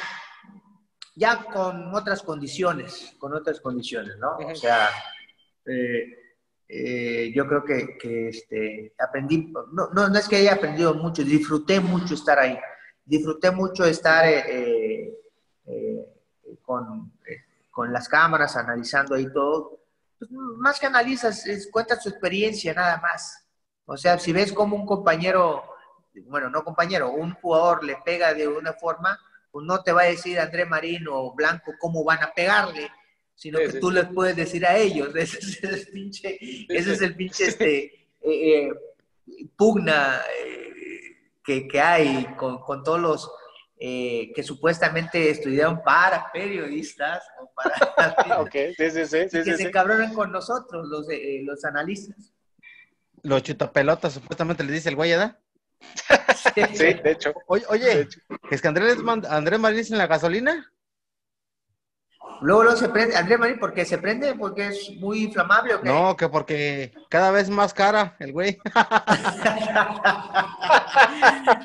ya 1.15 1.45
con 1.45 1.93
otras 1.95 2.21
condiciones, 2.21 3.15
con 3.17 3.33
otras 3.33 3.59
condiciones, 3.59 4.17
¿no? 4.17 4.37
O 4.37 4.55
sea, 4.55 4.89
eh, 5.65 6.13
eh, 6.67 7.31
yo 7.35 7.47
creo 7.47 7.63
que, 7.63 7.97
que, 7.97 8.29
este, 8.29 8.93
aprendí, 8.99 9.51
no, 9.73 9.87
no, 9.93 10.09
no 10.09 10.17
es 10.19 10.27
que 10.27 10.35
haya 10.37 10.53
aprendido 10.53 10.93
mucho, 10.93 11.23
disfruté 11.23 11.79
mucho 11.79 12.13
estar 12.13 12.37
ahí, 12.39 12.59
disfruté 13.07 13.49
mucho 13.49 13.85
estar 13.85 14.27
eh, 14.27 14.43
eh, 14.47 15.15
eh, 15.65 16.57
con, 16.61 17.11
con 17.71 17.91
las 17.91 18.07
cámaras, 18.07 18.55
analizando 18.55 19.15
ahí 19.15 19.31
todo. 19.33 19.79
Pues, 20.19 20.29
más 20.31 20.79
que 20.79 20.85
analizas, 20.85 21.47
es, 21.47 21.67
cuentas 21.71 22.03
tu 22.03 22.09
experiencia 22.09 22.73
nada 22.73 22.99
más. 23.01 23.43
O 23.85 23.97
sea, 23.97 24.19
si 24.19 24.31
ves 24.31 24.53
como 24.53 24.75
un 24.75 24.85
compañero 24.85 25.63
bueno, 26.25 26.49
no 26.49 26.63
compañero, 26.63 27.11
un 27.11 27.33
jugador 27.33 27.83
le 27.83 27.97
pega 28.03 28.33
de 28.33 28.47
una 28.47 28.73
forma, 28.73 29.19
pues 29.51 29.65
no 29.65 29.81
te 29.83 29.91
va 29.91 30.01
a 30.01 30.05
decir 30.05 30.39
André 30.39 30.65
Marín 30.65 31.07
o 31.09 31.33
Blanco 31.33 31.73
cómo 31.79 32.03
van 32.03 32.23
a 32.23 32.33
pegarle, 32.33 32.89
sino 33.35 33.59
Sí, 33.59 33.65
que 33.65 33.71
sí, 33.73 33.79
tú 33.79 33.89
sí. 33.89 33.95
les 33.95 34.05
puedes 34.07 34.35
decir 34.35 34.65
a 34.65 34.77
ellos. 34.77 35.09
Ese 35.15 35.39
es 35.39 35.63
el 35.63 35.87
pinche, 35.87 36.37
ese 36.69 36.93
es 36.93 37.01
el 37.01 37.15
pinche 37.15 37.45
este, 37.45 38.07
eh, 38.21 38.69
pugna 39.55 40.21
que, 41.47 41.65
que 41.65 41.79
hay 41.79 42.25
con, 42.35 42.59
con 42.59 42.83
todos 42.83 42.99
los 42.99 43.31
eh, 43.79 44.33
que 44.35 44.43
supuestamente 44.43 45.29
estudiaron 45.29 45.81
para 45.81 46.29
periodistas 46.31 47.23
o 47.39 47.51
para 47.55 48.41
ok, 48.41 48.51
sí, 48.75 48.91
sí, 48.91 49.05
sí, 49.05 49.29
sí, 49.29 49.29
que 49.29 49.43
sí, 49.43 49.51
se 49.51 49.57
sí. 49.57 49.71
cabronan 49.71 50.13
con 50.13 50.31
nosotros, 50.31 50.87
los, 50.89 51.09
eh, 51.09 51.41
los 51.45 51.63
analistas. 51.63 52.33
Los 53.23 53.43
chutapelotas, 53.43 54.13
supuestamente 54.13 54.63
le 54.63 54.73
dice 54.73 54.89
el 54.89 54.95
güey, 54.95 55.11
¿verdad? 55.11 55.39
Sí, 56.73 56.83
de 56.83 57.11
hecho. 57.11 57.33
Oye, 57.47 57.63
de 57.63 57.69
oye 57.69 58.01
hecho. 58.01 58.19
¿es 58.51 58.61
que 58.61 58.67
Andrés, 58.67 58.97
Andrés 59.29 59.59
Marín 59.59 59.85
en 59.89 59.97
la 59.97 60.07
gasolina? 60.07 60.71
Luego, 62.41 62.63
luego 62.63 62.77
se 62.77 62.89
prende, 62.89 63.15
André 63.15 63.37
Marín, 63.37 63.59
¿por 63.59 63.73
qué 63.73 63.83
se 63.85 63.97
prende? 63.97 64.35
¿Porque 64.35 64.67
es 64.67 64.91
muy 64.97 65.23
inflamable 65.23 65.73
o 65.75 65.81
qué? 65.81 65.89
No, 65.89 66.15
que 66.15 66.29
porque 66.29 66.93
cada 67.09 67.31
vez 67.31 67.49
más 67.49 67.73
cara 67.73 68.15
el 68.19 68.31
güey. 68.31 68.59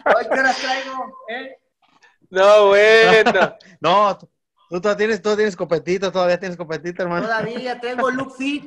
Ay, 0.05 0.27
¿qué 0.33 0.41
horas 0.41 0.57
traigo? 0.59 1.19
¿Eh? 1.29 1.57
No, 2.31 2.69
bueno. 2.69 3.57
No, 3.81 4.17
tú, 4.17 4.29
tú 4.71 4.81
todavía 4.81 4.97
tienes, 4.99 5.23
tú 5.23 5.37
tienes 5.37 5.57
copetito, 5.57 6.11
todavía 6.13 6.39
tienes 6.39 6.57
copetito, 6.57 7.03
hermano. 7.03 7.27
Todavía 7.27 7.81
traigo 7.81 8.11
look 8.11 8.37
fit. 8.37 8.65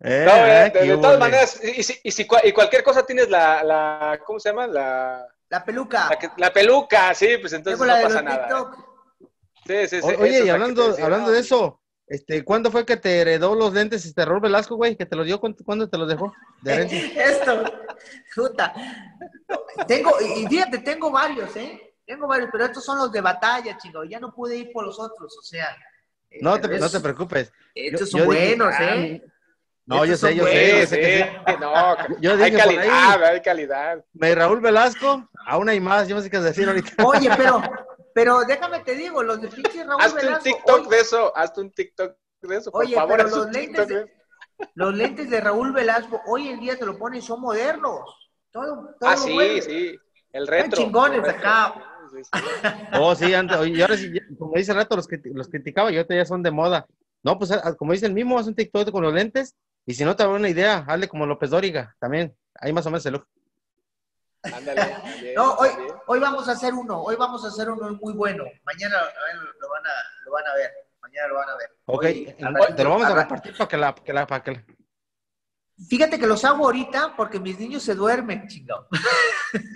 Eh, 0.00 0.24
No, 0.26 0.32
eh, 0.46 0.72
eh, 0.74 0.86
de, 0.88 0.96
todas 0.98 1.18
maneras, 1.18 1.60
y, 1.62 1.82
si, 1.82 1.98
y, 2.02 2.10
si 2.10 2.26
y 2.44 2.52
cualquier 2.52 2.82
cosa 2.82 3.04
tienes 3.04 3.28
la, 3.30 3.62
la, 3.64 4.20
¿cómo 4.24 4.38
se 4.40 4.48
llama? 4.50 4.66
La, 4.66 5.26
La 5.48 5.64
peluca. 5.64 6.08
la, 6.10 6.18
que- 6.18 6.30
la 6.36 6.52
peluca, 6.52 7.14
sí, 7.14 7.36
pues 7.40 7.52
entonces 7.52 7.80
Tengo 7.80 7.94
no 7.94 8.02
pasa 8.02 8.22
nada. 8.22 8.46
TikTok. 8.46 8.85
Sí, 9.66 9.88
sí, 9.88 10.00
sí. 10.02 10.14
O- 10.16 10.20
Oye, 10.22 10.40
y 10.42 10.46
la 10.46 10.54
hablando, 10.54 10.88
decía. 10.88 11.04
hablando 11.04 11.30
de 11.30 11.40
eso, 11.40 11.80
este, 12.06 12.44
¿cuándo 12.44 12.70
fue 12.70 12.86
que 12.86 12.96
te 12.96 13.20
heredó 13.20 13.54
los 13.54 13.72
lentes 13.72 14.04
este 14.06 14.24
Raúl 14.24 14.40
Velasco, 14.40 14.76
güey? 14.76 14.96
¿Que 14.96 15.06
te 15.06 15.16
los 15.16 15.26
dio? 15.26 15.40
¿Cuándo, 15.40 15.58
cuándo 15.64 15.88
te 15.88 15.98
los 15.98 16.08
dejó? 16.08 16.32
De. 16.62 16.82
Esto, 17.16 17.64
puta. 18.34 18.72
Tengo, 19.86 20.12
y 20.20 20.46
fíjate, 20.46 20.78
tengo 20.78 21.10
varios, 21.10 21.54
¿eh? 21.56 21.94
Tengo 22.06 22.26
varios, 22.28 22.48
pero 22.52 22.64
estos 22.64 22.84
son 22.84 22.98
los 22.98 23.10
de 23.10 23.20
batalla, 23.20 23.76
chico. 23.78 24.04
Ya 24.04 24.20
no 24.20 24.32
pude 24.32 24.56
ir 24.56 24.70
por 24.72 24.84
los 24.86 24.98
otros, 25.00 25.36
o 25.38 25.42
sea. 25.42 25.66
eh, 26.30 26.38
No 26.40 26.60
te, 26.60 26.78
no 26.78 26.88
te 26.88 27.00
preocupes. 27.00 27.52
Estos 27.74 28.00
Yo- 28.00 28.06
son 28.06 28.20
yo 28.20 28.26
buenos, 28.26 28.74
¿eh? 28.80 29.22
No, 29.88 30.04
yo 30.04 30.14
Estos 30.14 30.30
sé, 30.30 30.36
yo 30.36 30.44
sé, 30.44 30.80
yo 30.80 30.86
sé 30.86 31.00
que 31.00 31.18
sí. 31.18 31.30
sí, 31.46 31.54
no, 31.60 31.96
Yo 32.20 32.32
hay 32.32 32.50
dije 32.50 32.62
por 32.62 32.70
ahí. 32.70 32.76
calidad, 32.76 33.24
hay 33.24 33.40
calidad. 33.42 34.04
Me 34.14 34.34
Raúl 34.34 34.60
Velasco, 34.60 35.28
aún 35.46 35.68
hay 35.68 35.78
más, 35.80 36.08
yo 36.08 36.16
no 36.16 36.22
sé 36.22 36.28
qué 36.30 36.38
decir 36.40 36.66
ahorita. 36.68 37.04
Oye, 37.04 37.30
pero, 37.36 37.62
pero 38.16 38.40
déjame 38.46 38.80
te 38.80 38.94
digo, 38.94 39.22
los 39.22 39.42
de 39.42 39.48
pinche 39.48 39.84
Raúl 39.84 40.00
Hazte 40.02 40.20
un 40.20 40.24
Velasco. 40.24 40.42
TikTok 40.44 40.80
hoy- 40.80 40.88
de 40.88 41.00
eso, 41.00 41.36
hazte 41.36 41.60
un 41.60 41.70
TikTok 41.70 42.16
de 42.40 42.56
eso, 42.56 42.72
por 42.72 42.82
Oye, 42.84 42.94
favor, 42.94 43.16
pero 43.18 43.28
los 43.28 43.46
un 43.46 43.52
lentes 43.52 43.86
TikTok 43.86 43.88
de-. 44.06 44.16
Los 44.74 44.94
lentes 44.94 45.28
de 45.28 45.40
Raúl 45.42 45.72
Velasco 45.72 46.22
hoy 46.26 46.48
en 46.48 46.58
día 46.60 46.78
te 46.78 46.86
lo 46.86 46.96
ponen, 46.96 47.20
son 47.20 47.42
modernos. 47.42 48.00
Todo, 48.50 48.94
todo 48.98 49.10
Ah, 49.10 49.16
sí, 49.18 49.60
sí, 49.60 50.00
el 50.32 50.46
retro. 50.46 50.82
chingones 50.82 51.18
el 51.18 51.24
retro. 51.24 51.38
acá. 51.40 51.74
Oh, 52.98 53.14
sí, 53.14 53.34
antes, 53.34 53.58
oye, 53.58 53.72
y 53.76 53.82
ahora 53.82 53.96
sí, 53.98 54.10
como 54.38 54.54
dice 54.56 54.72
el 54.72 54.78
rato, 54.78 54.96
los, 54.96 55.06
criti- 55.08 55.32
los 55.34 55.48
criticaba 55.48 55.92
y 55.92 55.96
ahorita 55.96 56.14
ya 56.14 56.24
son 56.24 56.42
de 56.42 56.50
moda. 56.50 56.86
No, 57.22 57.38
pues 57.38 57.50
a- 57.52 57.74
como 57.76 57.92
dice 57.92 58.06
el 58.06 58.14
mismo, 58.14 58.38
haz 58.38 58.46
un 58.46 58.54
TikTok 58.54 58.90
con 58.90 59.02
los 59.02 59.12
lentes 59.12 59.54
y 59.84 59.92
si 59.92 60.04
no 60.04 60.16
te 60.16 60.22
da 60.22 60.30
una 60.30 60.48
idea, 60.48 60.84
hazle 60.88 61.06
como 61.08 61.26
López 61.26 61.50
Dóriga, 61.50 61.94
también. 61.98 62.34
Ahí 62.58 62.72
más 62.72 62.86
o 62.86 62.90
menos 62.90 63.04
el 63.04 63.12
look. 63.14 63.26
Ándale. 64.54 64.80
también, 65.02 65.34
No, 65.34 65.54
hoy, 65.54 65.68
también. 65.70 65.94
hoy 66.06 66.18
vamos 66.20 66.48
a 66.48 66.52
hacer 66.52 66.74
uno, 66.74 67.02
hoy 67.02 67.16
vamos 67.16 67.44
a 67.44 67.48
hacer 67.48 67.70
uno 67.70 67.90
muy 68.00 68.12
bueno. 68.14 68.44
Mañana 68.64 68.98
a 68.98 69.02
ver, 69.04 69.36
lo, 69.60 69.68
van 69.68 69.86
a, 69.86 69.90
lo 70.24 70.30
van 70.32 70.46
a 70.46 70.54
ver. 70.54 70.70
Mañana 71.00 71.28
lo 71.28 71.34
van 71.36 71.48
a 71.50 71.56
ver. 71.56 71.70
Ok, 71.86 72.04
Hoy, 72.04 72.34
te 72.76 72.84
lo 72.84 72.90
vamos 72.90 73.04
a 73.04 73.08
al 73.08 73.14
ra- 73.14 73.22
compartir 73.28 73.56
para 73.56 73.68
que 73.68 73.76
la, 73.76 73.94
que 73.94 74.12
la, 74.12 74.26
para 74.26 74.42
que 74.44 74.52
la- 74.52 74.64
Fíjate 75.88 76.18
que 76.18 76.26
los 76.26 76.42
hago 76.44 76.64
ahorita 76.64 77.14
porque 77.16 77.38
mis 77.38 77.58
niños 77.58 77.82
se 77.82 77.94
duermen, 77.94 78.48
chingado. 78.48 78.88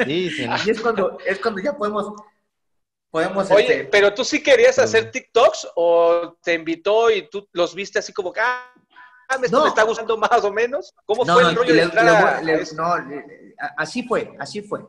Sí, 0.04 0.30
sí, 0.30 0.46
no. 0.48 0.56
Y 0.64 0.70
es 0.70 0.80
cuando, 0.80 1.18
es 1.26 1.38
cuando 1.38 1.60
ya 1.62 1.76
podemos, 1.76 2.14
podemos, 3.10 3.50
Oye, 3.50 3.80
este, 3.80 3.84
pero 3.84 4.14
tú 4.14 4.24
sí 4.24 4.42
querías 4.42 4.78
hacer 4.78 5.10
TikToks 5.10 5.68
o 5.76 6.38
te 6.42 6.54
invitó 6.54 7.10
y 7.10 7.28
tú 7.28 7.46
los 7.52 7.74
viste 7.74 7.98
así 7.98 8.12
como 8.14 8.32
que, 8.32 8.40
ah, 8.40 8.72
esto 9.34 9.56
No. 9.56 9.62
me 9.64 9.68
está 9.68 9.82
gustando 9.82 10.16
más 10.16 10.44
o 10.44 10.52
menos? 10.52 10.94
¿Cómo 11.04 11.24
No, 11.24 11.34
fue 11.34 11.42
no, 11.44 11.50
el 11.50 11.56
rollo 11.56 11.70
le- 11.70 11.76
de 11.76 11.82
entrar 11.82 12.04
le- 12.04 12.10
a- 12.10 12.42
le- 12.42 12.52
a 12.52 12.56
eso? 12.58 12.74
no, 12.76 12.94
así 13.76 14.02
fue, 14.02 14.34
así 14.38 14.62
fue. 14.62 14.80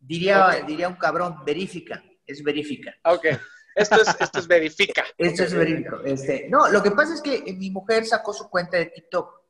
Diría, 0.00 0.62
diría 0.66 0.88
un 0.88 0.94
cabrón, 0.96 1.36
verifica, 1.44 2.02
es 2.26 2.42
verifica. 2.42 2.94
Ok, 3.04 3.26
esto 3.74 4.00
es, 4.00 4.08
esto 4.20 4.38
es 4.38 4.46
verifica. 4.46 5.04
Esto 5.18 5.42
es 5.44 5.52
Ok. 5.52 5.58
verídico. 5.58 6.00
Este, 6.04 6.48
no, 6.48 6.68
lo 6.68 6.82
que 6.82 6.90
pasa 6.92 7.14
es 7.14 7.20
que 7.22 7.52
mi 7.54 7.70
mujer 7.70 8.04
sacó 8.06 8.32
su 8.32 8.48
cuenta 8.48 8.76
de 8.76 8.86
TikTok 8.86 9.40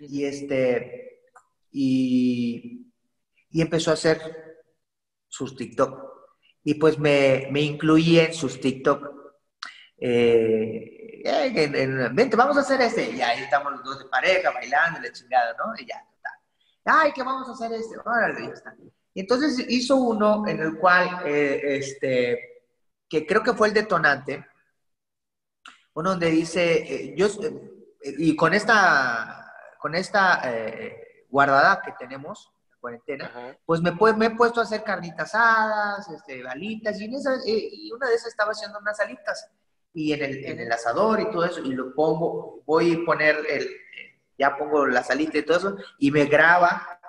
y 0.00 0.24
este 0.24 1.22
y, 1.72 2.86
y 3.50 3.60
empezó 3.60 3.90
a 3.90 3.94
hacer 3.94 4.18
sus 5.28 5.54
TikTok. 5.56 6.10
Y 6.64 6.74
pues 6.74 6.98
me, 6.98 7.48
me 7.50 7.60
incluí 7.60 8.18
en 8.18 8.34
sus 8.34 8.60
TikTok. 8.60 9.08
Eh, 9.98 10.99
eh, 11.24 11.52
en- 11.54 11.74
en- 11.76 12.14
vente, 12.14 12.36
vamos 12.36 12.56
a 12.56 12.60
hacer 12.60 12.80
este. 12.80 13.10
Y 13.10 13.20
ahí 13.22 13.42
estamos 13.42 13.72
los 13.72 13.84
dos 13.84 13.98
de 14.00 14.04
pareja 14.06 14.50
bailando, 14.50 15.00
la 15.00 15.12
chingada, 15.12 15.54
¿no? 15.58 15.72
Y 15.78 15.86
ya, 15.86 16.04
total. 16.10 16.32
Ay, 16.84 17.12
que 17.12 17.22
vamos 17.22 17.48
a 17.48 17.52
hacer 17.52 17.72
este. 17.78 17.96
Órale, 17.98 18.46
ya 18.48 18.52
está. 18.54 18.74
Y 19.12 19.20
entonces 19.20 19.58
hizo 19.68 19.96
uno 19.96 20.46
en 20.46 20.60
el 20.60 20.78
cual, 20.78 21.22
eh, 21.24 21.60
este, 21.78 22.64
que 23.08 23.26
creo 23.26 23.42
que 23.42 23.54
fue 23.54 23.68
el 23.68 23.74
detonante, 23.74 24.46
uno 25.94 26.10
donde 26.10 26.30
dice, 26.30 26.76
eh, 27.10 27.14
yo, 27.16 27.26
eh, 27.26 28.14
y 28.18 28.36
con 28.36 28.54
esta, 28.54 29.52
con 29.78 29.94
esta 29.94 30.40
eh, 30.44 31.24
guardada 31.28 31.82
que 31.82 31.92
tenemos, 31.98 32.52
la 32.70 32.76
cuarentena, 32.80 33.26
Ajá. 33.26 33.56
pues 33.66 33.80
me, 33.82 33.90
me 34.16 34.26
he 34.26 34.30
puesto 34.30 34.60
a 34.60 34.62
hacer 34.62 34.84
carnitas 34.84 35.34
asadas, 35.34 36.08
este, 36.10 36.46
alitas, 36.48 37.00
y, 37.00 37.04
en 37.06 37.14
esa- 37.14 37.34
eh, 37.46 37.68
y 37.72 37.92
una 37.92 38.08
de 38.08 38.14
esas 38.14 38.28
estaba 38.28 38.52
haciendo 38.52 38.78
unas 38.78 38.98
alitas, 39.00 39.50
y 39.92 40.12
en 40.12 40.22
el, 40.22 40.44
en 40.44 40.60
el 40.60 40.72
asador 40.72 41.20
y 41.20 41.30
todo 41.30 41.44
eso, 41.44 41.60
y 41.60 41.72
lo 41.72 41.94
pongo, 41.94 42.62
voy 42.64 43.02
a 43.02 43.04
poner 43.04 43.36
el, 43.48 43.68
ya 44.38 44.56
pongo 44.56 44.86
las 44.86 45.10
alitas 45.10 45.36
y 45.36 45.42
todo 45.42 45.58
eso, 45.58 45.76
y 45.98 46.10
me 46.10 46.24
graba 46.26 47.00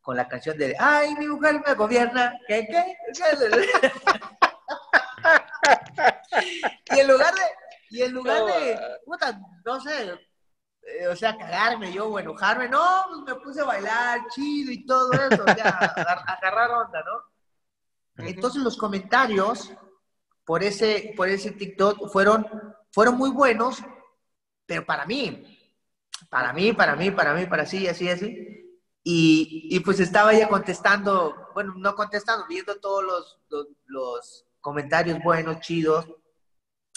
con 0.00 0.16
la 0.16 0.28
canción 0.28 0.56
de, 0.56 0.74
ay, 0.78 1.14
mi 1.16 1.26
mujer 1.26 1.60
me 1.66 1.74
gobierna, 1.74 2.32
¿qué, 2.46 2.66
qué? 2.66 2.96
y 6.94 7.00
en 7.00 7.08
lugar 7.08 7.34
de, 7.34 7.40
y 7.90 8.02
en 8.02 8.12
lugar 8.12 8.44
de, 8.44 8.78
puta, 9.04 9.38
no 9.64 9.80
sé, 9.80 10.18
eh, 10.82 11.08
o 11.08 11.16
sea, 11.16 11.36
cagarme 11.36 11.92
yo 11.92 12.08
o 12.08 12.18
enojarme, 12.18 12.68
no, 12.68 13.06
pues 13.08 13.20
me 13.36 13.42
puse 13.42 13.60
a 13.60 13.64
bailar 13.64 14.20
chido 14.30 14.72
y 14.72 14.86
todo 14.86 15.12
eso, 15.12 15.42
o 15.42 15.54
sea, 15.54 15.68
agar- 15.68 16.24
agarrar 16.26 16.70
onda, 16.70 17.02
¿no? 17.02 18.24
Entonces 18.24 18.62
los 18.62 18.76
comentarios 18.76 19.72
por 20.48 20.62
ese, 20.62 21.12
por 21.14 21.28
ese 21.28 21.50
TikTok 21.50 22.10
fueron, 22.10 22.46
fueron 22.90 23.18
muy 23.18 23.28
buenos, 23.28 23.82
pero 24.64 24.82
para 24.86 25.04
mí, 25.04 25.44
para 26.30 26.54
mí, 26.54 26.72
para 26.72 26.96
mí, 26.96 27.10
para 27.10 27.34
mí, 27.34 27.44
para 27.44 27.66
sí, 27.66 27.86
así, 27.86 28.08
así. 28.08 28.74
Y, 29.04 29.68
y 29.70 29.80
pues 29.80 30.00
estaba 30.00 30.32
ya 30.32 30.48
contestando, 30.48 31.50
bueno, 31.52 31.74
no 31.76 31.94
contestando, 31.94 32.46
viendo 32.48 32.80
todos 32.80 33.04
los, 33.04 33.38
los, 33.50 33.66
los 33.88 34.46
comentarios 34.62 35.18
buenos, 35.22 35.60
chidos, 35.60 36.06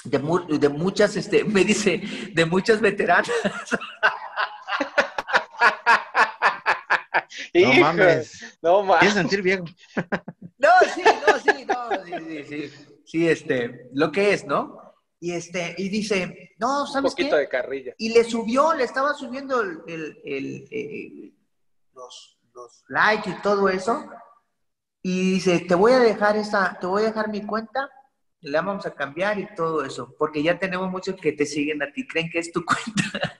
de, 0.06 0.18
mu- 0.20 0.48
de 0.48 0.70
muchas, 0.70 1.18
este, 1.18 1.44
me 1.56 1.66
dice, 1.66 2.02
de 2.34 2.46
muchas 2.46 2.80
veteranas. 2.80 3.30
No 7.54 7.74
mames. 7.74 8.58
No 8.62 8.84
mames. 8.84 9.00
Quieres 9.00 9.14
sentir 9.16 9.42
viejo. 9.42 9.66
No, 10.58 10.70
sí, 10.96 11.04
no, 11.04 11.40
sí, 11.40 11.66
no, 11.66 12.06
sí, 12.06 12.46
sí, 12.48 12.70
sí, 12.70 12.91
sí, 13.12 13.28
este, 13.28 13.90
lo 13.94 14.10
que 14.10 14.34
es, 14.34 14.46
¿no? 14.46 14.80
Y 15.20 15.34
este, 15.34 15.76
y 15.78 15.90
dice, 15.90 16.54
no, 16.58 16.84
Un 16.84 16.88
¿sabes 16.88 17.12
poquito 17.12 17.36
qué? 17.36 17.42
de 17.42 17.50
carrilla. 17.50 17.94
Y 17.98 18.14
le 18.14 18.24
subió, 18.24 18.74
le 18.74 18.86
estaba 18.86 19.14
subiendo 19.14 19.62
el, 19.62 19.82
el, 19.86 20.18
el, 20.24 20.68
eh, 20.72 21.34
los, 21.94 22.40
los 22.54 22.84
likes 22.88 23.30
y 23.30 23.42
todo 23.42 23.68
eso. 23.68 24.10
Y 25.04 25.34
dice, 25.34 25.60
te 25.60 25.76
voy 25.76 25.92
a 25.92 26.00
dejar 26.00 26.38
esa, 26.38 26.78
te 26.80 26.88
voy 26.88 27.04
a 27.04 27.08
dejar 27.08 27.30
mi 27.30 27.46
cuenta, 27.46 27.90
la 28.40 28.62
vamos 28.62 28.86
a 28.86 28.96
cambiar 28.96 29.40
y 29.40 29.54
todo 29.56 29.84
eso, 29.84 30.16
porque 30.18 30.42
ya 30.42 30.58
tenemos 30.58 30.90
muchos 30.90 31.20
que 31.20 31.34
te 31.34 31.46
siguen 31.46 31.84
a 31.84 31.92
ti, 31.92 32.08
creen 32.08 32.30
que 32.30 32.40
es 32.40 32.52
tu 32.52 32.64
cuenta. 32.66 33.40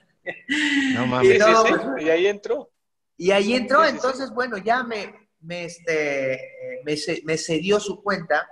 No 0.94 1.06
mames. 1.06 1.34
Y, 1.34 1.38
no, 1.38 1.98
y 1.98 2.10
ahí 2.10 2.26
entró. 2.26 2.70
Y 3.16 3.30
ahí 3.30 3.54
entró, 3.54 3.84
entonces, 3.84 4.30
bueno, 4.30 4.58
ya 4.58 4.82
me, 4.82 5.30
me, 5.40 5.64
este, 5.64 6.82
me, 6.84 6.94
me 7.24 7.38
cedió 7.38 7.80
su 7.80 8.02
cuenta 8.02 8.46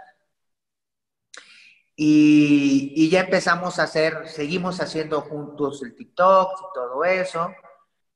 y, 2.03 3.11
ya 3.11 3.20
empezamos 3.20 3.78
a 3.78 3.82
hacer, 3.82 4.26
seguimos 4.26 4.80
haciendo 4.80 5.20
juntos 5.20 5.82
el 5.82 5.94
TikTok 5.94 6.48
y 6.59 6.64
todo 6.72 7.05
eso. 7.05 7.53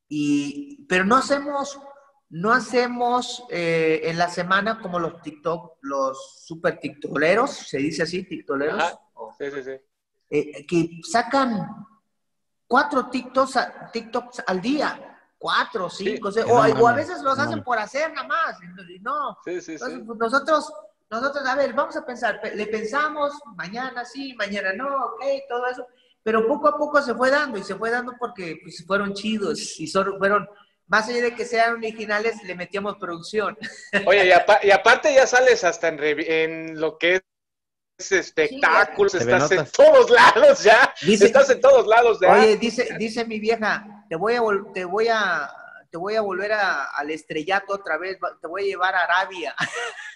Y, 0.09 0.87
pero 0.89 1.05
no 1.05 1.17
hacemos, 1.17 1.79
no 2.31 2.51
hacemos 2.51 3.45
eh, 3.51 4.01
en 4.05 4.17
la 4.17 4.31
semana 4.31 4.81
como 4.81 4.99
los 4.99 5.21
TikTok, 5.21 5.81
los 5.83 6.47
super 6.47 6.81
tiktoleros, 6.81 7.51
se 7.51 7.77
dice 7.77 8.05
así, 8.05 8.25
tiktoleros. 8.25 8.83
sí, 9.39 9.51
sí, 9.51 9.63
sí. 9.63 9.73
Eh, 10.31 10.67
que 10.67 10.89
sacan 11.03 11.69
cuatro 12.67 13.11
TikToks, 13.11 13.59
TikToks 13.93 14.45
al 14.47 14.63
día, 14.63 15.19
cuatro, 15.37 15.91
cinco, 15.91 16.31
o, 16.49 16.89
a 16.89 16.95
veces 16.95 17.21
los 17.21 17.39
hacen 17.39 17.63
por 17.63 17.79
hacer 17.79 18.15
nada 18.15 18.27
más. 18.27 18.57
No, 19.03 19.37
sí, 19.45 19.61
sí, 19.61 19.73
Entonces, 19.73 20.01
pues, 20.07 20.19
nosotros 20.19 20.73
nosotros, 21.21 21.47
a 21.47 21.55
ver, 21.55 21.73
vamos 21.73 21.97
a 21.97 22.05
pensar, 22.05 22.41
le 22.55 22.67
pensamos, 22.67 23.33
mañana 23.57 24.05
sí, 24.05 24.35
mañana 24.35 24.73
no, 24.73 24.87
ok, 24.87 25.25
todo 25.49 25.67
eso, 25.67 25.87
pero 26.23 26.47
poco 26.47 26.69
a 26.69 26.77
poco 26.77 27.03
se 27.03 27.15
fue 27.15 27.31
dando 27.31 27.59
y 27.59 27.63
se 27.63 27.75
fue 27.75 27.91
dando 27.91 28.15
porque 28.19 28.59
pues, 28.63 28.85
fueron 28.87 29.15
chidos 29.15 29.79
y 29.79 29.87
fueron, 29.87 30.49
más 30.87 31.09
allá 31.09 31.23
de 31.23 31.35
que 31.35 31.45
sean 31.45 31.75
originales, 31.75 32.43
le 32.45 32.55
metíamos 32.55 32.97
producción. 32.97 33.57
Oye, 34.07 34.27
y, 34.63 34.71
aparte 34.71 35.15
ya 35.15 35.27
sales 35.27 35.65
hasta 35.65 35.89
en, 35.89 35.99
en 36.03 36.81
lo 36.81 36.99
que 36.99 37.23
es 37.99 38.13
espectáculos, 38.13 39.15
estás 39.15 39.51
en 39.53 39.67
todos 39.67 40.11
lados 40.11 40.63
ya, 40.63 40.95
estás 41.01 41.51
en 41.51 41.61
todos 41.61 41.87
lados 41.87 42.19
ya. 42.21 42.33
Oye, 42.33 42.57
dice, 42.57 42.89
dice 42.99 43.25
mi 43.25 43.39
vieja, 43.39 44.05
te 44.09 44.17
voy 44.17 44.35
a, 44.35 44.43
te 44.73 44.85
voy 44.85 45.09
a 45.09 45.51
te 45.95 45.99
voy 45.99 46.17
a 46.17 46.23
volver 46.23 46.51
al 46.53 47.09
estrellato 47.13 47.75
otra 47.75 47.97
vez, 47.99 48.19
te 48.41 48.49
voy 48.49 48.63
a 48.63 48.65
llevar 48.65 48.97
a 48.97 49.05
Arabia. 49.05 49.55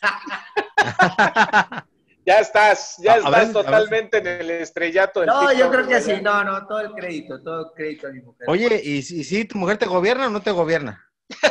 ya 2.27 2.41
estás, 2.41 2.97
ya 2.99 3.19
estás 3.19 3.53
totalmente 3.53 4.19
en 4.19 4.27
el 4.27 4.51
estrellato. 4.51 5.21
Del 5.21 5.29
no, 5.29 5.53
yo 5.53 5.71
creo 5.71 5.87
que 5.87 6.01
sí, 6.01 6.15
no, 6.21 6.43
no, 6.43 6.67
todo 6.67 6.81
el 6.81 6.91
crédito, 6.95 7.41
todo 7.45 7.67
el 7.67 7.73
crédito 7.77 8.09
a 8.09 8.11
mi 8.11 8.21
mujer. 8.23 8.51
Oye, 8.51 8.83
¿y 8.83 9.03
si, 9.03 9.45
tu 9.45 9.57
mujer 9.57 9.79
te 9.79 9.87
gobierna 9.87 10.27
o 10.27 10.31
no 10.31 10.43
te 10.43 10.51
gobierna? 10.51 11.09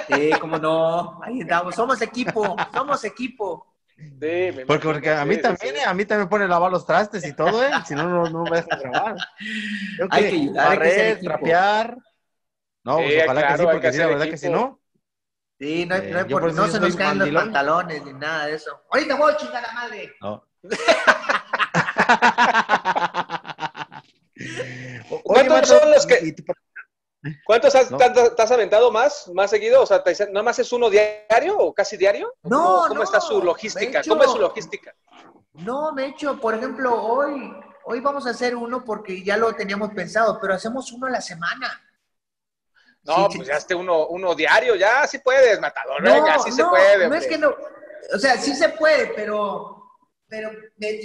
Sí, 0.10 0.32
cómo 0.42 0.58
no, 0.58 1.24
ahí 1.24 1.40
estamos, 1.40 1.74
somos 1.74 2.02
equipo, 2.02 2.54
somos 2.74 3.06
equipo. 3.06 3.78
Sí, 3.96 4.52
porque, 4.68 4.88
porque 4.88 5.10
a 5.10 5.24
mí 5.24 5.38
también, 5.38 5.76
a 5.88 5.94
mí 5.94 6.04
también 6.04 6.26
me 6.26 6.30
pone 6.30 6.44
a 6.44 6.50
lavar 6.50 6.70
los 6.70 6.86
trastes 6.86 7.26
y 7.26 7.32
todo, 7.32 7.64
¿eh? 7.64 7.72
Si 7.86 7.96
no, 7.96 8.26
no, 8.30 8.44
me 8.44 8.58
deja 8.58 8.76
grabar. 8.76 9.16
hay 10.10 10.24
que 10.30 10.36
ayudar, 10.36 10.82
hay 10.82 11.16
que 11.16 11.24
trapear. 11.24 11.98
No, 12.88 12.98
pues 13.00 13.22
ojalá 13.22 13.50
que 13.50 13.58
sí, 13.58 13.64
porque 13.70 13.92
sí, 13.92 13.98
la 13.98 14.08
verdad 14.08 14.30
que 14.30 14.38
si 14.38 14.50
no. 14.50 14.80
Sí, 15.60 15.86
no, 15.86 15.96
eh, 15.96 16.12
no, 16.14 16.26
por, 16.28 16.54
no 16.54 16.68
se 16.68 16.80
nos 16.80 16.96
caen 16.96 17.20
los 17.20 17.32
pantalones 17.32 18.06
ni 18.06 18.14
nada 18.14 18.46
de 18.46 18.56
eso. 18.56 18.82
Ahorita 18.90 19.16
voy 19.16 19.34
a 19.34 19.38
chingar 19.38 19.62
la 19.62 19.74
madre. 19.74 20.16
No. 20.22 20.48
¿Cuántos 25.24 25.68
son 25.68 25.92
los 25.92 26.06
que.? 26.06 26.34
¿Cuántos 27.46 27.76
has, 27.76 27.90
te 27.90 28.42
has 28.42 28.52
aventado 28.52 28.90
más, 28.90 29.30
más 29.34 29.50
seguido? 29.50 29.82
O 29.82 29.86
sea, 29.86 30.02
¿no 30.32 30.44
más 30.44 30.60
es 30.60 30.72
uno 30.72 30.90
diario 30.90 31.58
o 31.58 31.74
casi 31.74 31.98
diario? 31.98 32.34
No, 32.44 32.86
¿Cómo, 32.88 33.04
está 33.04 33.20
su 33.20 33.44
logística? 33.44 34.02
¿Cómo 34.08 34.24
es 34.24 34.32
su 34.32 34.40
logística? 34.40 34.96
No, 35.56 35.92
me 35.92 36.06
he 36.06 36.08
hecho, 36.10 36.40
por 36.40 36.56
ejemplo, 36.56 37.04
hoy, 37.04 37.54
hoy 37.84 38.00
vamos 38.00 38.26
a 38.28 38.30
hacer 38.30 38.56
uno 38.56 38.86
porque 38.86 39.22
ya 39.24 39.36
lo 39.36 39.52
teníamos 39.54 39.92
pensado, 39.94 40.40
pero 40.40 40.54
hacemos 40.54 40.94
uno 40.94 41.08
a 41.08 41.10
la 41.10 41.20
semana. 41.20 41.84
No, 43.08 43.30
pues 43.34 43.48
ya 43.48 43.56
esté 43.56 43.74
uno, 43.74 44.08
uno 44.08 44.36
diario, 44.36 44.76
ya 44.76 45.08
sí 45.08 45.20
puedes, 45.20 45.62
Matador, 45.62 46.04
no, 46.04 46.14
venga, 46.14 46.40
sí 46.40 46.52
se 46.52 46.66
puede. 46.66 47.08
No 47.08 47.16
es 47.16 47.26
que 47.26 47.38
no, 47.38 47.56
o 48.14 48.20
sea, 48.20 48.38
sí 48.38 48.54
se 48.54 48.68
puede, 48.70 49.08
pero, 49.16 49.94
pero 50.28 50.52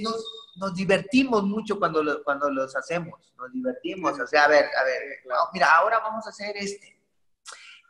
nos, 0.03 0.53
nos 0.57 0.75
divertimos 0.75 1.45
mucho 1.45 1.79
cuando, 1.79 2.23
cuando 2.25 2.51
los 2.51 2.75
hacemos, 2.75 3.33
nos 3.39 3.53
divertimos, 3.53 4.19
o 4.19 4.27
sea, 4.27 4.45
a 4.45 4.49
ver, 4.49 4.65
a 4.65 4.85
ver, 4.85 5.03
mira, 5.53 5.73
ahora 5.77 6.01
vamos 6.01 6.27
a 6.27 6.31
hacer 6.31 6.57
este. 6.57 6.99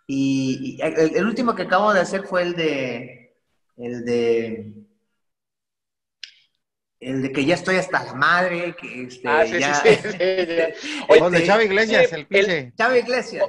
Y, 0.07 0.79
el, 0.83 1.25
último 1.27 1.55
que 1.55 1.63
acabo 1.63 1.95
de 1.95 2.01
hacer 2.01 2.25
fue 2.25 2.43
el 2.43 2.55
de, 2.55 3.35
el 3.79 4.05
de, 4.05 4.75
el 7.01 7.23
de 7.23 7.33
que 7.33 7.47
ya 7.47 7.55
estoy 7.55 7.77
hasta 7.77 8.05
la 8.05 8.13
madre, 8.13 8.77
que 8.77 9.05
este, 9.05 9.27
ah, 9.27 9.47
sí, 9.47 9.59
ya, 9.59 9.75
sí, 9.77 9.89
sí, 9.95 10.19
de 10.19 11.47
Chava 11.47 11.65
Iglesias, 11.65 12.13
el, 12.13 12.27
el 12.29 12.75
Chava 12.75 12.99
Iglesias. 12.99 13.45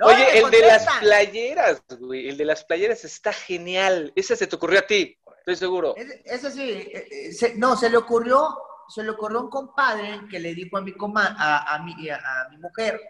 Oye, 0.00 0.38
el 0.38 0.50
de 0.50 0.60
las 0.60 0.86
playeras, 1.00 1.82
güey, 1.98 2.28
el 2.28 2.36
de 2.36 2.44
las 2.44 2.64
playeras 2.64 3.04
está 3.04 3.32
genial. 3.32 4.12
Ese 4.14 4.36
se 4.36 4.46
te 4.46 4.56
ocurrió 4.56 4.78
a 4.78 4.86
ti, 4.86 5.18
estoy 5.38 5.56
seguro. 5.56 5.94
Ese, 5.96 6.50
sí, 6.50 6.70
eh, 6.70 7.30
eh, 7.40 7.54
no, 7.56 7.76
se 7.76 7.90
le 7.90 7.96
ocurrió, 7.96 8.58
se 8.88 9.02
le 9.02 9.10
ocurrió 9.10 9.38
a 9.38 9.42
un 9.42 9.50
compadre 9.50 10.20
que 10.30 10.38
le 10.38 10.54
dijo 10.54 10.76
a 10.76 10.82
mi, 10.82 10.94
a, 11.16 11.74
a, 11.74 11.82
mi, 11.82 12.08
a, 12.10 12.48
mi 12.50 12.58
mujer. 12.58 13.00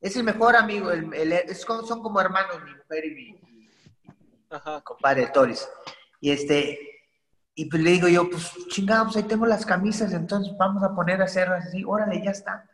Es 0.00 0.14
el 0.16 0.24
mejor 0.24 0.54
amigo, 0.54 0.90
el, 0.90 1.56
son 1.56 2.02
como 2.02 2.20
hermanos 2.20 2.62
mi 2.62 2.74
mujer 2.74 3.04
y 3.06 3.10
mi, 3.10 3.40
compadre 4.84 5.28
Toris. 5.28 5.66
Y 6.20 6.30
este, 6.30 6.78
y 7.54 7.64
pues 7.66 7.82
le 7.82 7.90
digo 7.92 8.08
yo, 8.08 8.28
pues 8.28 8.52
chingamos, 8.68 9.16
ahí 9.16 9.22
tengo 9.22 9.46
las 9.46 9.64
camisas, 9.64 10.12
entonces 10.12 10.54
vamos 10.58 10.82
a 10.82 10.94
poner 10.94 11.22
a 11.22 11.24
hacer 11.24 11.48
así, 11.48 11.82
órale, 11.84 12.22
ya 12.22 12.32
está. 12.32 12.68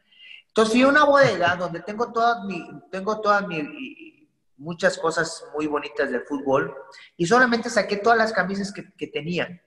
Entonces 0.52 0.74
fui 0.74 0.82
a 0.82 0.88
una 0.88 1.04
bodega 1.04 1.56
donde 1.56 1.80
tengo 1.80 2.12
todas 2.12 2.44
mi, 2.44 2.62
tengo 2.90 3.22
todas 3.22 3.48
mi, 3.48 4.28
muchas 4.58 4.98
cosas 4.98 5.46
muy 5.54 5.66
bonitas 5.66 6.10
del 6.10 6.26
fútbol 6.26 6.76
y 7.16 7.24
solamente 7.24 7.70
saqué 7.70 7.96
todas 7.96 8.18
las 8.18 8.34
camisas 8.34 8.70
que, 8.70 8.92
que 8.92 9.06
tenía, 9.06 9.62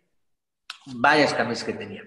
varias 0.85 1.33
camisas 1.33 1.63
que 1.63 1.73
tenía. 1.73 2.03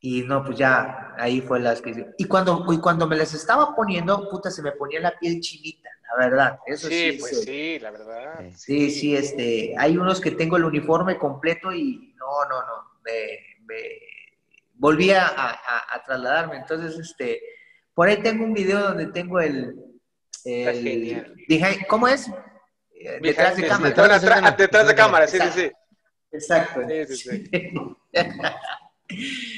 Y 0.00 0.22
no, 0.22 0.42
pues 0.42 0.58
ya 0.58 1.14
ahí 1.16 1.40
fue 1.42 1.60
las 1.60 1.80
que... 1.80 2.12
Y 2.18 2.24
cuando, 2.24 2.66
y 2.72 2.78
cuando 2.78 3.06
me 3.06 3.14
las 3.14 3.34
estaba 3.34 3.72
poniendo, 3.72 4.28
puta, 4.28 4.50
se 4.50 4.62
me 4.62 4.72
ponía 4.72 4.98
la 4.98 5.16
piel 5.16 5.38
chinita, 5.40 5.88
la 6.10 6.28
verdad. 6.28 6.58
Eso 6.66 6.88
sí, 6.88 7.18
pues 7.20 7.44
sí, 7.44 7.78
la 7.78 7.92
verdad. 7.92 8.50
Sí, 8.56 8.90
sí, 8.90 9.14
este, 9.14 9.76
hay 9.78 9.96
unos 9.96 10.20
que 10.20 10.32
tengo 10.32 10.56
el 10.56 10.64
uniforme 10.64 11.16
completo 11.16 11.72
y 11.72 12.16
no, 12.16 12.48
no, 12.48 12.62
no, 12.62 12.98
me, 13.04 13.62
me 13.64 13.76
volví 14.74 15.12
a, 15.12 15.24
a, 15.24 15.94
a 15.94 16.02
trasladarme. 16.04 16.56
Entonces, 16.56 16.98
este, 16.98 17.40
por 17.94 18.08
ahí 18.08 18.22
tengo 18.22 18.44
un 18.44 18.54
video 18.54 18.80
donde 18.80 19.06
tengo 19.08 19.40
el... 19.40 19.76
¿Cómo 21.88 22.08
es? 22.08 22.30
Detrás 23.20 23.56
de 23.56 23.66
cámara. 23.66 23.88
Detrás, 24.56 24.86
de 24.86 24.94
cámara, 24.94 25.26
sí, 25.26 25.38
sí, 25.38 25.48
sí. 25.52 25.72
Exacto. 26.32 26.80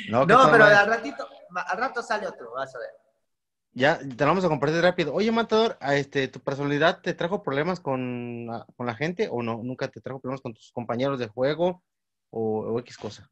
no, 0.08 0.26
pero 0.26 0.64
al 0.64 0.86
ratito, 0.86 1.28
al 1.54 1.78
rato 1.78 2.02
sale 2.02 2.26
otro, 2.26 2.52
vas 2.52 2.74
a 2.74 2.78
ver. 2.78 2.88
Ya, 3.76 3.98
te 3.98 4.06
lo 4.06 4.26
vamos 4.26 4.44
a 4.44 4.48
compartir 4.48 4.80
rápido. 4.82 5.12
Oye, 5.12 5.32
Matador, 5.32 5.76
este, 5.80 6.28
¿tu 6.28 6.38
personalidad 6.38 7.00
te 7.00 7.12
trajo 7.12 7.42
problemas 7.42 7.80
con, 7.80 8.46
con, 8.76 8.86
la 8.86 8.94
gente 8.94 9.28
o 9.30 9.42
no? 9.42 9.62
¿Nunca 9.64 9.88
te 9.88 10.00
trajo 10.00 10.20
problemas 10.20 10.42
con 10.42 10.54
tus 10.54 10.70
compañeros 10.70 11.18
de 11.18 11.26
juego 11.26 11.82
o, 12.30 12.60
o 12.60 12.78
X 12.80 12.96
cosa? 12.96 13.28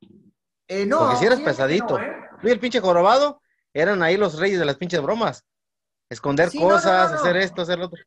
Eh, 0.66 0.84
no. 0.84 0.98
Porque 0.98 1.16
si 1.16 1.26
eras 1.26 1.40
pesadito. 1.40 1.96
No, 1.96 2.05
¿eh? 2.05 2.53
el 2.53 2.59
pinche 2.59 2.80
jorobado 2.80 3.40
eran 3.74 4.02
ahí 4.02 4.16
los 4.16 4.38
reyes 4.38 4.58
de 4.58 4.64
las 4.64 4.76
pinches 4.76 5.00
bromas. 5.00 5.44
Esconder 6.08 6.50
cosas, 6.52 7.12
hacer 7.12 7.36
esto, 7.36 7.62
hacer 7.62 7.78
lo 7.78 7.86
otro. 7.86 7.98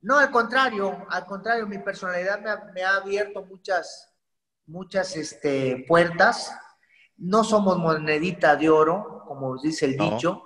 No, 0.00 0.16
al 0.16 0.30
contrario, 0.30 1.06
al 1.10 1.26
contrario, 1.26 1.66
mi 1.66 1.78
personalidad 1.78 2.40
me 2.72 2.82
ha, 2.82 2.96
abierto 2.96 3.44
muchas, 3.44 4.14
muchas 4.66 5.14
este, 5.16 5.84
puertas. 5.86 6.54
No 7.18 7.44
somos 7.44 7.76
monedita 7.76 8.56
de 8.56 8.70
oro, 8.70 9.24
como 9.26 9.60
dice 9.60 9.84
el 9.84 9.98
dicho, 9.98 10.42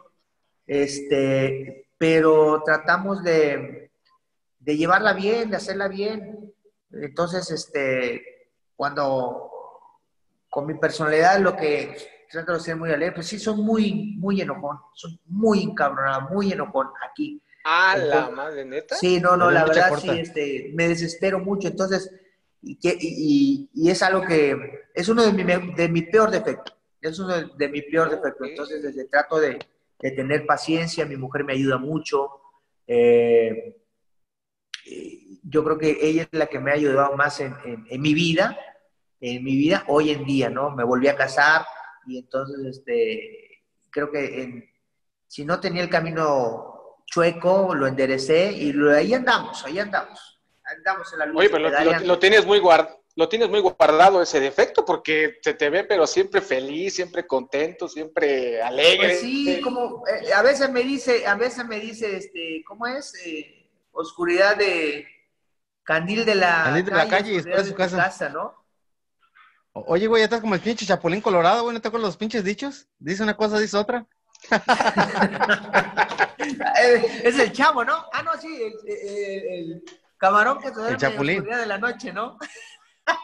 este, 0.66 1.88
pero 1.96 2.62
tratamos 2.64 3.22
de, 3.22 3.92
de 4.58 4.76
llevarla 4.76 5.12
bien, 5.12 5.50
de 5.50 5.56
hacerla 5.56 5.86
bien. 5.86 6.52
Entonces, 6.90 7.48
este, 7.52 8.50
cuando 8.74 9.50
con 10.50 10.66
mi 10.66 10.74
personalidad 10.74 11.38
lo 11.38 11.54
que 11.54 12.13
trato 12.34 12.54
de 12.54 12.60
ser 12.60 12.76
muy 12.76 12.90
alegre, 12.90 13.22
sí, 13.22 13.38
son 13.38 13.64
muy, 13.64 14.16
muy 14.18 14.40
enojón, 14.40 14.78
son 14.92 15.18
muy 15.26 15.62
encabronados, 15.62 16.30
muy 16.30 16.52
enojón 16.52 16.88
aquí. 17.08 17.40
Ah, 17.64 17.96
la 17.96 18.30
madre, 18.30 18.64
neta. 18.64 18.94
Sí, 18.96 19.20
no, 19.20 19.36
no, 19.36 19.50
la 19.50 19.64
verdad 19.64 19.96
sí, 19.98 20.10
este, 20.10 20.70
me 20.74 20.88
desespero 20.88 21.38
mucho, 21.38 21.68
entonces, 21.68 22.10
y, 22.60 22.78
y, 22.82 23.70
y, 23.72 23.90
es 23.90 24.02
algo 24.02 24.22
que 24.22 24.84
es 24.92 25.08
uno 25.08 25.22
de 25.22 25.32
mi, 25.32 25.44
de 25.44 25.88
mi 25.88 26.02
peor 26.02 26.30
defecto, 26.30 26.72
es 27.00 27.18
uno 27.18 27.34
de, 27.34 27.68
mi 27.68 27.82
peor 27.82 28.10
defecto, 28.10 28.44
entonces 28.44 28.82
desde 28.82 29.06
trato 29.06 29.38
de, 29.40 29.58
de, 30.00 30.10
tener 30.10 30.44
paciencia, 30.44 31.06
mi 31.06 31.16
mujer 31.16 31.44
me 31.44 31.54
ayuda 31.54 31.78
mucho, 31.78 32.28
eh, 32.86 33.76
yo 35.42 35.64
creo 35.64 35.78
que 35.78 35.98
ella 36.00 36.22
es 36.22 36.28
la 36.32 36.46
que 36.46 36.58
me 36.58 36.70
ha 36.70 36.74
ayudado 36.74 37.16
más 37.16 37.40
en, 37.40 37.54
en, 37.64 38.00
mi 38.00 38.12
vida, 38.12 38.58
en 39.20 39.42
mi 39.42 39.56
vida 39.56 39.84
hoy 39.88 40.10
en 40.10 40.24
día, 40.24 40.50
¿no? 40.50 40.70
Me 40.70 40.84
volví 40.84 41.08
a 41.08 41.16
casar 41.16 41.64
y 42.06 42.18
entonces, 42.18 42.58
este, 42.64 43.62
creo 43.90 44.10
que 44.10 44.70
si 45.26 45.44
no 45.44 45.60
tenía 45.60 45.82
el 45.82 45.90
camino 45.90 47.02
chueco, 47.06 47.74
lo 47.74 47.86
enderecé 47.86 48.52
y 48.52 48.74
ahí 48.88 49.14
andamos, 49.14 49.64
ahí 49.64 49.78
andamos. 49.78 50.40
Andamos 50.64 51.12
en 51.12 51.18
la 51.18 51.26
luz. 51.26 51.40
Oye, 51.40 51.50
pero 51.50 51.68
lo, 52.00 52.18
tienes 52.18 52.46
muy 52.46 52.58
guardado 52.58 53.04
lo 53.16 53.28
tienes 53.28 53.48
muy 53.48 53.60
guardado 53.60 54.20
ese 54.22 54.40
defecto 54.40 54.84
porque 54.84 55.38
se 55.40 55.54
te 55.54 55.70
ve 55.70 55.84
pero 55.84 56.06
siempre 56.06 56.40
feliz, 56.40 56.96
siempre 56.96 57.26
contento, 57.26 57.88
siempre 57.88 58.60
alegre. 58.60 59.08
Pues 59.08 59.20
sí, 59.20 59.60
como 59.62 60.02
eh, 60.08 60.32
a 60.32 60.42
veces 60.42 60.70
me 60.70 60.82
dice, 60.82 61.26
a 61.26 61.36
veces 61.36 61.64
me 61.64 61.78
dice, 61.78 62.16
este, 62.16 62.64
¿cómo 62.66 62.86
es? 62.86 63.14
Eh, 63.24 63.70
oscuridad 63.92 64.56
de 64.56 65.06
candil 65.84 66.24
de 66.24 66.34
la 66.34 66.64
candil 66.64 66.84
de 66.86 66.90
calle, 66.90 67.04
la 67.04 67.16
calle 67.16 67.32
y 67.32 67.36
después 67.36 67.64
de 67.64 67.70
su 67.70 67.74
casa. 67.76 68.28
¿no? 68.30 68.63
Oye, 69.76 70.06
güey, 70.06 70.20
ya 70.20 70.24
estás 70.24 70.40
como 70.40 70.54
el 70.54 70.60
pinche 70.60 70.86
chapulín 70.86 71.20
colorado, 71.20 71.64
güey, 71.64 71.74
¿no 71.74 71.80
te 71.80 71.88
acuerdas 71.88 72.06
los 72.08 72.16
pinches 72.16 72.44
dichos? 72.44 72.86
Dice 72.98 73.24
una 73.24 73.36
cosa, 73.36 73.58
dice 73.58 73.76
otra. 73.76 74.06
Es 77.24 77.38
el 77.38 77.52
chavo, 77.52 77.84
¿no? 77.84 77.94
Ah, 78.12 78.22
no, 78.22 78.32
sí, 78.38 78.48
el, 78.86 79.82
camarón 80.18 80.58
que 80.58 80.68
se 80.68 80.74
duerme 80.74 81.34
en 81.34 81.48
la 81.48 81.58
de 81.58 81.66
la 81.66 81.78
noche, 81.78 82.12
¿no? 82.12 82.38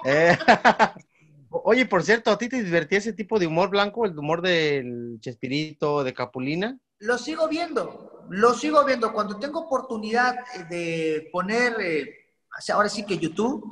Eh, 0.05 0.37
oye, 1.51 1.87
por 1.87 2.03
cierto, 2.03 2.31
¿a 2.31 2.39
ti 2.39 2.49
te 2.49 2.63
divertía 2.63 2.99
ese 2.99 3.13
tipo 3.13 3.39
de 3.39 3.47
humor 3.47 3.71
blanco, 3.71 4.05
el 4.05 4.19
humor 4.19 4.43
del 4.43 5.19
Chespirito, 5.21 6.03
de 6.03 6.15
Capulina? 6.15 6.79
Lo 6.99 7.19
sigo 7.19 7.47
viendo, 7.49 8.27
lo 8.31 8.55
sigo 8.55 8.85
viendo. 8.85 9.13
Cuando 9.13 9.39
tengo 9.39 9.61
oportunidad 9.61 10.37
de 10.69 11.29
poner, 11.31 11.77
eh, 11.81 12.15
ahora 12.73 12.89
sí 12.89 13.05
que 13.05 13.19
YouTube, 13.19 13.65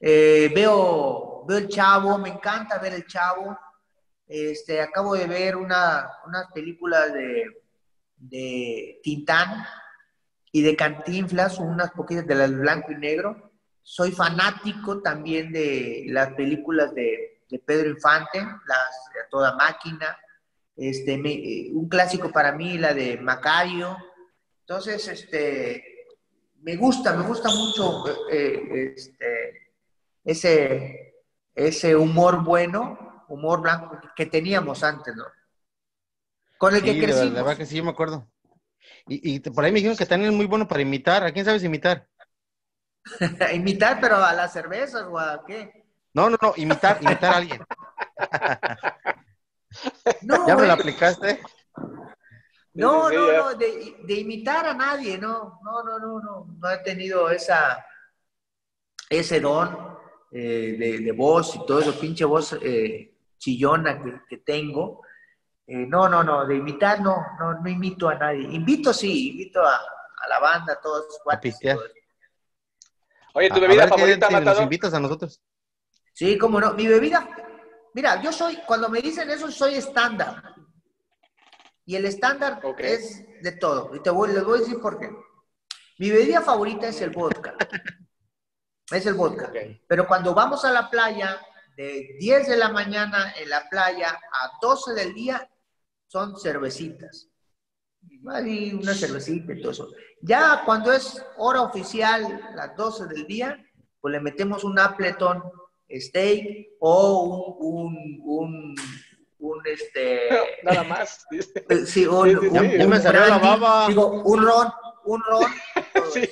eh, 0.00 0.50
veo, 0.54 1.29
veo 1.46 1.58
el 1.58 1.68
chavo, 1.68 2.18
me 2.18 2.30
encanta 2.30 2.78
ver 2.78 2.94
el 2.94 3.06
chavo. 3.06 3.58
Este, 4.26 4.80
acabo 4.80 5.14
de 5.14 5.26
ver 5.26 5.56
una, 5.56 6.08
unas 6.26 6.46
películas 6.52 7.12
de, 7.12 7.64
de 8.16 9.00
Tintán 9.02 9.64
y 10.52 10.62
de 10.62 10.76
Cantinflas, 10.76 11.58
unas 11.58 11.90
poquitas 11.90 12.26
de 12.26 12.34
las 12.34 12.52
blanco 12.52 12.92
y 12.92 12.96
negro 12.96 13.50
soy 13.82 14.12
fanático 14.12 15.00
también 15.02 15.52
de 15.52 16.04
las 16.08 16.32
películas 16.34 16.94
de, 16.94 17.26
Pedro 17.66 17.90
Infante, 17.90 18.38
las 18.38 19.10
de 19.12 19.20
toda 19.28 19.56
máquina. 19.56 20.16
Este, 20.76 21.14
eh, 21.14 21.70
un 21.72 21.88
clásico 21.88 22.30
para 22.30 22.52
mí, 22.52 22.78
la 22.78 22.94
de 22.94 23.16
Macario. 23.16 23.96
Entonces, 24.60 25.08
este, 25.08 26.06
me 26.60 26.76
gusta, 26.76 27.14
me 27.16 27.26
gusta 27.26 27.48
mucho 27.50 28.04
eh, 28.30 28.94
este, 28.96 29.72
ese, 30.24 31.09
ese 31.54 31.96
humor 31.96 32.42
bueno, 32.42 33.24
humor 33.28 33.60
blanco 33.60 33.98
que 34.16 34.26
teníamos 34.26 34.82
antes, 34.82 35.14
¿no? 35.14 35.24
Con 36.58 36.74
el 36.74 36.82
que 36.82 37.00
crecimos. 37.00 37.32
La 37.32 37.42
verdad 37.42 37.56
que 37.56 37.66
sí, 37.66 37.76
yo 37.76 37.84
me 37.84 37.90
acuerdo. 37.90 38.28
Y, 39.06 39.36
y 39.36 39.40
por 39.40 39.64
ahí 39.64 39.72
me 39.72 39.76
dijeron 39.76 39.96
que 39.96 40.06
también 40.06 40.32
es 40.32 40.36
muy 40.36 40.46
bueno 40.46 40.68
para 40.68 40.82
imitar. 40.82 41.24
¿A 41.24 41.32
quién 41.32 41.44
sabes 41.44 41.64
imitar? 41.64 42.06
imitar, 43.54 43.98
pero 44.00 44.16
a 44.16 44.32
las 44.32 44.52
cervezas 44.52 45.04
o 45.04 45.18
a 45.18 45.44
qué? 45.46 45.84
No, 46.12 46.28
no, 46.28 46.36
no, 46.40 46.52
imitar, 46.56 46.98
imitar 47.00 47.34
a 47.34 47.36
alguien. 47.36 47.64
¿Ya 50.46 50.56
me 50.56 50.66
lo 50.66 50.72
aplicaste? 50.72 51.40
No, 52.74 53.10
no, 53.10 53.32
no, 53.32 53.54
de, 53.54 54.14
imitar 54.14 54.66
a 54.66 54.74
nadie, 54.74 55.18
no, 55.18 55.60
no, 55.62 55.82
no, 55.82 55.98
no, 55.98 56.20
no, 56.20 56.46
no 56.58 56.70
he 56.70 56.78
tenido 56.78 57.30
esa, 57.30 57.84
ese 59.08 59.40
don 59.40 59.98
eh, 60.32 61.00
de, 61.02 61.12
voz 61.12 61.56
y 61.56 61.66
todo 61.66 61.80
eso, 61.80 61.98
pinche 61.98 62.24
voz 62.24 62.56
eh, 62.62 63.12
chillona 63.36 64.00
que, 64.28 64.38
tengo. 64.38 65.02
Eh, 65.66 65.86
no, 65.86 66.08
no, 66.08 66.22
no, 66.22 66.46
de 66.46 66.56
imitar 66.56 67.00
no, 67.00 67.16
no, 67.38 67.60
no 67.60 67.68
imito 67.68 68.08
a 68.08 68.14
nadie. 68.14 68.42
Invito 68.42 68.92
sí, 68.92 69.30
invito 69.30 69.60
a, 69.60 69.80
la 70.28 70.38
banda, 70.38 70.74
a 70.74 70.80
todos 70.80 71.06
los 71.06 71.18
cuates. 71.24 71.58
Oye, 73.34 73.48
¿tu 73.48 73.60
bebida 73.60 73.88
favorita, 73.88 74.30
Matador? 74.30 74.56
¿Nos 74.56 74.62
invitas 74.64 74.94
a 74.94 75.00
nosotros? 75.00 75.40
Sí, 76.12 76.36
cómo 76.38 76.60
no. 76.60 76.74
Mi 76.74 76.86
bebida, 76.86 77.28
mira, 77.94 78.20
yo 78.22 78.32
soy, 78.32 78.58
cuando 78.66 78.88
me 78.88 79.00
dicen 79.00 79.30
eso, 79.30 79.50
soy 79.50 79.74
estándar. 79.74 80.54
Y 81.86 81.96
el 81.96 82.04
estándar 82.04 82.60
es 82.78 83.24
de 83.42 83.52
todo. 83.52 83.94
Y 83.96 84.00
te 84.00 84.10
voy, 84.10 84.32
les 84.32 84.44
voy 84.44 84.58
a 84.58 84.60
decir 84.60 84.80
por 84.80 84.98
qué. 84.98 85.10
Mi 85.98 86.10
bebida 86.10 86.40
favorita 86.40 86.88
es 86.88 87.00
el 87.00 87.10
vodka. 87.10 87.56
es 88.90 89.06
el 89.06 89.14
vodka. 89.14 89.52
Pero 89.86 90.06
cuando 90.06 90.34
vamos 90.34 90.64
a 90.64 90.72
la 90.72 90.90
playa, 90.90 91.38
de 91.76 92.16
10 92.18 92.48
de 92.48 92.56
la 92.56 92.68
mañana 92.68 93.32
en 93.40 93.48
la 93.48 93.68
playa 93.68 94.10
a 94.10 94.58
12 94.60 94.94
del 94.94 95.14
día, 95.14 95.48
son 96.06 96.38
cervecitas. 96.38 97.28
Hay 98.28 98.74
una 98.74 98.94
cervecita 98.94 99.52
y 99.52 99.60
todo 99.60 99.72
eso. 99.72 99.88
Ya 100.20 100.62
cuando 100.64 100.92
es 100.92 101.24
hora 101.38 101.62
oficial, 101.62 102.40
las 102.54 102.76
12 102.76 103.06
del 103.06 103.26
día, 103.26 103.64
pues 104.00 104.12
le 104.12 104.20
metemos 104.20 104.64
un 104.64 104.78
Appleton 104.78 105.42
steak 105.90 106.68
o 106.80 107.56
un, 107.60 108.20
un, 108.24 108.74
un, 109.38 109.62
este... 109.66 110.28
Nada 110.62 110.84
más. 110.84 111.26
Sí, 111.86 112.06
un, 112.06 112.36
un, 112.36 113.88
Digo, 113.88 114.22
un 114.22 114.42
ron, 114.42 114.72
un 115.04 115.22
ron. 115.22 115.44
sí. 116.12 116.28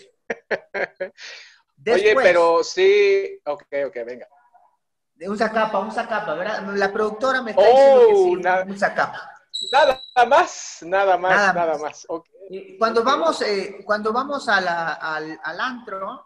Oye, 1.86 2.14
pero 2.14 2.62
sí, 2.64 3.40
ok, 3.44 3.62
ok, 3.86 3.96
venga. 4.06 4.26
Un 5.20 5.36
zacapa, 5.36 5.78
un 5.80 5.90
zacapa, 5.90 6.34
¿verdad? 6.34 6.62
La 6.74 6.92
productora 6.92 7.42
me 7.42 7.50
está 7.50 7.66
diciendo 7.66 8.00
que 8.08 8.14
sí, 8.14 8.46
oh, 8.46 8.64
un 8.66 8.78
zacapa. 8.78 9.38
Nada 9.72 10.00
más, 10.26 10.78
nada 10.82 11.18
más, 11.18 11.54
nada, 11.54 11.78
más. 11.78 12.06
Cuando 12.78 13.02
vamos, 13.02 13.42
eh, 13.42 13.82
cuando 13.84 14.12
vamos 14.12 14.48
al, 14.48 14.66
al, 14.68 15.60
antro, 15.60 16.24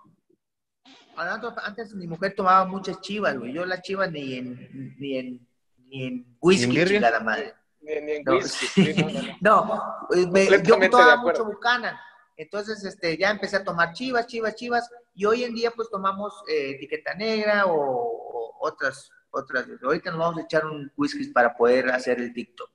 antes 1.64 1.94
mi 1.94 2.06
mujer 2.06 2.34
tomaba 2.36 2.66
muchas 2.66 3.00
chivas, 3.00 3.38
güey. 3.38 3.52
Yo 3.52 3.64
las 3.64 3.80
chivas 3.80 4.10
ni 4.12 4.34
en, 4.34 4.94
ni 4.98 5.16
en, 5.16 5.48
ni 5.86 6.04
en 6.04 6.36
whisky, 6.40 6.84
chingada 6.84 7.20
madre. 7.20 7.54
Ni, 7.80 7.92
en 7.92 8.28
whisky. 8.28 8.94
no, 9.40 10.06
eh, 10.14 10.62
yo 10.62 10.90
tomaba 10.90 11.16
mucho 11.16 11.44
bucana. 11.44 11.98
Entonces, 12.42 12.84
este, 12.84 13.16
ya 13.16 13.30
empecé 13.30 13.56
a 13.56 13.64
tomar 13.64 13.92
chivas, 13.92 14.26
chivas, 14.26 14.54
chivas. 14.54 14.90
Y 15.14 15.24
hoy 15.24 15.44
en 15.44 15.54
día, 15.54 15.70
pues, 15.70 15.88
tomamos 15.90 16.32
eh, 16.48 16.72
etiqueta 16.76 17.14
negra 17.14 17.66
o, 17.66 17.74
o, 17.74 18.56
otras, 18.60 19.10
otras. 19.30 19.66
Ahorita 19.82 20.10
nos 20.10 20.20
vamos 20.20 20.38
a 20.38 20.44
echar 20.44 20.66
un 20.66 20.90
whisky 20.96 21.26
para 21.28 21.54
poder 21.54 21.90
hacer 21.90 22.18
el 22.18 22.32
TikTok. 22.32 22.70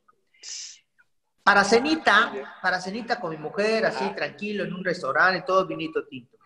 Para 1.43 1.63
cenita, 1.63 2.59
para 2.61 2.81
cenita 2.81 3.19
con 3.19 3.31
mi 3.31 3.37
mujer, 3.37 3.85
así 3.85 4.09
tranquilo, 4.13 4.65
en 4.65 4.73
un 4.73 4.83
restaurante, 4.83 5.45
todo 5.47 5.65
vinito 5.65 6.05
tinto. 6.05 6.37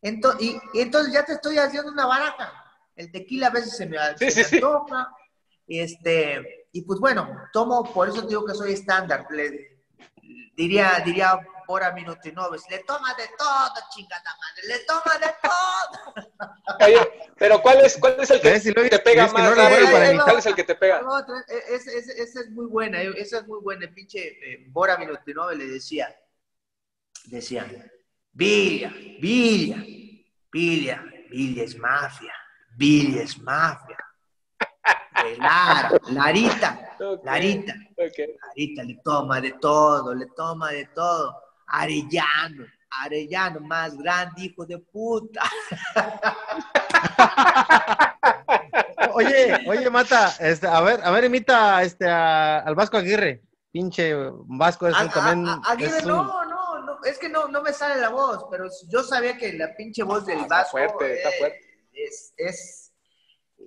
Entonces, 0.00 0.42
y, 0.72 0.80
entonces 0.80 1.12
ya 1.12 1.24
te 1.24 1.34
estoy 1.34 1.58
haciendo 1.58 1.92
una 1.92 2.06
baraja. 2.06 2.52
El 2.94 3.12
tequila 3.12 3.48
a 3.48 3.50
veces 3.50 3.76
se 3.76 3.86
me, 3.86 3.98
antoja. 4.52 5.12
Este, 5.66 6.68
y 6.72 6.82
pues 6.82 7.00
bueno, 7.00 7.28
tomo, 7.52 7.92
por 7.92 8.08
eso 8.08 8.22
digo 8.22 8.46
que 8.46 8.54
soy 8.54 8.72
estándar. 8.72 9.26
Diría, 10.56 11.02
diría 11.04 11.38
Bora 11.66 11.92
Minutinoves, 11.92 12.62
le 12.70 12.78
toma 12.80 13.14
de 13.14 13.24
todo, 13.36 13.74
chingada 13.90 14.36
madre, 14.40 14.68
le 14.68 14.78
toma 14.80 15.18
de 15.18 15.34
todo. 15.42 16.46
Oye, 16.86 17.32
pero 17.36 17.60
¿cuál 17.60 17.84
es, 17.84 17.96
cuál 17.98 18.16
es 18.20 18.30
el 18.30 18.40
que 18.40 18.60
te 18.88 18.98
pega 19.00 19.26
más? 19.28 19.54
¿Cuál 20.24 20.38
es 20.38 20.46
el 20.46 20.54
que 20.54 20.64
te 20.64 20.74
pega? 20.74 21.02
Esa 21.48 22.40
es 22.40 22.50
muy 22.50 22.66
buena, 22.66 23.02
eh, 23.02 23.12
esa 23.16 23.38
es 23.38 23.46
muy 23.46 23.60
buena. 23.60 23.84
El 23.84 23.94
pinche 23.94 24.20
eh, 24.20 24.66
Bora 24.68 24.96
Minutinoves 24.96 25.58
le 25.58 25.66
decía, 25.66 26.14
decía, 27.24 27.66
Villa, 28.32 28.92
Villa, 29.20 29.76
Villa, 30.52 31.04
Villa 31.30 31.62
es 31.62 31.76
mafia, 31.76 32.34
Villa 32.76 33.22
es 33.22 33.38
mafia. 33.38 33.96
Lara, 35.38 35.90
Larita, 36.10 36.96
Larita, 37.24 37.74
Larita 37.96 38.82
le 38.84 38.94
toma 39.02 39.40
de 39.40 39.52
todo, 39.52 40.14
le 40.14 40.26
toma 40.36 40.70
de 40.70 40.86
todo. 40.94 41.45
Arellano, 41.66 42.64
Arellano, 43.02 43.60
más 43.60 43.96
grande, 43.96 44.42
hijo 44.42 44.64
de 44.64 44.78
puta. 44.78 45.42
oye, 49.12 49.58
oye, 49.66 49.90
Mata, 49.90 50.34
este, 50.40 50.66
a 50.66 50.80
ver, 50.80 51.00
a 51.02 51.10
ver, 51.10 51.24
imita 51.24 51.82
este, 51.82 52.08
al 52.08 52.74
Vasco 52.74 52.96
Aguirre. 52.96 53.42
Pinche 53.72 54.14
Vasco 54.46 54.88
es 54.88 54.96
también. 55.12 55.60
Aguirre, 55.66 56.02
no, 56.02 56.44
no, 56.44 56.82
no, 56.82 56.98
es 57.04 57.18
que 57.18 57.28
no, 57.28 57.48
no 57.48 57.62
me 57.62 57.72
sale 57.72 58.00
la 58.00 58.08
voz, 58.08 58.46
pero 58.50 58.68
yo 58.88 59.02
sabía 59.02 59.36
que 59.36 59.52
la 59.52 59.74
pinche 59.76 60.02
voz 60.02 60.24
del 60.24 60.46
Vasco. 60.46 60.78
Está 60.78 60.94
fuerte, 60.94 61.16
está 61.16 61.30
fuerte. 61.38 61.60
Es, 61.92 62.32
es, 62.36 62.92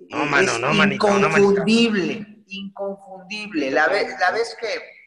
no, 0.08 0.24
mano, 0.26 0.58
no, 0.58 0.72
manito, 0.72 1.06
inconfundible, 1.06 2.44
inconfundible. 2.46 3.70
La, 3.70 3.88
vez, 3.88 4.18
la 4.18 4.30
vez 4.32 4.56
que 4.60 4.99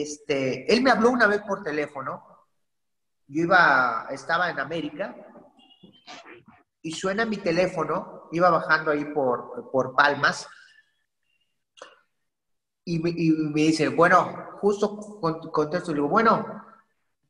este, 0.00 0.72
él 0.72 0.82
me 0.82 0.90
habló 0.90 1.10
una 1.10 1.26
vez 1.26 1.42
por 1.42 1.62
teléfono. 1.62 2.24
Yo 3.26 3.42
iba, 3.42 4.06
estaba 4.10 4.50
en 4.50 4.58
América 4.58 5.14
y 6.82 6.92
suena 6.92 7.24
mi 7.24 7.36
teléfono, 7.36 8.28
iba 8.32 8.50
bajando 8.50 8.90
ahí 8.90 9.04
por, 9.04 9.70
por 9.70 9.94
Palmas, 9.94 10.48
y 12.84 12.98
me, 12.98 13.10
y 13.10 13.52
dice, 13.52 13.88
bueno, 13.88 14.58
justo 14.60 15.20
contesto, 15.52 15.92
le 15.92 15.96
digo, 15.96 16.08
bueno, 16.08 16.64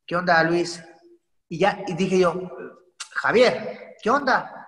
¿qué 0.06 0.16
onda, 0.16 0.42
Luis? 0.44 0.82
Y 1.48 1.58
ya, 1.58 1.84
y 1.86 1.94
dije 1.94 2.18
yo, 2.18 2.50
Javier, 3.10 3.96
¿qué 4.02 4.08
onda? 4.08 4.66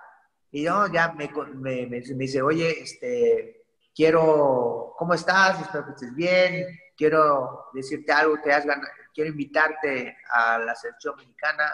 Y 0.51 0.63
yo 0.63 0.85
ya 0.87 1.11
me, 1.13 1.29
me, 1.55 1.87
me, 1.87 2.01
dice, 2.01 2.41
oye, 2.41 2.83
este, 2.83 3.65
quiero, 3.95 4.93
¿cómo 4.97 5.15
estás? 5.15 5.61
Espero 5.61 5.85
que 5.85 5.91
estés 5.91 6.15
bien, 6.15 6.67
quiero 6.95 7.67
decirte 7.73 8.11
algo, 8.11 8.37
te 8.43 8.53
has 8.53 8.65
ganado, 8.65 8.87
quiero 9.13 9.29
invitarte 9.29 10.17
a 10.29 10.57
la 10.59 10.75
selección 10.75 11.15
mexicana 11.17 11.73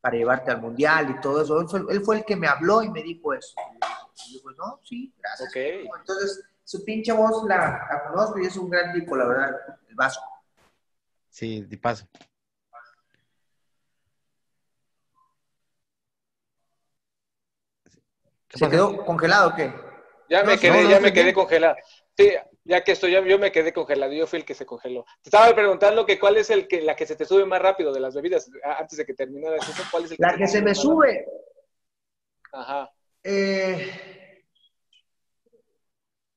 para 0.00 0.16
llevarte 0.16 0.50
al 0.50 0.60
mundial 0.60 1.10
y 1.10 1.20
todo 1.20 1.42
eso. 1.42 1.88
Él 1.90 2.02
fue, 2.02 2.18
el 2.18 2.24
que 2.24 2.36
me 2.36 2.48
habló 2.48 2.82
y 2.82 2.90
me 2.90 3.02
dijo 3.02 3.34
eso. 3.34 3.54
Y 4.26 4.40
yo, 4.42 4.50
no, 4.52 4.80
sí, 4.84 5.12
gracias. 5.18 5.52
Entonces, 5.54 6.44
su 6.64 6.84
pinche 6.84 7.12
voz 7.12 7.44
la, 7.46 8.04
conozco 8.08 8.38
y 8.38 8.46
es 8.46 8.56
un 8.56 8.70
gran 8.70 8.92
tipo, 8.92 9.16
la 9.16 9.26
verdad, 9.26 9.56
el 9.88 9.94
vaso. 9.94 10.20
Sí, 11.28 11.62
de 11.62 11.76
paso. 11.78 12.06
¿Se 18.48 18.68
quedó 18.68 19.04
congelado 19.04 19.50
o 19.50 19.54
qué? 19.54 19.72
Ya 20.28 20.42
me 20.42 20.58
quedé, 20.58 20.88
ya 20.88 21.00
me 21.00 21.12
quedé 21.12 21.32
congelado. 21.32 21.76
Sí, 22.16 22.32
ya 22.70 22.84
que 22.84 22.92
estoy, 22.92 23.10
yo 23.10 23.38
me 23.38 23.50
quedé 23.50 23.72
congelado, 23.72 24.12
yo 24.12 24.28
fui 24.28 24.38
el 24.38 24.44
que 24.44 24.54
se 24.54 24.64
congeló. 24.64 25.04
Te 25.22 25.28
estaba 25.28 25.52
preguntando 25.52 26.06
que 26.06 26.20
cuál 26.20 26.36
es 26.36 26.50
el 26.50 26.68
que, 26.68 26.80
la 26.80 26.94
que 26.94 27.04
se 27.04 27.16
te 27.16 27.24
sube 27.24 27.44
más 27.44 27.60
rápido 27.60 27.92
de 27.92 27.98
las 27.98 28.14
bebidas, 28.14 28.48
antes 28.62 28.96
de 28.96 29.04
que 29.04 29.12
terminara 29.12 29.56
eso, 29.56 29.72
¿cuál 29.90 30.04
es 30.04 30.12
el 30.12 30.16
La 30.20 30.36
que, 30.36 30.46
se, 30.46 30.62
me 30.62 30.72
sube. 30.72 31.26
Ajá. 32.52 32.88
Eh, 33.24 34.44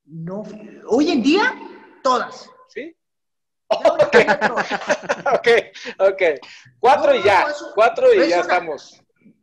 no, 0.06 0.44
hoy 0.88 1.12
en 1.12 1.22
día, 1.22 1.56
todas. 2.02 2.50
¿Sí? 2.68 2.96
Ok, 3.68 4.16
ok, 5.36 5.48
ok. 6.00 6.22
Cuatro 6.80 7.14
y 7.14 7.22
ya, 7.22 7.46
cuatro 7.76 8.12
y 8.12 8.28
ya 8.28 8.40
estamos. 8.40 9.00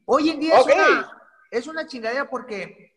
Hoy 0.06 0.30
en 0.30 0.40
día 0.40 0.58
es, 0.58 0.66
una, 0.66 1.22
es 1.52 1.66
una 1.68 1.86
chingadera 1.86 2.28
porque 2.28 2.96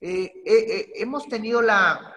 eh, 0.00 0.32
eh, 0.44 0.92
hemos 0.96 1.28
tenido 1.28 1.62
la, 1.62 2.13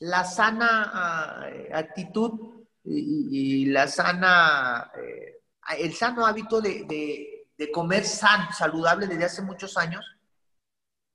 la 0.00 0.24
sana 0.24 0.90
ah, 0.92 1.46
actitud 1.72 2.64
y, 2.84 3.66
la 3.66 3.88
sana, 3.88 4.92
eh, 4.96 5.40
el 5.78 5.92
sano 5.94 6.24
hábito 6.24 6.60
de, 6.60 7.48
comer 7.72 8.04
sano, 8.04 8.52
saludable 8.52 9.06
desde 9.06 9.24
hace 9.24 9.42
muchos 9.42 9.76
años 9.76 10.04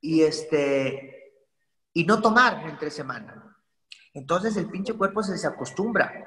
y, 0.00 0.22
este, 0.22 1.32
y 1.94 2.04
no 2.04 2.20
tomar 2.20 2.68
entre 2.68 2.90
semana. 2.90 3.56
Entonces 4.12 4.56
el 4.56 4.68
pinche 4.68 4.92
cuerpo 4.92 5.22
se 5.22 5.32
desacostumbra. 5.32 6.26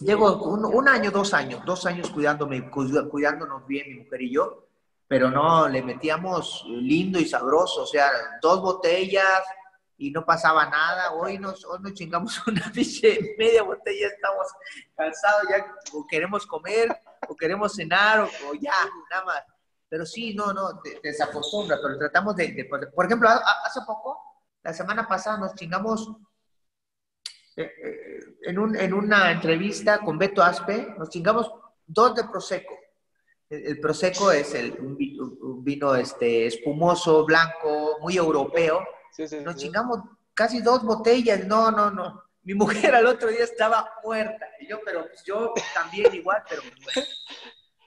Llevo 0.00 0.42
un, 0.42 0.64
un, 0.64 0.88
año, 0.88 1.10
dos 1.10 1.32
años, 1.32 1.64
dos 1.64 1.86
años 1.86 2.10
cuidándome, 2.10 2.68
cuidándonos 2.70 3.66
bien 3.66 3.88
mi 3.88 4.02
mujer 4.02 4.22
y 4.22 4.34
yo, 4.34 4.68
pero 5.06 5.30
no, 5.30 5.68
le 5.68 5.82
metíamos 5.82 6.64
lindo 6.66 7.18
y 7.18 7.26
sabroso, 7.26 7.84
o 7.84 7.86
sea, 7.86 8.10
dos 8.42 8.60
botellas, 8.60 9.42
y 9.96 10.10
no 10.10 10.24
pasaba 10.24 10.66
nada. 10.66 11.12
Hoy 11.12 11.38
nos, 11.38 11.64
hoy 11.64 11.78
nos 11.80 11.94
chingamos 11.94 12.44
una 12.46 12.72
media 13.38 13.62
botella, 13.62 14.08
estamos 14.08 14.46
cansados, 14.96 15.42
ya 15.50 15.74
o 15.92 16.06
queremos 16.06 16.46
comer, 16.46 16.96
o 17.28 17.36
queremos 17.36 17.74
cenar, 17.74 18.20
o, 18.20 18.54
ya, 18.60 18.74
nada 19.10 19.24
más. 19.24 19.42
Pero 19.88 20.04
sí, 20.04 20.34
no, 20.34 20.52
no, 20.52 20.80
te, 20.80 21.00
desacostumbra, 21.02 21.78
pero 21.80 21.98
tratamos 21.98 22.34
de, 22.36 22.68
por 22.94 23.06
ejemplo, 23.06 23.28
hace 23.28 23.80
poco, 23.86 24.18
la 24.62 24.72
semana 24.72 25.06
pasada 25.06 25.38
nos 25.38 25.54
chingamos 25.54 26.10
eh, 27.56 27.62
eh, 27.62 28.18
en, 28.42 28.58
un, 28.58 28.74
en 28.74 28.92
una 28.92 29.30
entrevista 29.30 30.00
con 30.00 30.18
Beto 30.18 30.42
Aspe, 30.42 30.94
nos 30.98 31.10
chingamos 31.10 31.52
dos 31.86 32.14
de 32.14 32.24
Prosecco. 32.24 32.74
El, 33.48 33.78
Prosecco 33.78 34.32
es 34.32 34.54
el, 34.54 34.72
un, 34.80 34.96
vino 35.62 35.94
este, 35.94 36.46
espumoso, 36.46 37.24
blanco, 37.24 37.98
muy 38.00 38.16
europeo, 38.16 38.84
nos 39.42 39.56
chingamos 39.56 40.00
casi 40.34 40.60
dos 40.60 40.82
botellas. 40.82 41.46
No, 41.46 41.70
no, 41.70 41.90
no. 41.90 42.22
Mi 42.42 42.54
mujer 42.54 42.94
al 42.94 43.06
otro 43.06 43.28
día 43.28 43.44
estaba 43.44 43.90
muerta. 44.02 44.46
Y 44.60 44.68
yo, 44.68 44.80
pero 44.84 45.06
pues, 45.06 45.24
yo 45.24 45.54
también 45.72 46.14
igual, 46.14 46.42
pero 46.48 46.62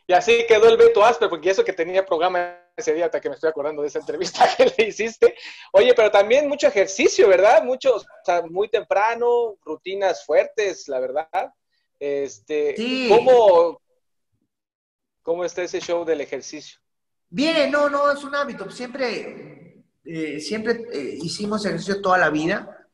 Y 0.07 0.13
así 0.13 0.45
quedó 0.47 0.69
el 0.69 0.77
Beto 0.77 1.03
Asper, 1.03 1.29
porque 1.29 1.51
eso 1.51 1.63
que 1.63 1.73
tenía 1.73 2.05
programa 2.05 2.59
ese 2.75 2.93
día, 2.93 3.05
hasta 3.05 3.19
que 3.19 3.29
me 3.29 3.35
estoy 3.35 3.49
acordando 3.49 3.81
de 3.81 3.87
esa 3.87 3.99
entrevista 3.99 4.47
que 4.57 4.73
le 4.77 4.87
hiciste. 4.87 5.35
Oye, 5.73 5.93
pero 5.93 6.11
también 6.11 6.47
mucho 6.47 6.67
ejercicio, 6.67 7.27
¿verdad? 7.27 7.63
Mucho, 7.63 7.95
o 7.95 8.03
sea, 8.23 8.43
muy 8.43 8.69
temprano, 8.69 9.57
rutinas 9.63 10.25
fuertes, 10.25 10.87
la 10.87 10.99
verdad. 10.99 11.53
Este, 11.99 12.75
¿cómo, 13.09 13.81
¿Cómo 15.23 15.43
está 15.43 15.63
ese 15.63 15.81
show 15.81 16.05
del 16.05 16.21
ejercicio? 16.21 16.79
Bien, 17.29 17.69
no, 17.69 17.89
no, 17.89 18.09
es 18.11 18.23
un 18.23 18.33
hábito. 18.33 18.69
Siempre 18.71 19.56
eh, 20.09 20.39
siempre 20.39 20.85
eh, 20.93 21.17
hicimos 21.21 21.65
ejercicio 21.65 22.01
toda 22.01 22.17
la 22.17 22.29
vida 22.29 22.87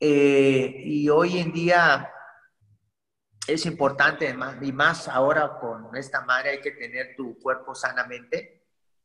eh, 0.00 0.82
y 0.84 1.08
hoy 1.08 1.38
en 1.38 1.52
día 1.52 2.10
es 3.46 3.64
importante 3.64 4.34
y 4.60 4.72
más 4.72 5.06
ahora 5.06 5.56
con 5.60 5.94
esta 5.94 6.22
madre 6.22 6.50
hay 6.50 6.60
que 6.60 6.72
tener 6.72 7.14
tu 7.16 7.38
cuerpo 7.38 7.76
sanamente. 7.76 8.64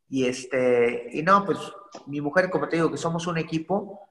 Y 0.09 0.25
este 0.25 1.09
y 1.11 1.21
no 1.21 1.45
pues 1.45 1.59
mi 2.07 2.21
mujer 2.21 2.49
como 2.49 2.67
te 2.67 2.77
digo 2.77 2.89
que 2.89 2.97
somos 2.97 3.27
un 3.27 3.37
equipo 3.37 4.09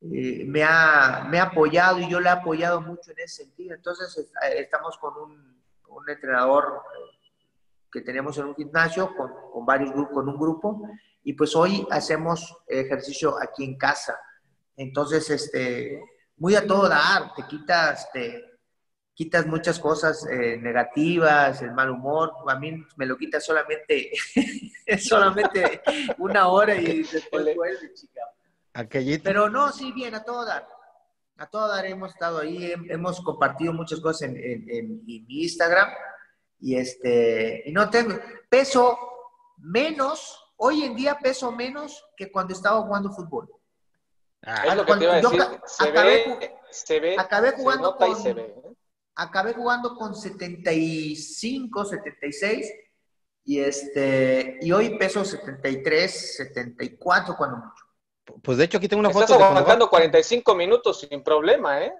me 0.00 0.62
ha, 0.64 1.26
me 1.28 1.38
ha 1.38 1.42
apoyado 1.42 1.98
y 2.00 2.08
yo 2.08 2.20
le 2.20 2.28
he 2.28 2.32
apoyado 2.32 2.80
mucho 2.80 3.10
en 3.10 3.18
ese 3.18 3.44
sentido. 3.44 3.74
Entonces 3.74 4.30
estamos 4.56 4.96
con 4.96 5.14
un, 5.18 5.62
un 5.88 6.08
entrenador 6.08 6.82
que 7.96 8.02
tenemos 8.02 8.36
en 8.36 8.44
un 8.44 8.54
gimnasio 8.54 9.16
con, 9.16 9.32
con 9.50 9.64
varios 9.64 9.90
grupos, 9.90 10.12
con 10.12 10.28
un 10.28 10.38
grupo, 10.38 10.82
y 11.24 11.32
pues 11.32 11.56
hoy 11.56 11.86
hacemos 11.90 12.54
ejercicio 12.66 13.40
aquí 13.40 13.64
en 13.64 13.78
casa. 13.78 14.20
Entonces, 14.76 15.30
este, 15.30 16.02
muy 16.36 16.54
a 16.54 16.66
todo 16.66 16.90
dar, 16.90 17.32
te 17.34 17.44
quitas, 17.46 18.12
te 18.12 18.44
quitas 19.14 19.46
muchas 19.46 19.78
cosas 19.78 20.26
eh, 20.30 20.58
negativas, 20.58 21.62
el 21.62 21.72
mal 21.72 21.88
humor, 21.88 22.34
a 22.46 22.58
mí 22.58 22.84
me 22.96 23.06
lo 23.06 23.16
quita 23.16 23.40
solamente, 23.40 24.10
solamente 24.98 25.80
una 26.18 26.48
hora 26.48 26.76
y 26.76 27.02
después 27.02 27.56
vuelve, 27.56 27.94
chica. 27.94 28.20
Pero 29.24 29.48
no, 29.48 29.72
sí, 29.72 29.90
bien, 29.92 30.14
a 30.14 30.22
todo 30.22 30.44
dar. 30.44 30.68
A 31.38 31.46
todo 31.46 31.66
dar 31.68 31.86
hemos 31.86 32.12
estado 32.12 32.40
ahí, 32.40 32.74
hemos 32.90 33.22
compartido 33.22 33.72
muchas 33.72 34.00
cosas 34.00 34.28
en, 34.28 34.36
en, 34.36 34.68
en 34.68 35.06
mi 35.06 35.24
Instagram 35.28 35.88
y 36.60 36.76
este, 36.76 37.62
y 37.66 37.72
no 37.72 37.90
tengo, 37.90 38.14
peso 38.48 38.98
menos, 39.58 40.52
hoy 40.56 40.84
en 40.84 40.96
día 40.96 41.18
peso 41.18 41.52
menos 41.52 42.04
que 42.16 42.30
cuando 42.30 42.54
estaba 42.54 42.80
jugando 42.82 43.12
fútbol. 43.12 43.48
Ah, 44.42 44.64
es 44.66 44.76
lo 44.76 44.86
que 44.86 44.94
te 44.94 45.04
iba 45.04 45.14
a 45.14 45.16
decir. 45.16 45.42
Se 45.66 45.90
ve, 45.90 46.56
se 46.70 47.00
ve, 47.00 47.16
acabé 47.18 47.52
jugando 47.52 47.96
con, 47.96 48.38
¿eh? 48.38 48.54
acabé 49.14 49.54
jugando 49.54 49.96
con 49.96 50.14
75, 50.14 51.84
76 51.84 52.72
y 53.44 53.60
este 53.60 54.58
y 54.60 54.72
hoy 54.72 54.98
peso 54.98 55.24
73, 55.24 56.36
74 56.36 57.36
cuando 57.36 57.56
mucho. 57.56 57.84
Pues 58.42 58.58
de 58.58 58.64
hecho 58.64 58.78
aquí 58.78 58.88
tengo 58.88 59.00
una 59.00 59.10
foto. 59.10 59.24
Estás 59.24 59.40
aguantando 59.40 59.88
45 59.88 60.54
minutos 60.54 61.00
sin 61.00 61.22
problema, 61.22 61.82
¿eh? 61.82 61.92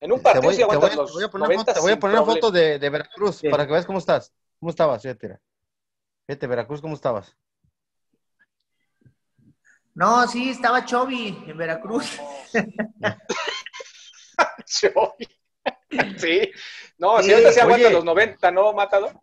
En 0.00 0.12
un 0.12 0.20
partido 0.20 0.68
te 0.68 0.76
voy, 0.76 0.94
los 0.94 1.12
voy 1.12 1.24
a 1.24 1.28
poner, 1.28 1.56
foto, 1.56 1.74
te 1.74 1.80
voy 1.80 1.92
a 1.92 1.98
poner 1.98 2.16
una 2.16 2.26
foto 2.26 2.50
de, 2.50 2.78
de 2.78 2.90
Veracruz 2.90 3.42
para 3.50 3.66
que 3.66 3.72
veas 3.72 3.86
cómo 3.86 3.98
estás. 3.98 4.32
¿Cómo 4.60 4.70
estabas? 4.70 5.02
Fíjate, 5.02 5.38
fíjate, 6.26 6.46
Veracruz, 6.46 6.80
¿cómo 6.80 6.94
estabas? 6.94 7.36
No, 9.94 10.26
sí, 10.28 10.50
estaba 10.50 10.84
Chovy 10.84 11.44
en 11.48 11.56
Veracruz. 11.56 12.20
Chovy. 14.66 15.28
sí. 16.18 16.52
No, 16.98 17.20
si 17.22 17.32
ahorita 17.32 17.52
se 17.52 17.60
aguanta 17.60 17.90
los 17.90 18.04
90, 18.04 18.50
¿no, 18.52 18.72
Matador? 18.72 19.20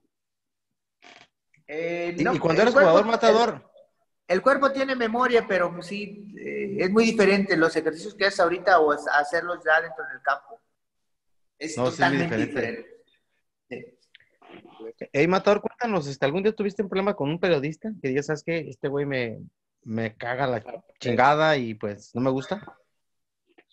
Eh, 1.67 2.15
¿Y, 2.17 2.39
cuando 2.39 2.61
eres 2.61 2.73
jugador 2.73 3.05
matador? 3.05 3.71
El, 4.27 4.41
cuerpo 4.41 4.71
tiene 4.71 4.95
memoria, 4.95 5.45
pero 5.47 5.81
sí, 5.81 6.27
eh, 6.37 6.77
es 6.79 6.91
muy 6.91 7.05
diferente 7.05 7.57
los 7.57 7.75
ejercicios 7.75 8.13
que 8.13 8.25
haces 8.25 8.39
ahorita 8.39 8.79
o 8.79 8.91
hacerlos 8.91 9.59
ya 9.65 9.81
dentro 9.81 10.05
del 10.07 10.21
campo. 10.21 10.61
Es 11.57 11.75
totalmente 11.75 12.37
diferente. 12.37 12.95
Hey, 15.11 15.27
Matador, 15.27 15.61
cuéntanos, 15.61 16.07
este, 16.07 16.25
¿algún 16.25 16.43
día 16.43 16.53
tuviste 16.53 16.83
un 16.83 16.89
problema 16.89 17.15
con 17.15 17.29
un 17.29 17.39
periodista? 17.39 17.91
Que 18.01 18.13
ya 18.13 18.23
sabes 18.23 18.43
que 18.43 18.69
este 18.69 18.87
güey 18.87 19.05
me, 19.05 19.39
me 19.83 20.15
caga 20.15 20.47
la 20.47 20.63
chingada 20.99 21.57
y 21.57 21.73
pues 21.73 22.13
no 22.13 22.21
me 22.21 22.31
gusta. 22.31 22.61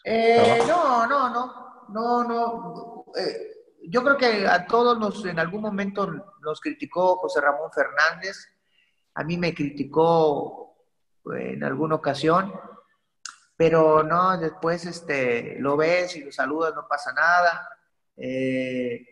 Eh, 0.04 0.58
no, 0.66 1.06
no, 1.06 1.30
no, 1.30 1.86
no, 1.88 2.24
no. 2.24 3.04
Eh, 3.16 3.52
yo 3.88 4.02
creo 4.02 4.16
que 4.16 4.46
a 4.46 4.66
todos 4.66 4.98
nos, 4.98 5.24
en 5.24 5.38
algún 5.38 5.62
momento 5.62 6.06
nos 6.40 6.60
criticó 6.60 7.16
José 7.16 7.40
Ramón 7.40 7.70
Fernández, 7.72 8.48
a 9.14 9.24
mí 9.24 9.36
me 9.36 9.54
criticó 9.54 10.76
eh, 11.34 11.52
en 11.54 11.64
alguna 11.64 11.96
ocasión, 11.96 12.52
pero 13.62 14.02
no, 14.02 14.36
después 14.38 14.84
este, 14.86 15.54
lo 15.60 15.76
ves 15.76 16.16
y 16.16 16.24
lo 16.24 16.32
saludas, 16.32 16.74
no 16.74 16.88
pasa 16.88 17.12
nada. 17.12 17.68
Eh, 18.16 19.06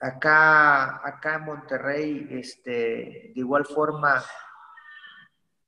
acá, 0.00 1.06
acá 1.06 1.36
en 1.36 1.44
Monterrey, 1.44 2.26
este, 2.32 2.72
de 2.72 3.32
igual 3.36 3.64
forma, 3.64 4.24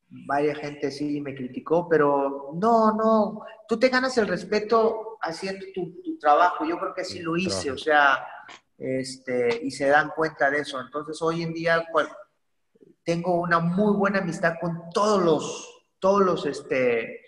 varias 0.08 0.58
gente 0.58 0.90
sí 0.90 1.20
me 1.20 1.32
criticó, 1.32 1.88
pero 1.88 2.50
no, 2.54 2.92
no, 2.92 3.44
tú 3.68 3.78
te 3.78 3.88
ganas 3.88 4.18
el 4.18 4.26
respeto 4.26 5.18
haciendo 5.22 5.64
tu, 5.72 6.18
trabajo, 6.18 6.64
yo 6.64 6.76
creo 6.76 6.92
que 6.92 7.04
sí 7.04 7.20
lo 7.20 7.36
hice, 7.36 7.70
o 7.70 7.78
sea, 7.78 8.26
este, 8.78 9.60
y 9.62 9.70
se 9.70 9.86
dan 9.86 10.10
cuenta 10.16 10.50
de 10.50 10.58
eso. 10.58 10.80
Entonces, 10.80 11.22
hoy 11.22 11.44
en 11.44 11.54
día 11.54 11.86
tengo 13.04 13.40
una 13.40 13.60
muy 13.60 13.96
buena 13.96 14.18
amistad 14.18 14.54
con 14.60 14.90
todos 14.92 15.22
los, 15.22 15.84
todos 16.00 16.22
los, 16.22 16.46
este, 16.46 17.19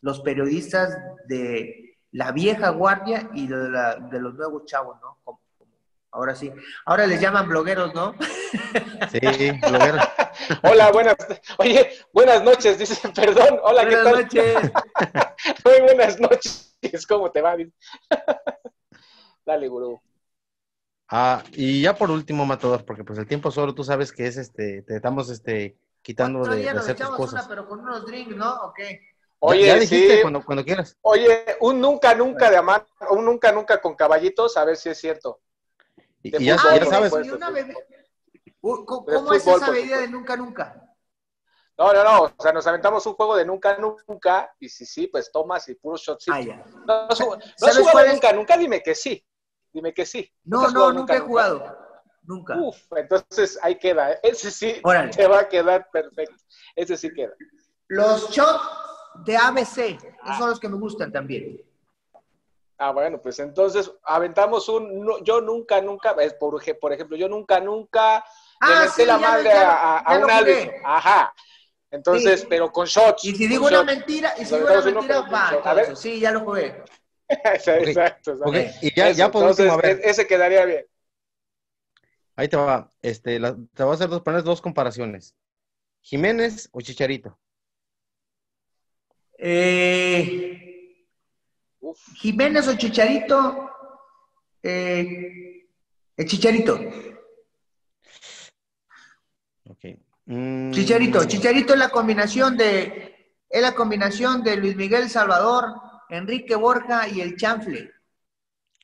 los 0.00 0.20
periodistas 0.20 0.96
de 1.26 1.96
la 2.12 2.32
vieja 2.32 2.70
guardia 2.70 3.28
y 3.34 3.46
de, 3.46 3.56
de 4.10 4.20
los 4.20 4.34
nuevos 4.34 4.64
chavos, 4.64 4.96
¿no? 5.00 5.18
ahora 6.10 6.34
sí. 6.34 6.52
Ahora 6.84 7.06
les 7.06 7.20
llaman 7.20 7.48
blogueros, 7.48 7.94
¿no? 7.94 8.14
Sí, 9.12 9.50
blogueros. 9.60 10.02
Hola, 10.62 10.90
buenas. 10.90 11.16
Oye, 11.58 11.90
buenas 12.12 12.42
noches, 12.42 12.78
dice, 12.78 12.96
perdón. 13.10 13.60
Hola, 13.62 13.86
¿qué 13.86 13.96
tal? 13.96 14.04
Buenas 14.04 14.34
noches. 14.34 14.72
Muy 15.64 15.80
buenas 15.82 16.20
noches. 16.20 17.06
¿Cómo 17.06 17.30
te 17.30 17.42
va? 17.42 17.56
Dale, 19.44 19.68
gurú. 19.68 20.00
Ah, 21.08 21.42
y 21.52 21.82
ya 21.82 21.94
por 21.94 22.10
último, 22.10 22.46
Matador, 22.46 22.84
porque 22.84 23.04
pues 23.04 23.18
el 23.18 23.26
tiempo 23.26 23.50
solo 23.50 23.74
tú 23.74 23.84
sabes 23.84 24.12
que 24.12 24.26
es 24.26 24.36
este, 24.36 24.82
te 24.82 24.96
estamos 24.96 25.30
este 25.30 25.78
quitando 26.02 26.42
de, 26.44 26.56
de 26.62 26.70
hacer 26.70 26.96
tus 26.96 27.10
cosas. 27.10 27.46
Una, 27.46 27.48
pero 27.48 27.68
con 27.68 27.80
unos 27.80 28.06
drinks, 28.06 28.36
¿no? 28.36 28.62
¿O 28.62 28.72
Oye, 29.40 29.66
ya 29.66 29.74
dijiste 29.74 30.16
sí. 30.16 30.22
cuando, 30.22 30.44
cuando 30.44 30.64
quieras. 30.64 30.96
Oye, 31.02 31.44
un 31.60 31.80
nunca, 31.80 32.14
nunca 32.14 32.50
de 32.50 32.56
amar, 32.56 32.86
un 33.10 33.24
nunca, 33.24 33.52
nunca 33.52 33.80
con 33.80 33.94
caballitos, 33.94 34.56
a 34.56 34.64
ver 34.64 34.76
si 34.76 34.88
es 34.88 34.98
cierto. 34.98 35.40
Y, 36.22 36.44
ya, 36.44 36.58
sabes. 36.58 36.88
¿Cómo 38.60 39.32
es 39.32 39.46
esa 39.46 39.70
bebida 39.70 40.00
de 40.00 40.08
nunca, 40.08 40.36
nunca? 40.36 40.84
No, 41.78 41.92
no, 41.92 42.02
no. 42.02 42.22
O 42.36 42.42
sea, 42.42 42.52
nos 42.52 42.66
aventamos 42.66 43.06
un 43.06 43.14
juego 43.14 43.36
de 43.36 43.44
nunca, 43.44 43.78
nunca. 43.78 44.52
Y 44.58 44.68
si 44.68 44.84
sí, 44.84 45.06
pues 45.06 45.30
tomas 45.30 45.68
y 45.68 45.76
puro 45.76 45.96
shot. 45.96 46.20
Ah, 46.28 46.40
ya. 46.40 46.64
No, 46.86 47.06
no, 47.06 47.08
has 47.08 47.78
jugado 47.78 48.08
nunca, 48.08 48.32
nunca. 48.32 48.56
Dime 48.56 48.82
que 48.82 48.96
sí. 48.96 49.24
Dime 49.72 49.94
que 49.94 50.04
sí. 50.04 50.28
No, 50.42 50.68
no, 50.70 50.92
nunca, 50.92 51.14
he 51.14 51.20
jugado. 51.20 51.78
Nunca. 52.22 52.56
Uf, 52.56 52.76
entonces 52.96 53.56
ahí 53.62 53.78
queda. 53.78 54.14
Ese 54.24 54.50
sí 54.50 54.82
te 55.14 55.28
va 55.28 55.40
a 55.40 55.48
quedar 55.48 55.88
perfecto. 55.92 56.42
Ese 56.74 56.96
sí 56.96 57.12
queda. 57.12 57.32
Los 57.86 58.28
shots 58.30 58.87
de 59.24 59.36
ABC, 59.36 59.78
esos 60.24 60.38
son 60.38 60.50
los 60.50 60.60
que 60.60 60.68
me 60.68 60.76
gustan 60.76 61.12
también. 61.12 61.60
Ah, 62.80 62.92
bueno, 62.92 63.20
pues 63.20 63.38
entonces 63.40 63.90
aventamos 64.04 64.68
un, 64.68 65.24
yo 65.24 65.40
nunca, 65.40 65.80
nunca, 65.80 66.14
por, 66.38 66.62
por 66.78 66.92
ejemplo, 66.92 67.16
yo 67.16 67.28
nunca, 67.28 67.58
nunca 67.58 68.24
le 68.60 68.72
ah, 68.72 68.86
metí 68.86 69.04
la 69.04 69.18
madre 69.18 69.50
a, 69.52 70.20
un 70.22 70.30
árbitro. 70.30 70.72
Ajá. 70.84 71.34
Entonces, 71.90 72.46
pero 72.48 72.70
con 72.70 72.86
shots. 72.86 73.24
Y 73.24 73.34
si 73.34 73.48
digo 73.48 73.66
una 73.66 73.82
mentira, 73.82 74.34
y 74.38 74.44
si 74.44 74.54
digo 74.54 74.68
una 74.68 74.82
mentira, 74.82 75.20
va. 75.22 75.48
a 75.48 75.74
ver. 75.74 75.96
Sí, 75.96 76.20
ya 76.20 76.30
lo 76.30 76.40
jugué. 76.40 76.84
exacto. 77.28 78.36
Okay. 78.44 78.70
Y 78.80 78.94
ya, 78.94 79.10
ya 79.10 79.30
por 79.30 79.44
último, 79.44 79.72
a 79.72 79.76
ver. 79.78 80.00
Ese 80.04 80.26
quedaría 80.26 80.64
bien. 80.64 80.86
Ahí 82.36 82.46
te 82.46 82.56
va. 82.56 82.92
Este, 83.02 83.40
te 83.40 83.82
voy 83.82 83.90
a 83.90 83.94
hacer 83.94 84.08
dos, 84.08 84.22
poner 84.22 84.44
dos 84.44 84.60
comparaciones. 84.60 85.34
¿Jiménez 86.00 86.68
o 86.70 86.80
Chicharito? 86.80 87.36
Eh, 89.38 91.06
Jiménez 92.16 92.66
o 92.68 92.76
Chicharito. 92.76 93.70
Eh, 94.62 95.68
el 96.16 96.26
Chicharito. 96.26 96.78
Mm, 100.26 100.72
Chicharito. 100.72 101.24
Chicharito 101.24 101.72
es 101.72 101.78
la 101.78 101.88
combinación 101.88 102.56
de. 102.56 103.34
Es 103.48 103.62
la 103.62 103.74
combinación 103.74 104.42
de 104.42 104.56
Luis 104.56 104.76
Miguel 104.76 105.08
Salvador, 105.08 105.72
Enrique 106.10 106.54
Borja 106.54 107.08
y 107.08 107.22
el 107.22 107.36
Chanfle. 107.36 107.92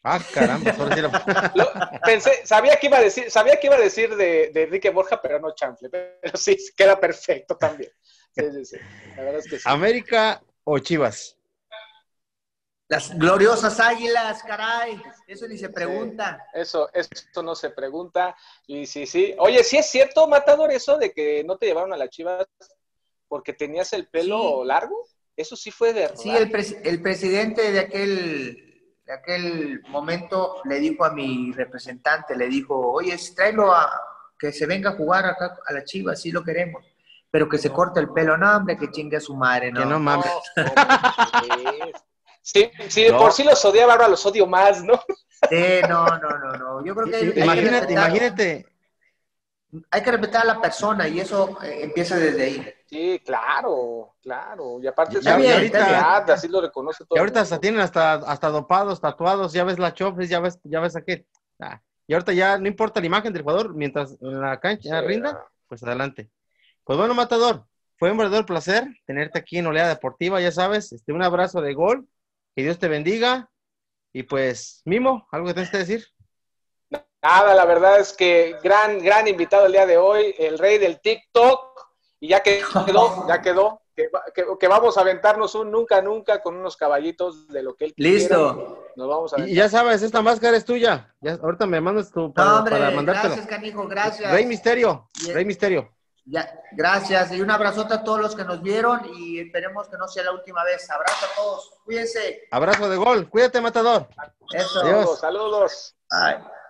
Ah, 0.03 0.21
caramba, 0.33 0.75
pensé, 2.05 2.47
sabía 2.47 2.77
que 2.77 2.89
iba 2.89 2.99
a 2.99 3.01
decir, 3.01 3.31
sabía 3.31 3.59
que 3.59 3.69
iba 3.69 3.77
a 3.77 3.81
decir 3.81 4.15
de, 4.17 4.53
Enrique 4.55 4.91
Borja, 4.91 5.21
pero 5.21 5.41
no 5.41 5.55
Chanfle, 5.55 5.89
pero 5.89 6.37
sí, 6.37 6.57
queda 6.77 7.01
perfecto 7.01 7.57
también. 7.57 7.91
Sí, 8.37 8.45
sí, 8.53 8.65
sí. 8.65 8.77
La 9.17 9.23
verdad 9.23 9.41
es 9.41 9.49
que 9.49 9.59
sí. 9.59 9.65
¿América 9.67 10.43
o 10.65 10.79
Chivas? 10.79 11.37
Las 12.89 13.17
gloriosas 13.17 13.81
águilas, 13.81 14.43
caray. 14.43 15.01
Eso 15.27 15.49
ni 15.49 15.57
se 15.57 15.71
pregunta. 15.71 16.47
eso, 16.53 16.91
eso 16.93 17.43
no 17.43 17.55
se 17.55 17.71
pregunta. 17.71 18.37
Y 18.67 18.87
sí, 18.87 19.07
sí. 19.07 19.35
Oye, 19.39 19.65
¿sí 19.65 19.79
es 19.79 19.87
cierto, 19.87 20.29
Matador, 20.29 20.71
eso 20.71 20.99
de 20.99 21.13
que 21.13 21.43
no 21.45 21.57
te 21.57 21.67
llevaron 21.67 21.93
a 21.93 21.97
las 21.97 22.11
chivas 22.11 22.47
porque 23.27 23.55
tenías 23.55 23.93
el 23.95 24.09
pelo 24.09 24.65
largo? 24.65 25.09
Eso 25.37 25.57
sí 25.57 25.71
fue 25.71 25.93
de 25.93 26.11
Sí, 26.17 26.31
el, 26.31 26.53
el, 26.85 27.03
presidente 27.03 27.73
de 27.73 27.81
aquel, 27.81 28.95
de 29.05 29.13
aquel 29.13 29.83
momento 29.89 30.61
le 30.65 30.79
dijo 30.79 31.05
a 31.05 31.11
mi 31.11 31.53
representante, 31.53 32.37
le 32.37 32.49
dijo, 32.49 32.93
oye, 32.93 33.17
tráelo 33.35 33.73
a 33.73 33.91
que 34.39 34.53
se 34.53 34.67
venga 34.67 34.91
a 34.91 34.97
jugar 34.97 35.25
acá 35.25 35.57
a 35.67 35.73
la 35.73 35.85
chivas, 35.85 36.21
sí 36.21 36.31
lo 36.31 36.45
queremos. 36.45 36.85
Pero 37.35 37.49
que 37.49 37.59
se 37.59 37.71
corte 37.71 37.99
el 37.99 38.11
pelo, 38.11 38.39
no, 38.39 38.59
hombre, 38.59 38.77
que 38.77 38.93
chingue 38.93 39.17
a 39.17 39.21
su 39.21 39.35
madre, 39.35 39.73
no. 39.73 39.81
Que 39.81 39.87
no 39.87 39.99
mames. 39.99 40.31
Sí, 42.41 42.71
sí, 42.89 43.07
por 43.11 43.33
sí 43.33 43.43
los 43.43 43.65
odiaba, 43.65 43.95
ahora 43.95 44.07
los 44.07 44.25
odio 44.27 44.47
más, 44.47 44.85
¿no? 44.85 45.01
Sí, 45.49 45.81
no, 45.89 46.05
no, 46.07 46.39
no, 46.39 46.53
no. 46.53 46.85
Yo 46.85 46.95
creo 46.95 47.07
que. 47.07 47.41
imagínate, 47.41 47.93
imagínate. 47.93 48.67
Hay 49.91 50.03
que 50.03 50.11
respetar 50.13 50.43
a 50.43 50.45
la 50.45 50.61
persona 50.61 51.09
y 51.09 51.19
eso 51.19 51.59
eh, 51.63 51.81
empieza 51.83 52.17
desde 52.17 52.45
ahí. 52.45 52.75
Sí, 52.87 53.21
claro, 53.25 54.15
claro. 54.23 54.79
Y 54.81 54.87
aparte, 54.87 55.21
ya, 55.21 55.37
bien, 55.37 55.55
ahorita, 55.55 56.19
así 56.35 56.47
lo 56.47 56.61
reconoce 56.61 57.05
todo. 57.05 57.17
Y 57.17 57.19
ahorita 57.19 57.41
hasta 57.41 57.59
tienen 57.59 57.81
hasta, 57.81 58.13
hasta 58.13 58.49
dopados, 58.51 59.01
tatuados, 59.01 59.53
ya 59.55 59.65
ves 59.65 59.79
la 59.79 59.93
chofres, 59.93 60.29
ya 60.29 60.39
ves, 60.39 60.61
ya 60.63 60.81
ves 60.81 60.95
aquel. 60.95 61.27
Ah, 61.59 61.81
y 62.07 62.13
ahorita 62.13 62.33
ya 62.33 62.59
no 62.59 62.69
importa 62.69 63.01
la 63.01 63.07
imagen 63.07 63.33
del 63.33 63.43
jugador, 63.43 63.75
mientras 63.75 64.19
en 64.21 64.41
la 64.41 64.61
cancha 64.61 65.01
rinda, 65.01 65.49
pues 65.67 65.83
adelante. 65.83 66.31
Pues 66.85 66.99
bueno, 66.99 67.15
Matador, 67.15 67.65
fue 67.97 68.11
un 68.11 68.19
verdadero 68.19 68.45
placer 68.45 68.85
tenerte 69.07 69.39
aquí 69.39 69.59
en 69.59 69.67
Oleada 69.67 69.89
Deportiva, 69.89 70.41
ya 70.41 70.53
sabes, 70.53 70.93
este, 70.93 71.13
un 71.13 71.23
abrazo 71.23 71.61
de 71.63 71.75
gol 71.75 72.07
que 72.55 72.63
Dios 72.63 72.79
te 72.79 72.89
bendiga. 72.89 73.51
Y 74.13 74.25
pues, 74.25 74.83
Mimo, 74.85 75.27
¿algo 75.33 75.49
que 75.49 75.55
tienes 75.55 75.71
que 75.71 75.79
decir? 75.79 76.07
Nada, 77.23 77.55
la 77.55 77.65
verdad 77.65 77.99
es 77.99 78.13
que 78.13 78.57
gran, 78.63 78.99
gran 78.99 79.27
invitado 79.27 79.67
el 79.67 79.73
día 79.73 79.87
de 79.87 79.97
hoy, 79.97 80.35
el 80.39 80.59
rey 80.59 80.79
del 80.79 81.01
TikTok. 81.01 81.75
Y 82.21 82.29
ya 82.29 82.43
quedó, 82.43 83.27
ya 83.27 83.41
quedó. 83.41 83.81
Que, 83.95 84.69
vamos 84.69 84.99
a 84.99 85.03
aventarnos 85.03 85.55
un 85.55 85.71
nunca, 85.71 86.03
nunca 86.03 86.43
con 86.43 86.57
unos 86.57 86.77
caballitos 86.77 87.49
de 87.49 87.63
lo 87.63 87.77
que 87.77 87.87
él 87.87 87.95
Listo. 87.97 88.91
Nos 88.97 89.09
vamos 89.09 89.35
a 89.35 89.41
y 89.41 89.55
ya 89.55 89.69
sabes, 89.69 90.03
esta 90.03 90.21
máscara 90.21 90.57
es 90.57 90.65
tuya. 90.65 91.15
Ya, 91.21 91.35
ahorita 91.35 91.67
me 91.67 91.81
mandas 91.81 92.11
tu 92.11 92.33
para, 92.33 92.91
Gracias, 92.91 93.47
canijo, 93.47 93.87
gracias. 93.87 94.33
Rey 94.33 94.47
Misterio, 94.47 95.09
Rey 95.33 95.45
Misterio. 95.45 95.94
Ya, 96.27 96.63
gracias 96.73 97.33
y 97.33 97.43
un 97.43 97.51
abrazote 97.51 97.95
a 97.95 98.03
todos 98.03 98.19
los 98.19 98.35
que 98.35 98.45
nos 98.45 98.63
vieron 98.63 99.03
y 99.15 99.41
esperemos 99.41 99.89
que 99.89 99.99
no 99.99 100.09
sea 100.09 100.25
la 100.25 100.33
última 100.33 100.65
vez. 100.65 100.91
Abrazo 100.91 101.27
a 101.27 101.35
todos, 101.35 101.71
cuídense. 101.85 102.49
Abrazo 102.51 102.89
de 102.89 102.97
gol, 102.97 103.29
cuídate, 103.29 103.61
matador. 103.61 104.09
Eso. 104.53 104.81
Saludos. 104.81 105.21
saludos. 105.21 105.97
Bye. 106.11 106.64